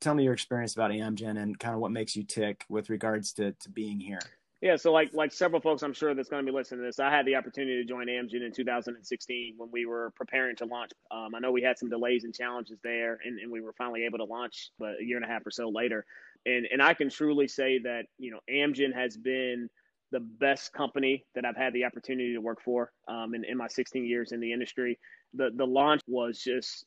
Tell 0.00 0.14
me 0.14 0.22
your 0.22 0.34
experience 0.34 0.74
about 0.74 0.92
Amgen 0.92 1.36
and 1.36 1.58
kind 1.58 1.74
of 1.74 1.80
what 1.80 1.90
makes 1.90 2.14
you 2.14 2.22
tick 2.22 2.64
with 2.68 2.90
regards 2.90 3.32
to 3.34 3.52
to 3.52 3.70
being 3.70 3.98
here. 3.98 4.20
Yeah, 4.60 4.74
so 4.74 4.92
like 4.92 5.14
like 5.14 5.32
several 5.32 5.60
folks 5.60 5.82
I'm 5.82 5.92
sure 5.92 6.14
that's 6.14 6.28
going 6.28 6.44
to 6.44 6.50
be 6.50 6.56
listening 6.56 6.80
to 6.80 6.86
this, 6.86 6.98
I 6.98 7.10
had 7.10 7.26
the 7.26 7.36
opportunity 7.36 7.80
to 7.80 7.88
join 7.88 8.08
Amgen 8.08 8.44
in 8.44 8.52
2016 8.52 9.54
when 9.56 9.70
we 9.70 9.86
were 9.86 10.12
preparing 10.16 10.56
to 10.56 10.64
launch. 10.64 10.90
Um, 11.12 11.34
I 11.36 11.38
know 11.38 11.52
we 11.52 11.62
had 11.62 11.78
some 11.78 11.88
delays 11.88 12.24
and 12.24 12.34
challenges 12.34 12.78
there, 12.82 13.18
and, 13.24 13.38
and 13.38 13.52
we 13.52 13.60
were 13.60 13.72
finally 13.74 14.04
able 14.04 14.18
to 14.18 14.24
launch, 14.24 14.70
but 14.78 14.94
a 15.00 15.04
year 15.04 15.16
and 15.16 15.24
a 15.24 15.28
half 15.28 15.46
or 15.46 15.52
so 15.52 15.68
later. 15.68 16.04
And 16.44 16.66
and 16.72 16.82
I 16.82 16.94
can 16.94 17.08
truly 17.08 17.46
say 17.46 17.78
that 17.84 18.06
you 18.18 18.32
know 18.32 18.40
Amgen 18.50 18.92
has 18.94 19.16
been 19.16 19.68
the 20.10 20.20
best 20.20 20.72
company 20.72 21.24
that 21.36 21.44
I've 21.44 21.56
had 21.56 21.72
the 21.72 21.84
opportunity 21.84 22.32
to 22.32 22.40
work 22.40 22.60
for 22.64 22.90
um, 23.06 23.34
in, 23.34 23.44
in 23.44 23.58
my 23.58 23.68
16 23.68 24.04
years 24.04 24.32
in 24.32 24.40
the 24.40 24.52
industry. 24.52 24.98
The 25.34 25.50
the 25.54 25.66
launch 25.66 26.02
was 26.08 26.40
just 26.42 26.84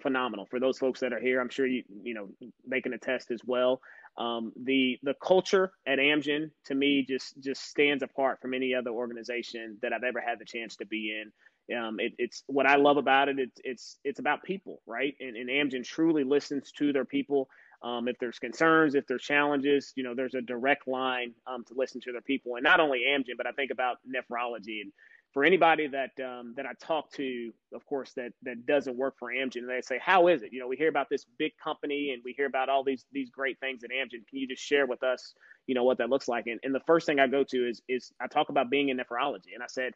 phenomenal 0.00 0.46
for 0.46 0.60
those 0.60 0.78
folks 0.78 1.00
that 1.00 1.12
are 1.12 1.20
here. 1.20 1.42
I'm 1.42 1.50
sure 1.50 1.66
you 1.66 1.82
you 2.02 2.14
know 2.14 2.28
they 2.66 2.80
can 2.80 2.94
attest 2.94 3.30
as 3.30 3.40
well. 3.44 3.80
Um, 4.18 4.52
the 4.64 4.98
the 5.02 5.14
culture 5.22 5.72
at 5.86 5.98
Amgen 5.98 6.50
to 6.66 6.74
me 6.74 7.04
just 7.06 7.38
just 7.40 7.62
stands 7.62 8.02
apart 8.02 8.40
from 8.40 8.54
any 8.54 8.74
other 8.74 8.90
organization 8.90 9.76
that 9.82 9.92
I've 9.92 10.04
ever 10.04 10.20
had 10.20 10.38
the 10.38 10.44
chance 10.44 10.76
to 10.76 10.86
be 10.86 11.20
in. 11.20 11.32
Um, 11.76 12.00
it, 12.00 12.14
it's 12.18 12.42
what 12.46 12.66
I 12.66 12.76
love 12.76 12.96
about 12.96 13.28
it. 13.28 13.38
It's 13.38 13.60
it's 13.64 13.98
it's 14.04 14.18
about 14.18 14.42
people, 14.42 14.80
right? 14.86 15.14
And, 15.20 15.36
and 15.36 15.50
Amgen 15.50 15.84
truly 15.84 16.24
listens 16.24 16.72
to 16.72 16.92
their 16.92 17.04
people. 17.04 17.48
Um, 17.82 18.08
if 18.08 18.18
there's 18.18 18.38
concerns, 18.38 18.94
if 18.94 19.06
there's 19.06 19.22
challenges, 19.22 19.92
you 19.96 20.02
know, 20.02 20.14
there's 20.14 20.34
a 20.34 20.40
direct 20.40 20.88
line 20.88 21.34
um, 21.46 21.62
to 21.64 21.74
listen 21.76 22.00
to 22.02 22.12
their 22.12 22.22
people. 22.22 22.54
And 22.54 22.64
not 22.64 22.80
only 22.80 23.02
Amgen, 23.06 23.36
but 23.36 23.46
I 23.46 23.52
think 23.52 23.70
about 23.70 23.98
nephrology 24.08 24.80
and 24.80 24.92
for 25.36 25.44
anybody 25.44 25.86
that 25.86 26.18
um, 26.24 26.54
that 26.56 26.64
I 26.64 26.72
talk 26.80 27.12
to, 27.12 27.52
of 27.74 27.84
course, 27.84 28.14
that 28.14 28.32
that 28.44 28.64
doesn't 28.64 28.96
work 28.96 29.16
for 29.18 29.28
Amgen, 29.28 29.66
they 29.66 29.82
say, 29.82 30.00
"How 30.02 30.28
is 30.28 30.42
it?" 30.42 30.50
You 30.50 30.60
know, 30.60 30.66
we 30.66 30.76
hear 30.76 30.88
about 30.88 31.10
this 31.10 31.26
big 31.38 31.52
company 31.62 32.12
and 32.14 32.22
we 32.24 32.32
hear 32.32 32.46
about 32.46 32.70
all 32.70 32.82
these 32.82 33.04
these 33.12 33.28
great 33.28 33.60
things 33.60 33.84
at 33.84 33.90
Amgen. 33.90 34.26
Can 34.26 34.38
you 34.38 34.48
just 34.48 34.62
share 34.62 34.86
with 34.86 35.02
us, 35.02 35.34
you 35.66 35.74
know, 35.74 35.84
what 35.84 35.98
that 35.98 36.08
looks 36.08 36.26
like? 36.26 36.46
And, 36.46 36.58
and 36.62 36.74
the 36.74 36.80
first 36.86 37.04
thing 37.04 37.20
I 37.20 37.26
go 37.26 37.44
to 37.44 37.68
is 37.68 37.82
is 37.86 38.14
I 38.18 38.28
talk 38.28 38.48
about 38.48 38.70
being 38.70 38.88
in 38.88 38.96
nephrology, 38.96 39.52
and 39.52 39.62
I 39.62 39.66
said, 39.68 39.92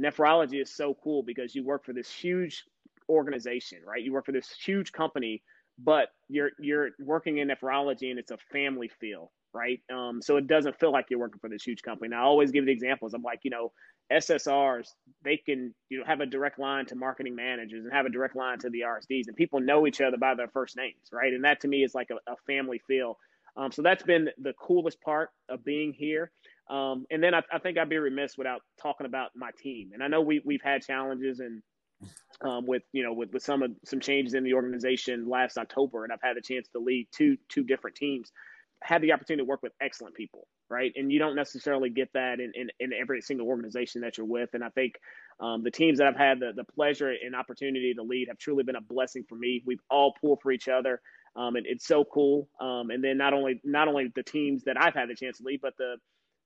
nephrology 0.00 0.62
is 0.62 0.74
so 0.74 0.96
cool 1.04 1.22
because 1.22 1.54
you 1.54 1.64
work 1.64 1.84
for 1.84 1.92
this 1.92 2.10
huge 2.10 2.64
organization, 3.10 3.80
right? 3.86 4.02
You 4.02 4.14
work 4.14 4.24
for 4.24 4.32
this 4.32 4.50
huge 4.52 4.92
company, 4.92 5.42
but 5.78 6.08
you're 6.30 6.52
you're 6.58 6.92
working 6.98 7.36
in 7.36 7.48
nephrology 7.48 8.08
and 8.08 8.18
it's 8.18 8.30
a 8.30 8.38
family 8.50 8.88
feel, 8.88 9.32
right? 9.52 9.80
Um, 9.92 10.20
so 10.22 10.36
it 10.36 10.46
doesn't 10.46 10.78
feel 10.78 10.92
like 10.92 11.06
you're 11.10 11.18
working 11.18 11.40
for 11.40 11.48
this 11.48 11.62
huge 11.62 11.82
company. 11.82 12.08
Now, 12.08 12.22
I 12.22 12.26
always 12.26 12.50
give 12.50 12.66
the 12.66 12.72
examples. 12.72 13.14
I'm 13.14 13.22
like, 13.22 13.40
you 13.42 13.50
know, 13.50 13.72
SSRs, 14.12 14.88
they 15.22 15.36
can 15.36 15.74
you 15.90 15.98
know 15.98 16.04
have 16.06 16.20
a 16.20 16.26
direct 16.26 16.58
line 16.58 16.86
to 16.86 16.94
marketing 16.94 17.34
managers 17.34 17.84
and 17.84 17.92
have 17.92 18.06
a 18.06 18.10
direct 18.10 18.36
line 18.36 18.58
to 18.60 18.70
the 18.70 18.80
RSDs, 18.80 19.28
and 19.28 19.36
people 19.36 19.60
know 19.60 19.86
each 19.86 20.00
other 20.00 20.16
by 20.16 20.34
their 20.34 20.48
first 20.48 20.76
names, 20.76 21.08
right? 21.12 21.32
And 21.32 21.44
that 21.44 21.60
to 21.60 21.68
me 21.68 21.84
is 21.84 21.94
like 21.94 22.08
a, 22.10 22.30
a 22.30 22.36
family 22.46 22.80
feel. 22.86 23.18
Um, 23.56 23.72
so 23.72 23.82
that's 23.82 24.04
been 24.04 24.30
the 24.40 24.52
coolest 24.52 25.00
part 25.00 25.30
of 25.48 25.64
being 25.64 25.92
here. 25.92 26.30
Um, 26.70 27.06
and 27.10 27.22
then 27.22 27.34
I, 27.34 27.42
I, 27.52 27.58
think 27.58 27.76
I'd 27.76 27.88
be 27.88 27.96
remiss 27.96 28.36
without 28.36 28.60
talking 28.80 29.06
about 29.06 29.30
my 29.34 29.50
team. 29.58 29.90
And 29.94 30.02
I 30.02 30.06
know 30.06 30.20
we 30.20 30.40
we've 30.44 30.62
had 30.62 30.82
challenges 30.82 31.40
and 31.40 31.62
um, 32.42 32.66
with 32.66 32.82
you 32.92 33.02
know 33.02 33.12
with, 33.12 33.32
with 33.32 33.42
some 33.42 33.62
of 33.62 33.72
some 33.84 34.00
changes 34.00 34.34
in 34.34 34.44
the 34.44 34.54
organization 34.54 35.28
last 35.28 35.58
October, 35.58 36.04
and 36.04 36.12
I've 36.12 36.22
had 36.22 36.36
the 36.36 36.40
chance 36.40 36.68
to 36.68 36.78
lead 36.78 37.08
two 37.12 37.36
two 37.48 37.64
different 37.64 37.96
teams. 37.96 38.30
Had 38.82 39.02
the 39.02 39.12
opportunity 39.12 39.42
to 39.42 39.48
work 39.48 39.62
with 39.62 39.72
excellent 39.80 40.14
people 40.14 40.46
right? 40.70 40.92
And 40.96 41.10
you 41.10 41.18
don't 41.18 41.36
necessarily 41.36 41.90
get 41.90 42.12
that 42.14 42.40
in, 42.40 42.52
in, 42.54 42.68
in 42.80 42.92
every 42.92 43.20
single 43.22 43.46
organization 43.46 44.02
that 44.02 44.18
you're 44.18 44.26
with. 44.26 44.50
And 44.52 44.62
I 44.62 44.68
think 44.70 44.94
um, 45.40 45.62
the 45.62 45.70
teams 45.70 45.98
that 45.98 46.06
I've 46.06 46.16
had 46.16 46.40
the, 46.40 46.52
the 46.54 46.64
pleasure 46.64 47.10
and 47.10 47.34
opportunity 47.34 47.94
to 47.94 48.02
lead 48.02 48.28
have 48.28 48.38
truly 48.38 48.64
been 48.64 48.76
a 48.76 48.80
blessing 48.80 49.24
for 49.28 49.36
me. 49.36 49.62
We've 49.64 49.80
all 49.90 50.14
pulled 50.20 50.40
for 50.42 50.52
each 50.52 50.68
other. 50.68 51.00
Um, 51.36 51.56
and 51.56 51.66
it's 51.66 51.86
so 51.86 52.04
cool. 52.04 52.48
Um, 52.60 52.90
and 52.90 53.02
then 53.02 53.16
not 53.16 53.32
only 53.32 53.60
not 53.64 53.88
only 53.88 54.10
the 54.14 54.22
teams 54.22 54.64
that 54.64 54.80
I've 54.80 54.94
had 54.94 55.08
the 55.08 55.14
chance 55.14 55.38
to 55.38 55.44
lead, 55.44 55.60
but 55.62 55.74
the 55.78 55.96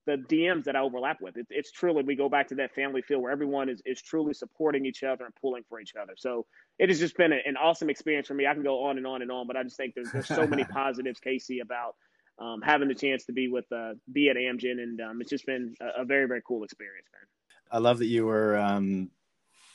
the 0.05 0.16
DMs 0.16 0.64
that 0.64 0.75
I 0.75 0.81
overlap 0.81 1.18
with. 1.21 1.37
It, 1.37 1.47
it's 1.49 1.71
truly 1.71 2.03
we 2.03 2.16
go 2.16 2.29
back 2.29 2.49
to 2.49 2.57
that 2.57 2.75
family 2.75 3.03
feel 3.03 3.21
where 3.21 3.33
everyone 3.33 3.68
is 3.68 3.81
is 3.87 4.03
truly 4.03 4.35
supporting 4.35 4.85
each 4.85 5.03
other 5.05 5.25
and 5.25 5.35
pulling 5.40 5.62
for 5.68 5.81
each 5.81 5.92
other. 6.01 6.12
So 6.16 6.45
it 6.79 6.90
has 6.90 6.99
just 6.99 7.16
been 7.16 7.33
a, 7.33 7.38
an 7.47 7.57
awesome 7.57 7.88
experience 7.88 8.27
for 8.27 8.35
me. 8.35 8.47
I 8.47 8.53
can 8.53 8.64
go 8.64 8.85
on 8.85 8.99
and 8.99 9.07
on 9.07 9.23
and 9.23 9.31
on, 9.31 9.47
but 9.47 9.57
I 9.57 9.62
just 9.62 9.77
think 9.77 9.95
there's 9.95 10.11
there's 10.12 10.29
so 10.29 10.47
many 10.47 10.64
positives, 10.73 11.21
Casey, 11.21 11.61
about 11.61 11.95
um, 12.38 12.61
having 12.62 12.88
the 12.88 12.95
chance 12.95 13.25
to 13.27 13.33
be 13.33 13.49
with 13.49 13.71
uh, 13.73 13.95
be 14.12 14.29
at 14.29 14.37
Amgen, 14.37 14.83
and 14.83 15.01
um, 15.01 15.21
it's 15.21 15.31
just 15.31 15.47
been 15.47 15.75
a, 15.81 16.03
a, 16.03 16.05
very 16.05 16.27
very 16.27 16.42
cool 16.47 16.64
experience, 16.64 17.07
man. 17.12 17.27
I 17.71 17.79
love 17.79 17.99
that 17.99 18.07
you 18.07 18.27
were, 18.27 18.57
um, 18.57 19.11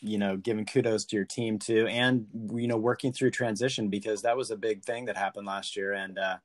you 0.02 0.18
know, 0.18 0.38
giving 0.38 0.66
kudos 0.66 1.06
to 1.06 1.16
your 1.16 1.26
team 1.26 1.60
too, 1.60 1.88
and 1.88 2.28
you 2.54 2.68
know, 2.68 2.78
working 2.78 3.14
through 3.14 3.32
transition 3.32 3.90
because 3.90 4.22
that 4.24 4.38
was 4.38 4.52
a 4.52 4.58
big 4.58 4.84
thing 4.84 5.06
that 5.06 5.18
happened 5.18 5.48
last 5.48 5.76
year, 5.76 5.94
and 5.94 6.18
uh, 6.18 6.38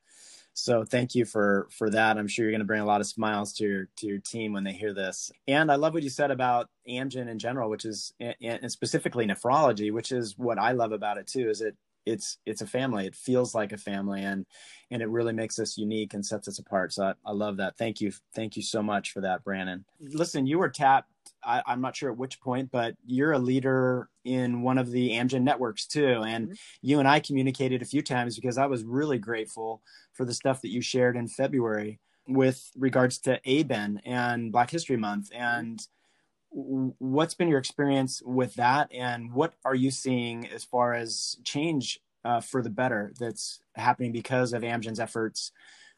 so 0.53 0.85
thank 0.85 1.15
you 1.15 1.25
for 1.25 1.67
for 1.71 1.89
that. 1.89 2.17
I'm 2.17 2.27
sure 2.27 2.45
you're 2.45 2.51
going 2.51 2.59
to 2.59 2.65
bring 2.65 2.81
a 2.81 2.85
lot 2.85 3.01
of 3.01 3.07
smiles 3.07 3.53
to 3.53 3.63
your 3.63 3.87
to 3.97 4.07
your 4.07 4.19
team 4.19 4.53
when 4.53 4.63
they 4.63 4.73
hear 4.73 4.93
this. 4.93 5.31
And 5.47 5.71
I 5.71 5.75
love 5.75 5.93
what 5.93 6.03
you 6.03 6.09
said 6.09 6.31
about 6.31 6.69
Amgen 6.87 7.27
in 7.27 7.39
general, 7.39 7.69
which 7.69 7.85
is 7.85 8.13
and 8.19 8.71
specifically 8.71 9.25
nephrology, 9.25 9.91
which 9.91 10.11
is 10.11 10.37
what 10.37 10.59
I 10.59 10.73
love 10.73 10.91
about 10.91 11.17
it 11.17 11.27
too. 11.27 11.49
Is 11.49 11.61
it 11.61 11.75
it's 12.05 12.37
it's 12.45 12.61
a 12.61 12.67
family. 12.67 13.05
It 13.05 13.15
feels 13.15 13.55
like 13.55 13.71
a 13.71 13.77
family 13.77 14.23
and 14.23 14.45
and 14.91 15.01
it 15.01 15.09
really 15.09 15.33
makes 15.33 15.59
us 15.59 15.77
unique 15.77 16.13
and 16.13 16.25
sets 16.25 16.47
us 16.47 16.59
apart. 16.59 16.93
So 16.93 17.03
I, 17.05 17.13
I 17.25 17.31
love 17.31 17.57
that. 17.57 17.77
Thank 17.77 18.01
you 18.01 18.11
thank 18.35 18.55
you 18.55 18.63
so 18.63 18.83
much 18.83 19.11
for 19.11 19.21
that 19.21 19.43
brannon. 19.43 19.85
Listen 19.99 20.45
you 20.45 20.59
were 20.59 20.69
tapped 20.69 21.09
I, 21.43 21.61
am 21.67 21.81
not 21.81 21.95
sure 21.95 22.11
at 22.11 22.17
which 22.17 22.39
point 22.41 22.69
but 22.71 22.95
you're 23.05 23.33
a 23.33 23.39
leader 23.39 24.09
in 24.23 24.61
one 24.61 24.77
of 24.77 24.91
the 24.91 25.11
amgen 25.11 25.43
networks 25.43 25.85
too 25.85 26.23
and 26.25 26.47
mm-hmm. 26.47 26.55
you 26.81 26.99
and 26.99 27.07
i 27.07 27.19
communicated 27.19 27.81
a 27.81 27.85
few 27.85 28.01
times 28.01 28.35
because 28.35 28.57
i 28.57 28.65
was 28.65 28.83
really 28.83 29.17
grateful 29.17 29.81
for 30.13 30.25
the 30.25 30.33
stuff 30.33 30.61
that 30.61 30.69
you 30.69 30.81
shared 30.81 31.15
in 31.15 31.27
february 31.27 31.99
with 32.27 32.71
regards 32.77 33.19
to 33.19 33.39
ABEN 33.45 33.99
and 34.05 34.51
black 34.51 34.69
history 34.69 34.97
month 34.97 35.29
and 35.33 35.77
mm-hmm 35.77 35.89
what's 36.53 37.33
been 37.33 37.47
your 37.47 37.59
experience 37.59 38.21
with 38.23 38.55
that? 38.55 38.91
And 38.93 39.33
what 39.33 39.53
are 39.65 39.75
you 39.75 39.91
seeing 39.91 40.47
as 40.47 40.63
far 40.63 40.93
as 40.93 41.37
change 41.43 41.99
uh, 42.23 42.41
for 42.41 42.61
the 42.61 42.69
better 42.69 43.11
that's 43.19 43.59
happening 43.75 44.11
because 44.11 44.53
of 44.53 44.61
amgen's 44.61 44.99
efforts 44.99 45.51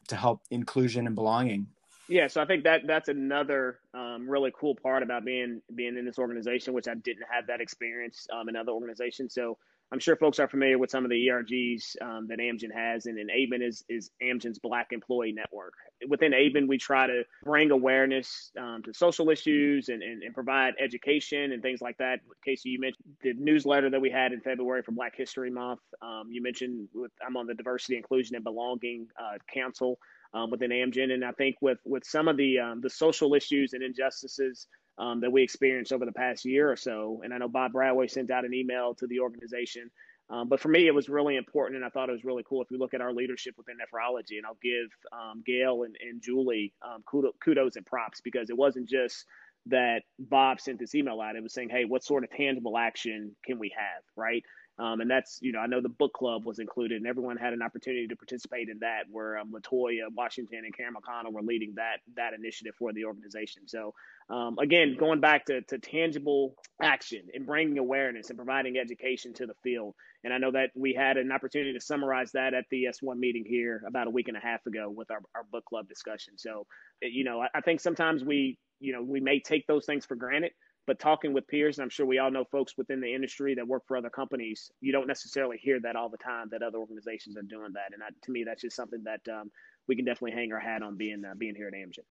to 0.08 0.16
help 0.16 0.42
inclusion 0.50 1.06
and 1.06 1.14
belonging? 1.14 1.68
Yeah 2.08 2.28
so 2.28 2.40
i 2.40 2.44
think 2.44 2.62
that 2.62 2.82
that's 2.86 3.08
another 3.08 3.80
um, 3.92 4.30
really 4.30 4.52
cool 4.56 4.76
part 4.76 5.02
about 5.02 5.24
being 5.24 5.60
being 5.74 5.96
in 5.96 6.04
this 6.04 6.20
organization 6.20 6.72
which 6.72 6.86
i 6.86 6.94
didn't 6.94 7.24
have 7.28 7.48
that 7.48 7.60
experience 7.60 8.28
um, 8.32 8.48
in 8.48 8.54
other 8.54 8.70
organizations. 8.70 9.34
So 9.34 9.58
I'm 9.92 10.00
sure 10.00 10.16
folks 10.16 10.40
are 10.40 10.48
familiar 10.48 10.78
with 10.78 10.90
some 10.90 11.04
of 11.04 11.10
the 11.10 11.28
ERGs 11.28 12.02
um, 12.02 12.26
that 12.28 12.38
Amgen 12.38 12.74
has, 12.74 13.06
and, 13.06 13.18
and 13.18 13.30
ABEN 13.30 13.62
is, 13.62 13.84
is 13.88 14.10
Amgen's 14.20 14.58
Black 14.58 14.88
Employee 14.90 15.32
Network. 15.32 15.74
Within 16.08 16.32
ABEN, 16.32 16.66
we 16.66 16.76
try 16.76 17.06
to 17.06 17.22
bring 17.44 17.70
awareness 17.70 18.50
um, 18.58 18.82
to 18.84 18.92
social 18.92 19.30
issues 19.30 19.88
and, 19.88 20.02
and, 20.02 20.24
and, 20.24 20.34
provide 20.34 20.74
education 20.80 21.52
and 21.52 21.62
things 21.62 21.80
like 21.80 21.96
that. 21.98 22.18
Casey, 22.44 22.70
you 22.70 22.80
mentioned 22.80 23.04
the 23.22 23.34
newsletter 23.34 23.88
that 23.88 24.00
we 24.00 24.10
had 24.10 24.32
in 24.32 24.40
February 24.40 24.82
for 24.82 24.90
Black 24.90 25.16
History 25.16 25.50
Month. 25.50 25.80
Um, 26.02 26.24
you 26.30 26.42
mentioned 26.42 26.88
with, 26.92 27.12
I'm 27.24 27.36
on 27.36 27.46
the 27.46 27.54
Diversity, 27.54 27.96
Inclusion, 27.96 28.34
and 28.34 28.44
Belonging 28.44 29.06
uh, 29.18 29.38
Council 29.52 29.98
um, 30.34 30.50
within 30.50 30.70
Amgen, 30.70 31.12
and 31.12 31.24
I 31.24 31.32
think 31.32 31.56
with 31.60 31.78
with 31.84 32.04
some 32.04 32.28
of 32.28 32.36
the 32.36 32.58
um, 32.58 32.80
the 32.80 32.90
social 32.90 33.34
issues 33.34 33.72
and 33.72 33.82
injustices 33.82 34.66
um, 34.98 35.20
that 35.20 35.32
we 35.32 35.42
experienced 35.42 35.92
over 35.92 36.04
the 36.04 36.12
past 36.12 36.44
year 36.44 36.70
or 36.70 36.76
so. 36.76 37.20
And 37.24 37.32
I 37.34 37.38
know 37.38 37.48
Bob 37.48 37.72
Bradway 37.72 38.10
sent 38.10 38.30
out 38.30 38.44
an 38.44 38.54
email 38.54 38.94
to 38.96 39.06
the 39.06 39.20
organization. 39.20 39.90
Um, 40.28 40.48
but 40.48 40.58
for 40.58 40.68
me, 40.68 40.88
it 40.88 40.94
was 40.94 41.08
really 41.08 41.36
important, 41.36 41.76
and 41.76 41.84
I 41.84 41.88
thought 41.88 42.08
it 42.08 42.12
was 42.12 42.24
really 42.24 42.42
cool. 42.48 42.60
If 42.60 42.68
we 42.70 42.78
look 42.78 42.94
at 42.94 43.00
our 43.00 43.12
leadership 43.12 43.54
within 43.56 43.76
nephrology, 43.76 44.38
and 44.38 44.44
I'll 44.44 44.58
give 44.60 44.88
um, 45.12 45.44
Gail 45.46 45.84
and, 45.84 45.96
and 46.00 46.20
Julie 46.20 46.72
um, 46.84 47.04
kudos, 47.08 47.34
kudos 47.44 47.76
and 47.76 47.86
props 47.86 48.20
because 48.20 48.50
it 48.50 48.56
wasn't 48.56 48.88
just 48.88 49.24
that 49.66 50.02
Bob 50.18 50.60
sent 50.60 50.78
this 50.78 50.94
email 50.94 51.20
out. 51.20 51.36
It 51.36 51.42
was 51.42 51.52
saying, 51.52 51.68
hey, 51.70 51.84
what 51.84 52.04
sort 52.04 52.24
of 52.24 52.30
tangible 52.30 52.76
action 52.76 53.36
can 53.44 53.58
we 53.58 53.72
have, 53.76 54.02
right? 54.16 54.42
Um, 54.78 55.00
and 55.00 55.10
that's, 55.10 55.38
you 55.40 55.52
know, 55.52 55.58
I 55.58 55.66
know 55.66 55.80
the 55.80 55.88
book 55.88 56.12
club 56.12 56.44
was 56.44 56.58
included 56.58 56.98
and 56.98 57.06
everyone 57.06 57.38
had 57.38 57.54
an 57.54 57.62
opportunity 57.62 58.06
to 58.08 58.16
participate 58.16 58.68
in 58.68 58.78
that 58.80 59.04
where 59.10 59.38
um, 59.38 59.50
Latoya 59.50 60.08
Washington 60.14 60.62
and 60.64 60.76
Karen 60.76 60.92
McConnell 60.94 61.32
were 61.32 61.42
leading 61.42 61.72
that, 61.76 62.00
that 62.14 62.34
initiative 62.34 62.74
for 62.78 62.92
the 62.92 63.06
organization. 63.06 63.66
So 63.66 63.94
um, 64.28 64.58
again, 64.58 64.96
going 64.98 65.20
back 65.20 65.46
to, 65.46 65.62
to 65.62 65.78
tangible 65.78 66.54
action 66.82 67.22
and 67.32 67.46
bringing 67.46 67.78
awareness 67.78 68.28
and 68.28 68.36
providing 68.36 68.76
education 68.76 69.32
to 69.34 69.46
the 69.46 69.54
field. 69.62 69.94
And 70.24 70.34
I 70.34 70.38
know 70.38 70.50
that 70.52 70.70
we 70.74 70.94
had 70.94 71.16
an 71.16 71.30
opportunity 71.30 71.72
to 71.74 71.80
summarize 71.80 72.32
that 72.32 72.52
at 72.52 72.64
the 72.70 72.86
S1 72.90 73.16
meeting 73.18 73.44
here 73.46 73.82
about 73.86 74.08
a 74.08 74.10
week 74.10 74.28
and 74.28 74.36
a 74.36 74.40
half 74.40 74.66
ago 74.66 74.90
with 74.90 75.10
our, 75.10 75.20
our 75.34 75.44
book 75.52 75.64
club 75.64 75.88
discussion. 75.88 76.34
So, 76.36 76.66
you 77.00 77.24
know, 77.24 77.40
I, 77.40 77.48
I 77.54 77.60
think 77.60 77.80
sometimes 77.80 78.24
we, 78.24 78.58
you 78.80 78.92
know, 78.92 79.02
we 79.02 79.20
may 79.20 79.40
take 79.40 79.66
those 79.66 79.86
things 79.86 80.04
for 80.04 80.16
granted 80.16 80.52
but 80.86 81.00
talking 81.00 81.32
with 81.32 81.48
peers, 81.48 81.78
and 81.78 81.82
I'm 81.82 81.90
sure 81.90 82.06
we 82.06 82.18
all 82.18 82.30
know 82.30 82.44
folks 82.44 82.74
within 82.78 83.00
the 83.00 83.12
industry 83.12 83.54
that 83.56 83.66
work 83.66 83.82
for 83.86 83.96
other 83.96 84.10
companies, 84.10 84.70
you 84.80 84.92
don't 84.92 85.08
necessarily 85.08 85.58
hear 85.60 85.80
that 85.80 85.96
all 85.96 86.08
the 86.08 86.16
time 86.16 86.48
that 86.52 86.62
other 86.62 86.78
organizations 86.78 87.36
are 87.36 87.42
doing 87.42 87.72
that. 87.74 87.92
And 87.92 88.02
to 88.22 88.30
me, 88.30 88.44
that's 88.44 88.62
just 88.62 88.76
something 88.76 89.02
that 89.04 89.20
um, 89.32 89.50
we 89.88 89.96
can 89.96 90.04
definitely 90.04 90.32
hang 90.32 90.52
our 90.52 90.60
hat 90.60 90.82
on 90.82 90.96
being 90.96 91.24
uh, 91.24 91.34
being 91.36 91.54
here 91.56 91.68
at 91.68 91.74
Amgen. 91.74 92.06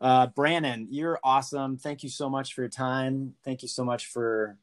Uh, 0.00 0.28
Brannon, 0.28 0.86
you're 0.90 1.18
awesome. 1.24 1.76
Thank 1.76 2.02
you 2.02 2.08
so 2.08 2.30
much 2.30 2.54
for 2.54 2.62
your 2.62 2.70
time. 2.70 3.34
Thank 3.44 3.62
you 3.62 3.68
so 3.68 3.84
much 3.84 4.06
for 4.06 4.56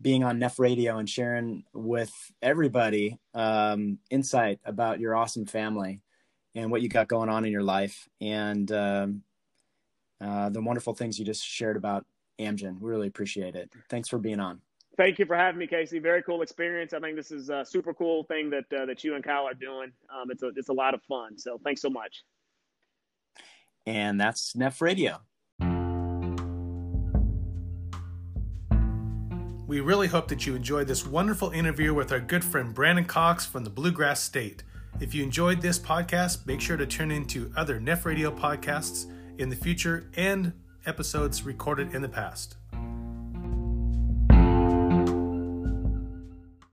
being 0.00 0.24
on 0.24 0.38
Neph 0.38 0.58
Radio 0.58 0.98
and 0.98 1.08
sharing 1.08 1.64
with 1.72 2.12
everybody 2.42 3.18
um, 3.34 3.98
insight 4.10 4.60
about 4.64 5.00
your 5.00 5.14
awesome 5.14 5.46
family 5.46 6.00
and 6.54 6.70
what 6.70 6.82
you 6.82 6.88
got 6.88 7.08
going 7.08 7.28
on 7.28 7.44
in 7.44 7.52
your 7.52 7.62
life 7.62 8.08
and 8.20 8.70
um, 8.72 9.22
uh, 10.20 10.50
the 10.50 10.60
wonderful 10.60 10.94
things 10.94 11.18
you 11.18 11.24
just 11.24 11.44
shared 11.44 11.76
about 11.76 12.04
Amgen. 12.38 12.80
We 12.80 12.90
really 12.90 13.08
appreciate 13.08 13.54
it. 13.54 13.70
Thanks 13.88 14.08
for 14.08 14.18
being 14.18 14.40
on. 14.40 14.60
Thank 14.96 15.18
you 15.18 15.24
for 15.24 15.36
having 15.36 15.58
me, 15.58 15.66
Casey. 15.66 15.98
Very 15.98 16.22
cool 16.22 16.42
experience. 16.42 16.92
I 16.92 17.00
think 17.00 17.16
this 17.16 17.30
is 17.30 17.48
a 17.48 17.64
super 17.64 17.94
cool 17.94 18.24
thing 18.24 18.50
that 18.50 18.64
uh, 18.76 18.84
that 18.84 19.02
you 19.02 19.14
and 19.14 19.24
Kyle 19.24 19.46
are 19.46 19.54
doing. 19.54 19.90
Um, 20.14 20.30
it's 20.30 20.42
a 20.42 20.48
it's 20.54 20.68
a 20.68 20.72
lot 20.72 20.92
of 20.92 21.02
fun. 21.04 21.38
So 21.38 21.58
thanks 21.64 21.80
so 21.80 21.88
much. 21.88 22.24
And 23.86 24.20
that's 24.20 24.54
Neph 24.54 24.80
Radio. 24.80 25.20
We 29.66 29.80
really 29.80 30.08
hope 30.08 30.28
that 30.28 30.46
you 30.46 30.54
enjoyed 30.54 30.86
this 30.86 31.06
wonderful 31.06 31.50
interview 31.50 31.94
with 31.94 32.12
our 32.12 32.20
good 32.20 32.44
friend 32.44 32.74
Brannon 32.74 33.06
Cox 33.06 33.46
from 33.46 33.64
the 33.64 33.70
Bluegrass 33.70 34.22
State. 34.22 34.62
If 35.00 35.14
you 35.14 35.22
enjoyed 35.22 35.62
this 35.62 35.78
podcast, 35.78 36.46
make 36.46 36.60
sure 36.60 36.76
to 36.76 36.84
tune 36.84 37.10
into 37.10 37.50
other 37.56 37.80
Neph 37.80 38.04
Radio 38.04 38.30
podcasts 38.30 39.06
in 39.38 39.48
the 39.48 39.56
future 39.56 40.10
and 40.14 40.52
episodes 40.84 41.44
recorded 41.44 41.94
in 41.94 42.02
the 42.02 42.08
past. 42.08 42.56